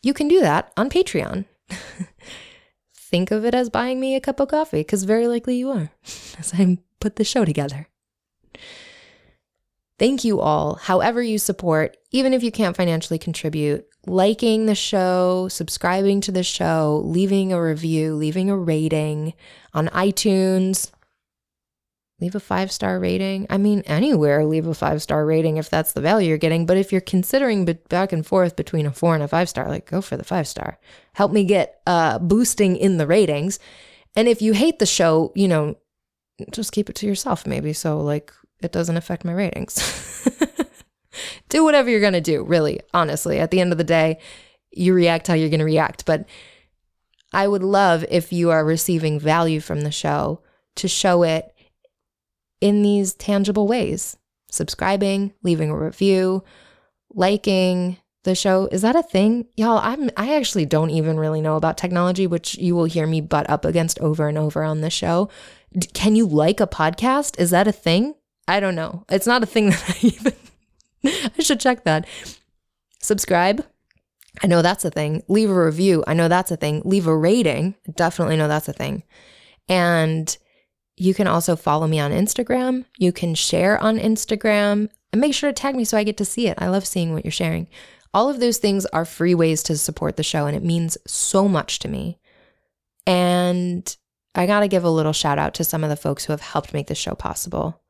you 0.02 0.14
can 0.14 0.28
do 0.28 0.40
that 0.40 0.72
on 0.76 0.90
Patreon. 0.90 1.46
Think 2.94 3.30
of 3.30 3.44
it 3.44 3.54
as 3.54 3.70
buying 3.70 4.00
me 4.00 4.14
a 4.14 4.20
cup 4.20 4.40
of 4.40 4.48
coffee, 4.48 4.80
because 4.80 5.04
very 5.04 5.26
likely 5.26 5.56
you 5.56 5.70
are, 5.70 5.90
as 6.38 6.52
I 6.54 6.78
put 7.00 7.16
the 7.16 7.24
show 7.24 7.44
together. 7.44 7.88
Thank 9.98 10.24
you 10.24 10.40
all, 10.40 10.74
however 10.74 11.22
you 11.22 11.38
support, 11.38 11.96
even 12.10 12.34
if 12.34 12.42
you 12.42 12.52
can't 12.52 12.76
financially 12.76 13.18
contribute, 13.18 13.86
liking 14.06 14.66
the 14.66 14.74
show, 14.74 15.48
subscribing 15.48 16.20
to 16.22 16.32
the 16.32 16.42
show, 16.42 17.02
leaving 17.04 17.52
a 17.52 17.62
review, 17.62 18.14
leaving 18.14 18.50
a 18.50 18.56
rating 18.56 19.32
on 19.72 19.88
iTunes. 19.88 20.90
Leave 22.18 22.34
a 22.34 22.40
five 22.40 22.72
star 22.72 22.98
rating. 22.98 23.46
I 23.50 23.58
mean, 23.58 23.82
anywhere, 23.84 24.46
leave 24.46 24.66
a 24.66 24.74
five 24.74 25.02
star 25.02 25.26
rating 25.26 25.58
if 25.58 25.68
that's 25.68 25.92
the 25.92 26.00
value 26.00 26.30
you're 26.30 26.38
getting. 26.38 26.64
But 26.64 26.78
if 26.78 26.90
you're 26.90 27.02
considering 27.02 27.66
back 27.88 28.12
and 28.12 28.24
forth 28.24 28.56
between 28.56 28.86
a 28.86 28.92
four 28.92 29.14
and 29.14 29.22
a 29.22 29.28
five 29.28 29.50
star, 29.50 29.68
like 29.68 29.90
go 29.90 30.00
for 30.00 30.16
the 30.16 30.24
five 30.24 30.48
star. 30.48 30.78
Help 31.12 31.30
me 31.30 31.44
get 31.44 31.80
uh, 31.86 32.18
boosting 32.18 32.76
in 32.76 32.96
the 32.96 33.06
ratings. 33.06 33.58
And 34.14 34.28
if 34.28 34.40
you 34.40 34.54
hate 34.54 34.78
the 34.78 34.86
show, 34.86 35.30
you 35.34 35.46
know, 35.46 35.76
just 36.52 36.72
keep 36.72 36.88
it 36.88 36.96
to 36.96 37.06
yourself, 37.06 37.46
maybe. 37.46 37.74
So, 37.74 38.00
like, 38.00 38.32
it 38.60 38.72
doesn't 38.72 38.96
affect 38.96 39.24
my 39.24 39.32
ratings. 39.32 40.28
do 41.48 41.64
whatever 41.64 41.90
you're 41.90 42.00
going 42.00 42.12
to 42.12 42.20
do, 42.20 42.42
really, 42.42 42.80
honestly. 42.94 43.38
At 43.38 43.50
the 43.50 43.60
end 43.60 43.72
of 43.72 43.78
the 43.78 43.84
day, 43.84 44.18
you 44.70 44.94
react 44.94 45.26
how 45.26 45.34
you're 45.34 45.50
going 45.50 45.60
to 45.60 45.64
react. 45.64 46.06
But 46.06 46.26
I 47.32 47.48
would 47.48 47.62
love 47.62 48.04
if 48.08 48.32
you 48.32 48.50
are 48.50 48.64
receiving 48.64 49.20
value 49.20 49.60
from 49.60 49.82
the 49.82 49.90
show 49.90 50.42
to 50.76 50.88
show 50.88 51.22
it 51.22 51.52
in 52.60 52.82
these 52.82 53.14
tangible 53.14 53.66
ways 53.66 54.16
subscribing, 54.50 55.34
leaving 55.42 55.70
a 55.70 55.76
review, 55.76 56.42
liking 57.14 57.98
the 58.24 58.34
show. 58.34 58.66
Is 58.72 58.82
that 58.82 58.96
a 58.96 59.02
thing? 59.02 59.46
Y'all, 59.56 59.78
I'm 59.78 60.10
I 60.16 60.34
actually 60.34 60.66
don't 60.66 60.90
even 60.90 61.18
really 61.18 61.40
know 61.40 61.56
about 61.56 61.76
technology, 61.76 62.26
which 62.26 62.56
you 62.56 62.74
will 62.74 62.84
hear 62.84 63.06
me 63.06 63.20
butt 63.20 63.48
up 63.50 63.64
against 63.64 63.98
over 64.00 64.28
and 64.28 64.38
over 64.38 64.62
on 64.62 64.80
the 64.80 64.90
show. 64.90 65.28
D- 65.76 65.88
can 65.88 66.16
you 66.16 66.26
like 66.26 66.60
a 66.60 66.66
podcast? 66.66 67.38
Is 67.38 67.50
that 67.50 67.68
a 67.68 67.72
thing? 67.72 68.14
I 68.48 68.60
don't 68.60 68.74
know. 68.74 69.04
It's 69.08 69.26
not 69.26 69.42
a 69.42 69.46
thing 69.46 69.70
that 69.70 69.98
I 70.02 70.06
even 70.06 70.32
I 71.04 71.42
should 71.42 71.60
check 71.60 71.84
that. 71.84 72.06
Subscribe. 73.00 73.64
I 74.42 74.46
know 74.46 74.62
that's 74.62 74.84
a 74.84 74.90
thing. 74.90 75.22
Leave 75.28 75.50
a 75.50 75.64
review. 75.64 76.04
I 76.06 76.14
know 76.14 76.28
that's 76.28 76.50
a 76.50 76.56
thing. 76.56 76.82
Leave 76.84 77.06
a 77.06 77.16
rating. 77.16 77.74
Definitely 77.94 78.36
know 78.36 78.48
that's 78.48 78.68
a 78.68 78.72
thing. 78.72 79.02
And 79.68 80.36
you 80.96 81.14
can 81.14 81.26
also 81.26 81.56
follow 81.56 81.86
me 81.86 82.00
on 82.00 82.10
Instagram. 82.10 82.84
You 82.98 83.12
can 83.12 83.34
share 83.34 83.82
on 83.82 83.98
Instagram 83.98 84.88
and 85.12 85.20
make 85.20 85.34
sure 85.34 85.50
to 85.50 85.54
tag 85.54 85.74
me 85.74 85.84
so 85.84 85.96
I 85.96 86.04
get 86.04 86.16
to 86.18 86.24
see 86.24 86.48
it. 86.48 86.58
I 86.58 86.68
love 86.68 86.86
seeing 86.86 87.12
what 87.12 87.24
you're 87.24 87.32
sharing. 87.32 87.68
All 88.14 88.30
of 88.30 88.40
those 88.40 88.58
things 88.58 88.86
are 88.86 89.04
free 89.04 89.34
ways 89.34 89.62
to 89.64 89.76
support 89.76 90.16
the 90.16 90.22
show, 90.22 90.46
and 90.46 90.56
it 90.56 90.64
means 90.64 90.96
so 91.06 91.48
much 91.48 91.78
to 91.80 91.88
me. 91.88 92.18
And 93.06 93.94
I 94.34 94.46
got 94.46 94.60
to 94.60 94.68
give 94.68 94.84
a 94.84 94.90
little 94.90 95.12
shout 95.12 95.38
out 95.38 95.54
to 95.54 95.64
some 95.64 95.84
of 95.84 95.90
the 95.90 95.96
folks 95.96 96.24
who 96.24 96.32
have 96.32 96.40
helped 96.40 96.72
make 96.72 96.86
this 96.86 96.98
show 96.98 97.14
possible. 97.14 97.82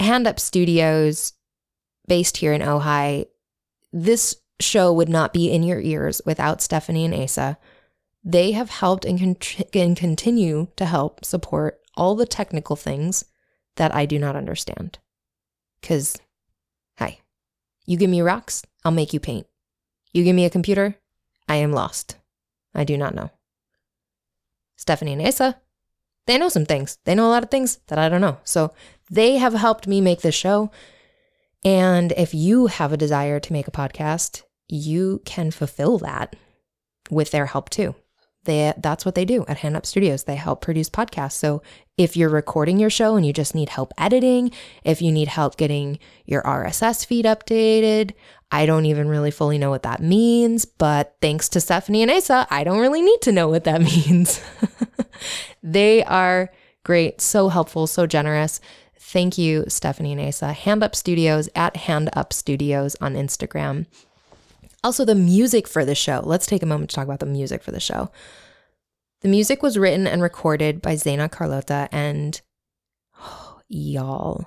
Hand 0.00 0.26
Up 0.26 0.38
Studios, 0.38 1.32
based 2.06 2.38
here 2.38 2.52
in 2.52 2.60
Ojai, 2.60 3.26
this 3.92 4.36
show 4.60 4.92
would 4.92 5.08
not 5.08 5.32
be 5.32 5.50
in 5.50 5.62
your 5.62 5.80
ears 5.80 6.20
without 6.24 6.60
Stephanie 6.62 7.04
and 7.04 7.14
Asa. 7.14 7.58
They 8.24 8.52
have 8.52 8.70
helped 8.70 9.04
and, 9.04 9.18
con- 9.18 9.66
and 9.72 9.96
continue 9.96 10.68
to 10.76 10.84
help 10.84 11.24
support 11.24 11.80
all 11.96 12.14
the 12.14 12.26
technical 12.26 12.76
things 12.76 13.24
that 13.76 13.94
I 13.94 14.06
do 14.06 14.18
not 14.18 14.36
understand. 14.36 14.98
Because, 15.80 16.18
hi, 16.98 17.20
you 17.86 17.96
give 17.96 18.10
me 18.10 18.20
rocks, 18.20 18.64
I'll 18.84 18.92
make 18.92 19.12
you 19.12 19.20
paint. 19.20 19.46
You 20.12 20.24
give 20.24 20.34
me 20.34 20.44
a 20.44 20.50
computer, 20.50 20.96
I 21.48 21.56
am 21.56 21.72
lost. 21.72 22.16
I 22.74 22.84
do 22.84 22.96
not 22.96 23.14
know. 23.14 23.30
Stephanie 24.76 25.12
and 25.12 25.22
Asa, 25.22 25.56
they 26.26 26.38
know 26.38 26.48
some 26.48 26.66
things. 26.66 26.98
They 27.04 27.14
know 27.14 27.26
a 27.26 27.30
lot 27.30 27.42
of 27.42 27.50
things 27.50 27.78
that 27.86 27.98
I 27.98 28.08
don't 28.08 28.20
know. 28.20 28.38
So 28.44 28.72
they 29.10 29.36
have 29.36 29.54
helped 29.54 29.86
me 29.86 30.00
make 30.00 30.20
this 30.20 30.34
show. 30.34 30.70
And 31.64 32.12
if 32.12 32.34
you 32.34 32.66
have 32.66 32.92
a 32.92 32.96
desire 32.96 33.40
to 33.40 33.52
make 33.52 33.68
a 33.68 33.72
podcast, 33.72 34.42
you 34.68 35.22
can 35.24 35.50
fulfill 35.50 35.98
that 35.98 36.36
with 37.10 37.30
their 37.30 37.46
help 37.46 37.70
too. 37.70 37.94
They, 38.46 38.72
that's 38.78 39.04
what 39.04 39.14
they 39.14 39.24
do 39.24 39.44
at 39.46 39.58
Hand 39.58 39.76
Up 39.76 39.84
Studios. 39.84 40.24
They 40.24 40.36
help 40.36 40.62
produce 40.62 40.88
podcasts. 40.88 41.32
So 41.32 41.62
if 41.98 42.16
you're 42.16 42.30
recording 42.30 42.78
your 42.78 42.90
show 42.90 43.16
and 43.16 43.26
you 43.26 43.32
just 43.32 43.54
need 43.54 43.68
help 43.68 43.92
editing, 43.98 44.50
if 44.84 45.02
you 45.02 45.12
need 45.12 45.28
help 45.28 45.56
getting 45.56 45.98
your 46.24 46.42
RSS 46.42 47.04
feed 47.04 47.24
updated, 47.26 48.12
I 48.50 48.64
don't 48.64 48.86
even 48.86 49.08
really 49.08 49.30
fully 49.30 49.58
know 49.58 49.70
what 49.70 49.82
that 49.82 50.00
means, 50.00 50.64
but 50.64 51.16
thanks 51.20 51.48
to 51.50 51.60
Stephanie 51.60 52.02
and 52.02 52.10
Asa, 52.10 52.46
I 52.48 52.64
don't 52.64 52.80
really 52.80 53.02
need 53.02 53.20
to 53.22 53.32
know 53.32 53.48
what 53.48 53.64
that 53.64 53.80
means. 54.06 54.40
they 55.62 56.04
are 56.04 56.50
great, 56.84 57.20
so 57.20 57.48
helpful, 57.48 57.86
so 57.86 58.06
generous. 58.06 58.60
Thank 58.98 59.38
you, 59.38 59.64
Stephanie 59.68 60.12
and 60.12 60.20
Asa. 60.20 60.52
Hand 60.52 60.82
Up 60.82 60.94
Studios 60.94 61.48
at 61.54 61.76
Hand 61.76 62.10
Up 62.12 62.32
Studios 62.32 62.96
on 63.00 63.14
Instagram. 63.14 63.86
Also, 64.84 65.04
the 65.04 65.14
music 65.14 65.66
for 65.66 65.84
the 65.84 65.94
show. 65.94 66.20
Let's 66.24 66.46
take 66.46 66.62
a 66.62 66.66
moment 66.66 66.90
to 66.90 66.96
talk 66.96 67.06
about 67.06 67.20
the 67.20 67.26
music 67.26 67.62
for 67.62 67.70
the 67.72 67.80
show. 67.80 68.10
The 69.22 69.28
music 69.28 69.62
was 69.62 69.78
written 69.78 70.06
and 70.06 70.22
recorded 70.22 70.82
by 70.82 70.96
Zena 70.96 71.28
Carlota, 71.28 71.88
and 71.90 72.40
oh, 73.18 73.60
y'all, 73.68 74.46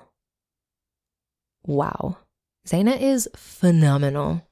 wow. 1.64 2.18
Zena 2.66 2.92
is 2.92 3.28
phenomenal. 3.34 4.46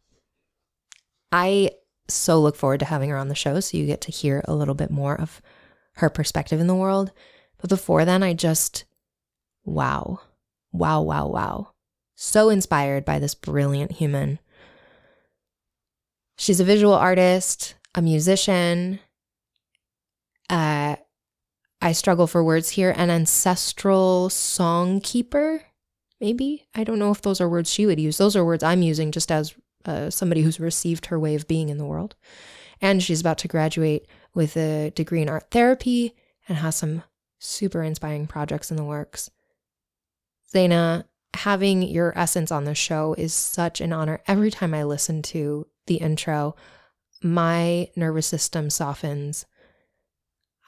I 1.31 1.71
so 2.09 2.41
look 2.41 2.57
forward 2.57 2.81
to 2.81 2.87
having 2.87 3.11
her 3.11 3.19
on 3.19 3.29
the 3.29 3.35
show 3.35 3.61
so 3.61 3.77
you 3.77 3.87
get 3.87 4.01
to 4.03 4.13
hear 4.13 4.43
a 4.47 4.55
little 4.55 4.75
bit 4.75 4.91
more 4.91 5.19
of 5.21 5.43
her 5.97 6.09
perspective 6.09 6.61
in 6.61 6.67
the 6.67 6.75
world. 6.75 7.13
But 7.59 7.71
before 7.71 8.05
then, 8.05 8.23
I 8.23 8.33
just, 8.35 8.85
wow, 9.65 10.21
wow, 10.73 11.03
wow, 11.03 11.27
wow. 11.27 11.73
So 12.15 12.49
inspired 12.49 13.05
by 13.05 13.19
this 13.19 13.35
brilliant 13.35 13.93
human. 13.93 14.39
She's 16.39 16.61
a 16.61 16.65
visual 16.65 16.95
artist, 16.95 17.75
a 17.95 18.01
musician. 18.01 19.01
Uh, 20.49 20.97
I 21.83 21.93
struggle 21.93 22.29
for 22.29 22.43
words 22.45 22.71
here, 22.71 22.95
an 22.97 23.11
ancestral 23.11 24.31
song 24.31 25.01
keeper, 25.01 25.63
maybe. 26.21 26.67
I 26.75 26.85
don't 26.85 27.01
know 27.01 27.11
if 27.11 27.23
those 27.23 27.41
are 27.41 27.49
words 27.49 27.73
she 27.73 27.87
would 27.87 28.01
use. 28.01 28.19
Those 28.19 28.37
are 28.37 28.45
words 28.45 28.63
I'm 28.63 28.83
using 28.83 29.11
just 29.11 29.33
as 29.33 29.55
uh, 29.85 30.11
somebody 30.11 30.43
who's 30.43 30.61
received 30.61 31.07
her 31.07 31.19
way 31.19 31.35
of 31.35 31.49
being 31.49 31.71
in 31.71 31.79
the 31.79 31.85
world. 31.85 32.15
And 32.81 33.03
she's 33.03 33.21
about 33.21 33.39
to 33.39 33.49
graduate 33.49 34.07
with 34.33 34.57
a 34.57 34.91
degree 34.91 35.23
in 35.23 35.29
art 35.29 35.51
therapy 35.51 36.15
and 36.49 36.59
has 36.59 36.77
some 36.77 37.03
super 37.41 37.83
inspiring 37.83 38.29
projects 38.29 38.71
in 38.71 38.77
the 38.77 38.85
works. 38.85 39.29
Zena, 40.51 41.05
having 41.35 41.83
your 41.83 42.17
essence 42.17 42.53
on 42.53 42.65
the 42.65 42.77
show 42.77 43.15
is 43.19 43.35
such 43.35 43.81
an 43.81 43.93
honor. 43.93 44.21
Every 44.29 44.53
time 44.53 44.73
I 44.73 44.85
listen 44.85 45.23
to 45.23 45.67
the 45.89 45.97
intro, 45.97 46.55
my 47.23 47.89
nervous 47.97 48.27
system 48.27 48.71
softens. 48.71 49.45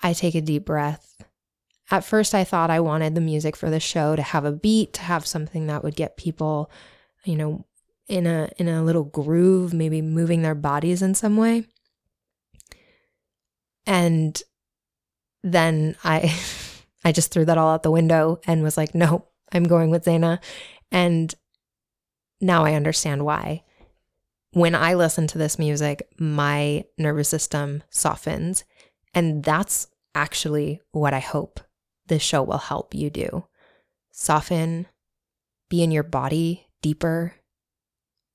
I 0.02 0.12
take 0.12 0.34
a 0.34 0.40
deep 0.40 0.64
breath. 0.64 1.22
At 1.90 2.04
first, 2.04 2.34
I 2.34 2.44
thought 2.44 2.70
I 2.70 2.80
wanted 2.80 3.14
the 3.14 3.20
music 3.20 3.56
for 3.56 3.70
the 3.70 3.80
show 3.80 4.16
to 4.16 4.22
have 4.22 4.44
a 4.44 4.52
beat, 4.52 4.92
to 4.94 5.02
have 5.02 5.26
something 5.26 5.66
that 5.66 5.82
would 5.82 5.96
get 5.96 6.16
people, 6.16 6.70
you 7.24 7.36
know, 7.36 7.64
in 8.08 8.26
a 8.26 8.50
in 8.56 8.68
a 8.68 8.82
little 8.82 9.04
groove, 9.04 9.72
maybe 9.72 10.02
moving 10.02 10.42
their 10.42 10.54
bodies 10.54 11.02
in 11.02 11.14
some 11.14 11.36
way. 11.36 11.64
And 13.86 14.40
then 15.42 15.96
I 16.04 16.34
I 17.04 17.12
just 17.12 17.30
threw 17.32 17.44
that 17.44 17.58
all 17.58 17.72
out 17.72 17.82
the 17.82 17.90
window 17.90 18.40
and 18.46 18.62
was 18.62 18.76
like, 18.76 18.94
"No, 18.94 19.26
I'm 19.52 19.64
going 19.64 19.90
with 19.90 20.04
Zena." 20.04 20.40
And 20.92 21.34
now 22.40 22.64
I 22.64 22.74
understand 22.74 23.24
why 23.24 23.62
when 24.52 24.74
I 24.74 24.94
listen 24.94 25.26
to 25.28 25.38
this 25.38 25.58
music, 25.58 26.08
my 26.18 26.84
nervous 26.98 27.28
system 27.28 27.82
softens. 27.90 28.64
And 29.14 29.44
that's 29.44 29.88
actually 30.14 30.80
what 30.92 31.14
I 31.14 31.20
hope 31.20 31.60
this 32.06 32.22
show 32.22 32.42
will 32.42 32.58
help 32.58 32.94
you 32.94 33.10
do. 33.10 33.46
Soften, 34.12 34.86
be 35.68 35.82
in 35.82 35.90
your 35.90 36.02
body 36.02 36.66
deeper, 36.82 37.34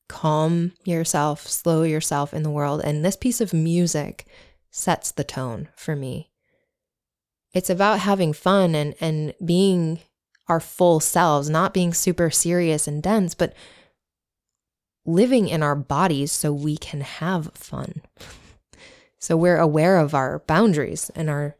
calm 0.07 0.72
yourself, 0.86 1.47
slow 1.47 1.84
yourself 1.84 2.34
in 2.34 2.43
the 2.43 2.51
world. 2.51 2.82
And 2.84 3.03
this 3.03 3.18
piece 3.18 3.41
of 3.41 3.53
music 3.53 4.26
sets 4.72 5.11
the 5.11 5.24
tone 5.24 5.70
for 5.76 5.95
me. 5.95 6.32
It's 7.53 7.70
about 7.70 7.99
having 7.99 8.34
fun 8.34 8.76
and, 8.76 8.95
and 8.99 9.34
being 9.43 9.99
our 10.47 10.59
full 10.59 10.99
selves, 10.99 11.49
not 11.49 11.74
being 11.74 11.93
super 11.93 12.30
serious 12.30 12.88
and 12.88 13.01
dense, 13.01 13.34
but 13.34 13.53
living 15.06 15.47
in 15.47 15.64
our 15.64 15.76
bodies 15.76 16.32
so 16.32 16.51
we 16.51 16.78
can 16.78 17.01
have 17.01 17.51
fun. 17.53 18.01
so 19.20 19.38
we're 19.38 19.58
aware 19.58 19.97
of 19.97 20.14
our 20.14 20.39
boundaries 20.39 21.12
and 21.16 21.30
our 21.30 21.56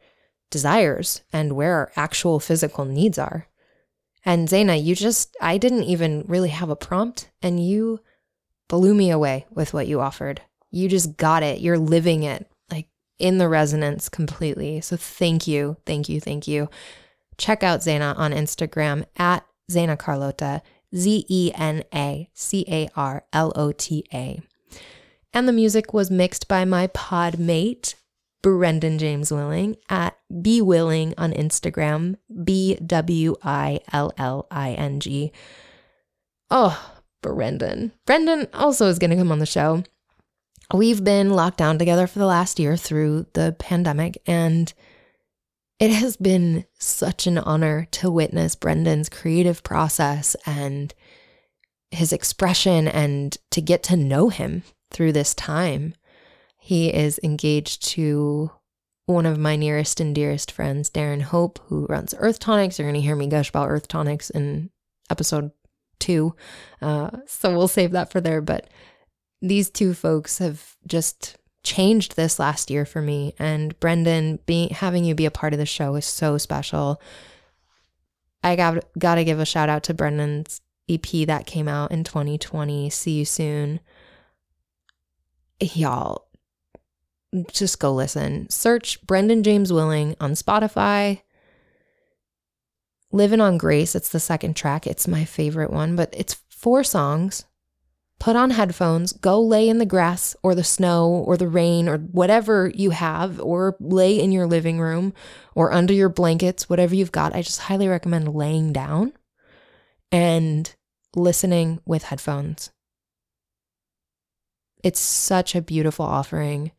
desires 0.50 1.22
and 1.34 1.54
where 1.54 1.76
our 1.76 1.92
actual 1.96 2.40
physical 2.40 2.86
needs 2.86 3.18
are. 3.18 3.48
And 4.24 4.50
Zena, 4.50 4.76
you 4.76 4.96
just, 4.96 5.36
I 5.40 5.58
didn't 5.58 5.84
even 5.84 6.26
really 6.28 6.50
have 6.50 6.70
a 6.70 6.76
prompt, 6.76 7.30
and 7.44 7.64
you 7.64 8.00
blew 8.68 8.96
me 8.96 9.12
away 9.12 9.46
with 9.52 9.74
what 9.74 9.88
you 9.88 10.02
offered. 10.02 10.42
You 10.72 10.90
just 10.90 11.16
got 11.18 11.44
it. 11.44 11.62
You're 11.62 11.78
living 11.78 12.24
it 12.24 12.50
like 12.72 12.88
in 13.20 13.38
the 13.38 13.48
resonance 13.48 14.10
completely. 14.10 14.82
So 14.82 14.98
thank 14.98 15.46
you, 15.46 15.78
thank 15.86 16.10
you, 16.10 16.20
thank 16.20 16.48
you. 16.48 16.70
Check 17.38 17.62
out 17.62 17.84
Zena 17.84 18.16
on 18.18 18.32
Instagram 18.32 19.06
at 19.18 19.46
Zena 19.70 19.96
Carlota. 19.96 20.64
Z 20.94 21.26
E 21.30 21.52
N 21.56 21.84
A 21.94 22.30
C 22.34 22.66
A 22.68 22.90
R 22.96 23.24
L 23.32 23.54
O 23.56 23.72
T 23.72 24.04
A. 24.14 24.42
And 25.34 25.48
the 25.48 25.54
music 25.54 25.94
was 25.94 26.12
mixed 26.12 26.48
by 26.48 26.66
my 26.66 26.88
pod 26.88 27.40
mate, 27.40 27.96
Brendan 28.42 28.98
James 28.98 29.32
Willing, 29.32 29.76
at 29.90 30.18
Be 30.42 30.62
Willing 30.62 31.14
on 31.18 31.34
Instagram, 31.34 32.16
B 32.44 32.76
W 32.76 33.36
I 33.44 33.80
L 33.92 34.14
L 34.18 34.48
I 34.50 34.72
N 34.72 35.00
G. 35.00 35.32
Oh, 36.50 36.94
Brendan. 37.22 37.92
Brendan 38.06 38.48
also 38.54 38.88
is 38.88 39.00
going 39.00 39.10
to 39.10 39.16
come 39.18 39.32
on 39.32 39.40
the 39.40 39.46
show. 39.46 39.84
We've 40.74 41.04
been 41.04 41.32
locked 41.32 41.58
down 41.58 41.78
together 41.80 42.08
for 42.08 42.20
the 42.20 42.26
last 42.26 42.60
year 42.60 42.78
through 42.78 43.28
the 43.34 43.56
pandemic, 43.60 44.22
and 44.26 44.72
it 45.80 45.92
has 45.92 46.16
been 46.18 46.66
such 46.80 47.28
an 47.28 47.38
honor 47.38 47.88
to 47.92 48.10
witness 48.10 48.56
Brendan's 48.56 49.10
creative 49.10 49.64
process 49.64 50.36
and 50.46 50.94
his 51.92 52.14
expression 52.14 52.88
and 52.88 53.38
to 53.52 53.62
get 53.62 53.84
to 53.84 53.98
know 53.98 54.30
him 54.30 54.64
through 54.92 55.12
this 55.12 55.34
time. 55.34 55.94
He 56.58 56.94
is 56.94 57.20
engaged 57.24 57.86
to 57.90 58.52
one 59.06 59.26
of 59.26 59.38
my 59.38 59.56
nearest 59.56 60.00
and 60.00 60.16
dearest 60.16 60.52
friends, 60.52 60.90
Darren 60.90 61.22
Hope, 61.22 61.60
who 61.68 61.86
runs 61.88 62.16
Earth 62.18 62.40
Tonics. 62.40 62.80
You're 62.80 62.88
going 62.90 63.00
to 63.00 63.06
hear 63.06 63.16
me 63.16 63.28
gush 63.28 63.50
about 63.50 63.70
Earth 63.70 63.88
Tonics 63.88 64.30
in 64.30 64.72
episode 65.12 65.52
two. 66.00 66.36
Uh, 66.82 67.12
so 67.28 67.56
we'll 67.56 67.68
save 67.68 67.92
that 67.92 68.12
for 68.12 68.20
there. 68.20 68.42
But 68.42 68.70
these 69.42 69.70
two 69.70 69.94
folks 69.94 70.40
have 70.40 70.76
just 70.88 71.38
changed 71.66 72.16
this 72.16 72.40
last 72.40 72.70
year 72.70 72.86
for 72.86 73.02
me. 73.02 73.34
And 73.38 73.78
Brendan, 73.80 74.40
being 74.46 74.70
having 74.70 75.04
you 75.04 75.16
be 75.16 75.26
a 75.26 75.32
part 75.32 75.52
of 75.54 75.60
the 75.60 75.66
show 75.66 75.96
is 75.96 76.06
so 76.06 76.38
special. 76.38 77.02
I 78.44 78.56
got 78.56 78.86
got 78.98 79.16
to 79.16 79.26
give 79.26 79.40
a 79.40 79.46
shout 79.46 79.68
out 79.68 79.84
to 79.84 79.94
Brendan's 79.94 80.62
EP 80.88 81.28
that 81.28 81.48
came 81.48 81.68
out 81.68 81.92
in 81.92 82.04
2020. 82.04 82.90
See 82.90 83.12
you 83.20 83.26
soon. 83.26 83.80
y'all, 85.60 86.28
just 87.52 87.80
go 87.80 87.94
listen. 87.94 88.50
Search 88.50 89.06
Brendan 89.06 89.44
James 89.44 89.74
Willing 89.74 90.16
on 90.22 90.34
Spotify. 90.34 91.22
Living 93.12 93.42
on 93.42 93.58
Grace, 93.58 93.96
it's 93.96 94.10
the 94.10 94.20
second 94.20 94.56
track. 94.56 94.86
It's 94.86 95.08
my 95.08 95.26
favorite 95.26 95.72
one, 95.72 95.96
but 95.96 96.14
it's 96.16 96.36
four 96.50 96.84
songs. 96.84 97.46
Put 98.26 98.36
on 98.36 98.50
headphones, 98.50 99.14
go 99.14 99.40
lay 99.40 99.70
in 99.70 99.78
the 99.78 99.86
grass 99.86 100.36
or 100.42 100.56
the 100.56 100.64
snow 100.64 101.12
or 101.28 101.38
the 101.38 101.48
rain 101.48 101.88
or 101.88 102.00
whatever 102.00 102.72
you 102.74 102.90
have, 102.90 103.40
or 103.40 103.78
lay 103.80 104.20
in 104.20 104.32
your 104.32 104.48
living 104.48 104.80
room 104.80 105.14
or 105.54 105.72
under 105.72 105.94
your 105.94 106.10
blankets, 106.10 106.68
whatever 106.68 106.96
you've 106.96 107.12
got. 107.12 107.36
I 107.36 107.44
just 107.44 107.60
highly 107.60 107.88
recommend 107.88 108.34
laying 108.34 108.74
down 108.74 109.14
and 110.12 110.76
listening 111.16 111.82
with 111.86 112.06
headphones. 112.06 112.72
It's 114.84 115.00
such 115.00 115.54
a 115.54 115.62
beautiful 115.62 116.06
offering. 116.06 116.72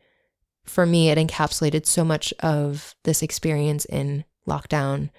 For 0.65 0.85
me, 0.85 1.11
it 1.11 1.17
encapsulated 1.17 1.87
so 1.87 2.05
much 2.05 2.35
of 2.41 2.97
this 3.05 3.23
experience 3.23 3.85
in 3.85 4.25
lockdown. 4.49 5.11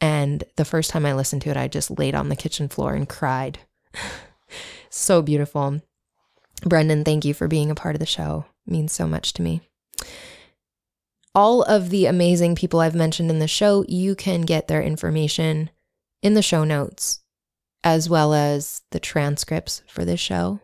And 0.00 0.42
the 0.56 0.64
first 0.64 0.88
time 0.88 1.04
I 1.04 1.12
listened 1.12 1.42
to 1.42 1.50
it, 1.50 1.58
I 1.58 1.68
just 1.68 1.98
laid 1.98 2.14
on 2.14 2.30
the 2.30 2.34
kitchen 2.34 2.70
floor 2.70 2.94
and 2.94 3.06
cried. 3.06 3.58
so 4.90 5.22
beautiful. 5.22 5.80
Brendan, 6.62 7.04
thank 7.04 7.24
you 7.24 7.34
for 7.34 7.48
being 7.48 7.70
a 7.70 7.74
part 7.74 7.94
of 7.94 8.00
the 8.00 8.06
show. 8.06 8.46
It 8.66 8.70
means 8.70 8.92
so 8.92 9.06
much 9.06 9.32
to 9.34 9.42
me. 9.42 9.60
All 11.34 11.62
of 11.62 11.90
the 11.90 12.06
amazing 12.06 12.54
people 12.54 12.80
I've 12.80 12.94
mentioned 12.94 13.30
in 13.30 13.40
the 13.40 13.48
show, 13.48 13.84
you 13.88 14.14
can 14.14 14.42
get 14.42 14.68
their 14.68 14.82
information 14.82 15.70
in 16.22 16.34
the 16.34 16.42
show 16.42 16.64
notes, 16.64 17.20
as 17.84 18.08
well 18.08 18.32
as 18.32 18.82
the 18.90 19.00
transcripts 19.00 19.82
for 19.86 20.04
this 20.04 20.20
show 20.20 20.60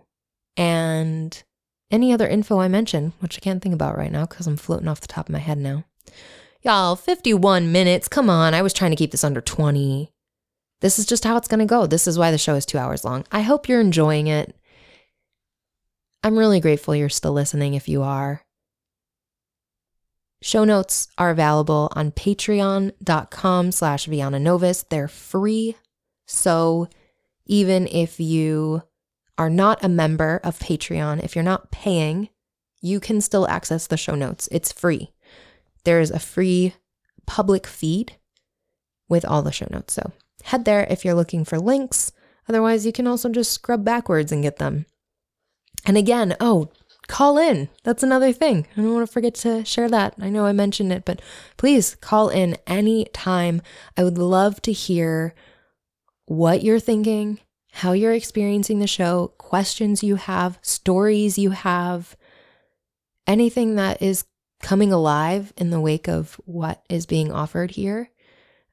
and 0.56 1.42
any 1.90 2.12
other 2.12 2.26
info 2.26 2.58
I 2.58 2.68
mentioned, 2.68 3.12
which 3.20 3.36
I 3.36 3.40
can't 3.40 3.62
think 3.62 3.74
about 3.74 3.98
right 3.98 4.10
now 4.10 4.24
because 4.24 4.46
I'm 4.46 4.56
floating 4.56 4.88
off 4.88 5.00
the 5.00 5.06
top 5.06 5.28
of 5.28 5.32
my 5.32 5.38
head 5.38 5.58
now. 5.58 5.84
Y'all, 6.62 6.96
51 6.96 7.70
minutes. 7.70 8.08
Come 8.08 8.30
on. 8.30 8.54
I 8.54 8.62
was 8.62 8.72
trying 8.72 8.92
to 8.92 8.96
keep 8.96 9.10
this 9.10 9.24
under 9.24 9.40
20. 9.40 10.10
This 10.82 10.98
is 10.98 11.06
just 11.06 11.24
how 11.24 11.36
it's 11.36 11.46
going 11.46 11.60
to 11.60 11.64
go. 11.64 11.86
This 11.86 12.08
is 12.08 12.18
why 12.18 12.32
the 12.32 12.38
show 12.38 12.56
is 12.56 12.66
two 12.66 12.76
hours 12.76 13.04
long. 13.04 13.24
I 13.30 13.42
hope 13.42 13.68
you're 13.68 13.80
enjoying 13.80 14.26
it. 14.26 14.54
I'm 16.24 16.36
really 16.36 16.58
grateful 16.58 16.94
you're 16.94 17.08
still 17.08 17.32
listening 17.32 17.74
if 17.74 17.88
you 17.88 18.02
are. 18.02 18.42
Show 20.42 20.64
notes 20.64 21.06
are 21.16 21.30
available 21.30 21.88
on 21.94 22.10
patreon.com 22.10 23.70
slash 23.70 24.08
Novus. 24.08 24.82
They're 24.82 25.06
free. 25.06 25.76
So 26.26 26.88
even 27.46 27.86
if 27.86 28.18
you 28.18 28.82
are 29.38 29.50
not 29.50 29.84
a 29.84 29.88
member 29.88 30.40
of 30.42 30.58
Patreon, 30.58 31.22
if 31.22 31.36
you're 31.36 31.44
not 31.44 31.70
paying, 31.70 32.28
you 32.80 32.98
can 32.98 33.20
still 33.20 33.46
access 33.46 33.86
the 33.86 33.96
show 33.96 34.16
notes. 34.16 34.48
It's 34.50 34.72
free. 34.72 35.12
There 35.84 36.00
is 36.00 36.10
a 36.10 36.18
free 36.18 36.74
public 37.24 37.68
feed 37.68 38.16
with 39.08 39.24
all 39.24 39.42
the 39.42 39.52
show 39.52 39.68
notes. 39.70 39.94
So 39.94 40.10
head 40.44 40.64
there 40.64 40.86
if 40.90 41.04
you're 41.04 41.14
looking 41.14 41.44
for 41.44 41.58
links. 41.58 42.12
Otherwise, 42.48 42.84
you 42.84 42.92
can 42.92 43.06
also 43.06 43.28
just 43.28 43.52
scrub 43.52 43.84
backwards 43.84 44.32
and 44.32 44.42
get 44.42 44.56
them. 44.56 44.86
And 45.86 45.96
again, 45.96 46.36
oh, 46.40 46.70
call 47.08 47.38
in. 47.38 47.68
That's 47.84 48.02
another 48.02 48.32
thing. 48.32 48.66
I 48.76 48.80
don't 48.80 48.94
want 48.94 49.06
to 49.06 49.12
forget 49.12 49.34
to 49.36 49.64
share 49.64 49.88
that. 49.88 50.14
I 50.20 50.30
know 50.30 50.46
I 50.46 50.52
mentioned 50.52 50.92
it, 50.92 51.04
but 51.04 51.20
please 51.56 51.94
call 51.96 52.28
in 52.28 52.56
anytime. 52.66 53.62
I 53.96 54.04
would 54.04 54.18
love 54.18 54.62
to 54.62 54.72
hear 54.72 55.34
what 56.26 56.62
you're 56.62 56.80
thinking, 56.80 57.40
how 57.72 57.92
you're 57.92 58.12
experiencing 58.12 58.78
the 58.78 58.86
show, 58.86 59.32
questions 59.38 60.02
you 60.02 60.16
have, 60.16 60.58
stories 60.62 61.38
you 61.38 61.50
have, 61.50 62.16
anything 63.26 63.76
that 63.76 64.00
is 64.00 64.24
coming 64.62 64.92
alive 64.92 65.52
in 65.56 65.70
the 65.70 65.80
wake 65.80 66.08
of 66.08 66.40
what 66.44 66.82
is 66.88 67.04
being 67.06 67.32
offered 67.32 67.72
here. 67.72 68.10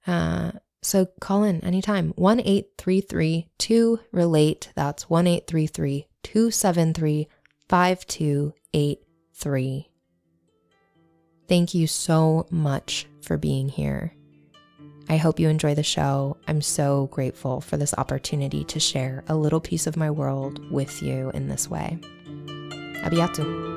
Uh, 0.06 0.52
so 0.82 1.08
call 1.20 1.44
in 1.44 1.64
anytime. 1.64 2.14
1 2.16 2.40
833 2.40 3.48
2 3.58 4.00
relate. 4.12 4.72
That's 4.76 5.10
1 5.10 5.28
833 5.28 6.08
273 6.24 7.28
5283. 7.68 9.90
Thank 11.48 11.74
you 11.74 11.88
so 11.88 12.46
much 12.52 13.08
for 13.22 13.38
being 13.38 13.70
here. 13.70 14.14
I 15.10 15.18
hope 15.18 15.40
you 15.40 15.50
enjoy 15.50 15.74
the 15.74 15.82
show. 15.82 16.38
I'm 16.48 16.62
so 16.62 17.08
grateful 17.08 17.62
for 17.62 17.78
this 17.78 17.96
opportunity 17.98 18.64
to 18.66 18.80
share 18.80 19.24
a 19.28 19.36
little 19.36 19.60
piece 19.60 19.88
of 19.88 19.98
my 19.98 20.12
world 20.12 20.72
with 20.72 21.02
you 21.02 21.32
in 21.32 21.48
this 21.48 21.68
way. 21.68 21.98
Abiatu. 23.02 23.68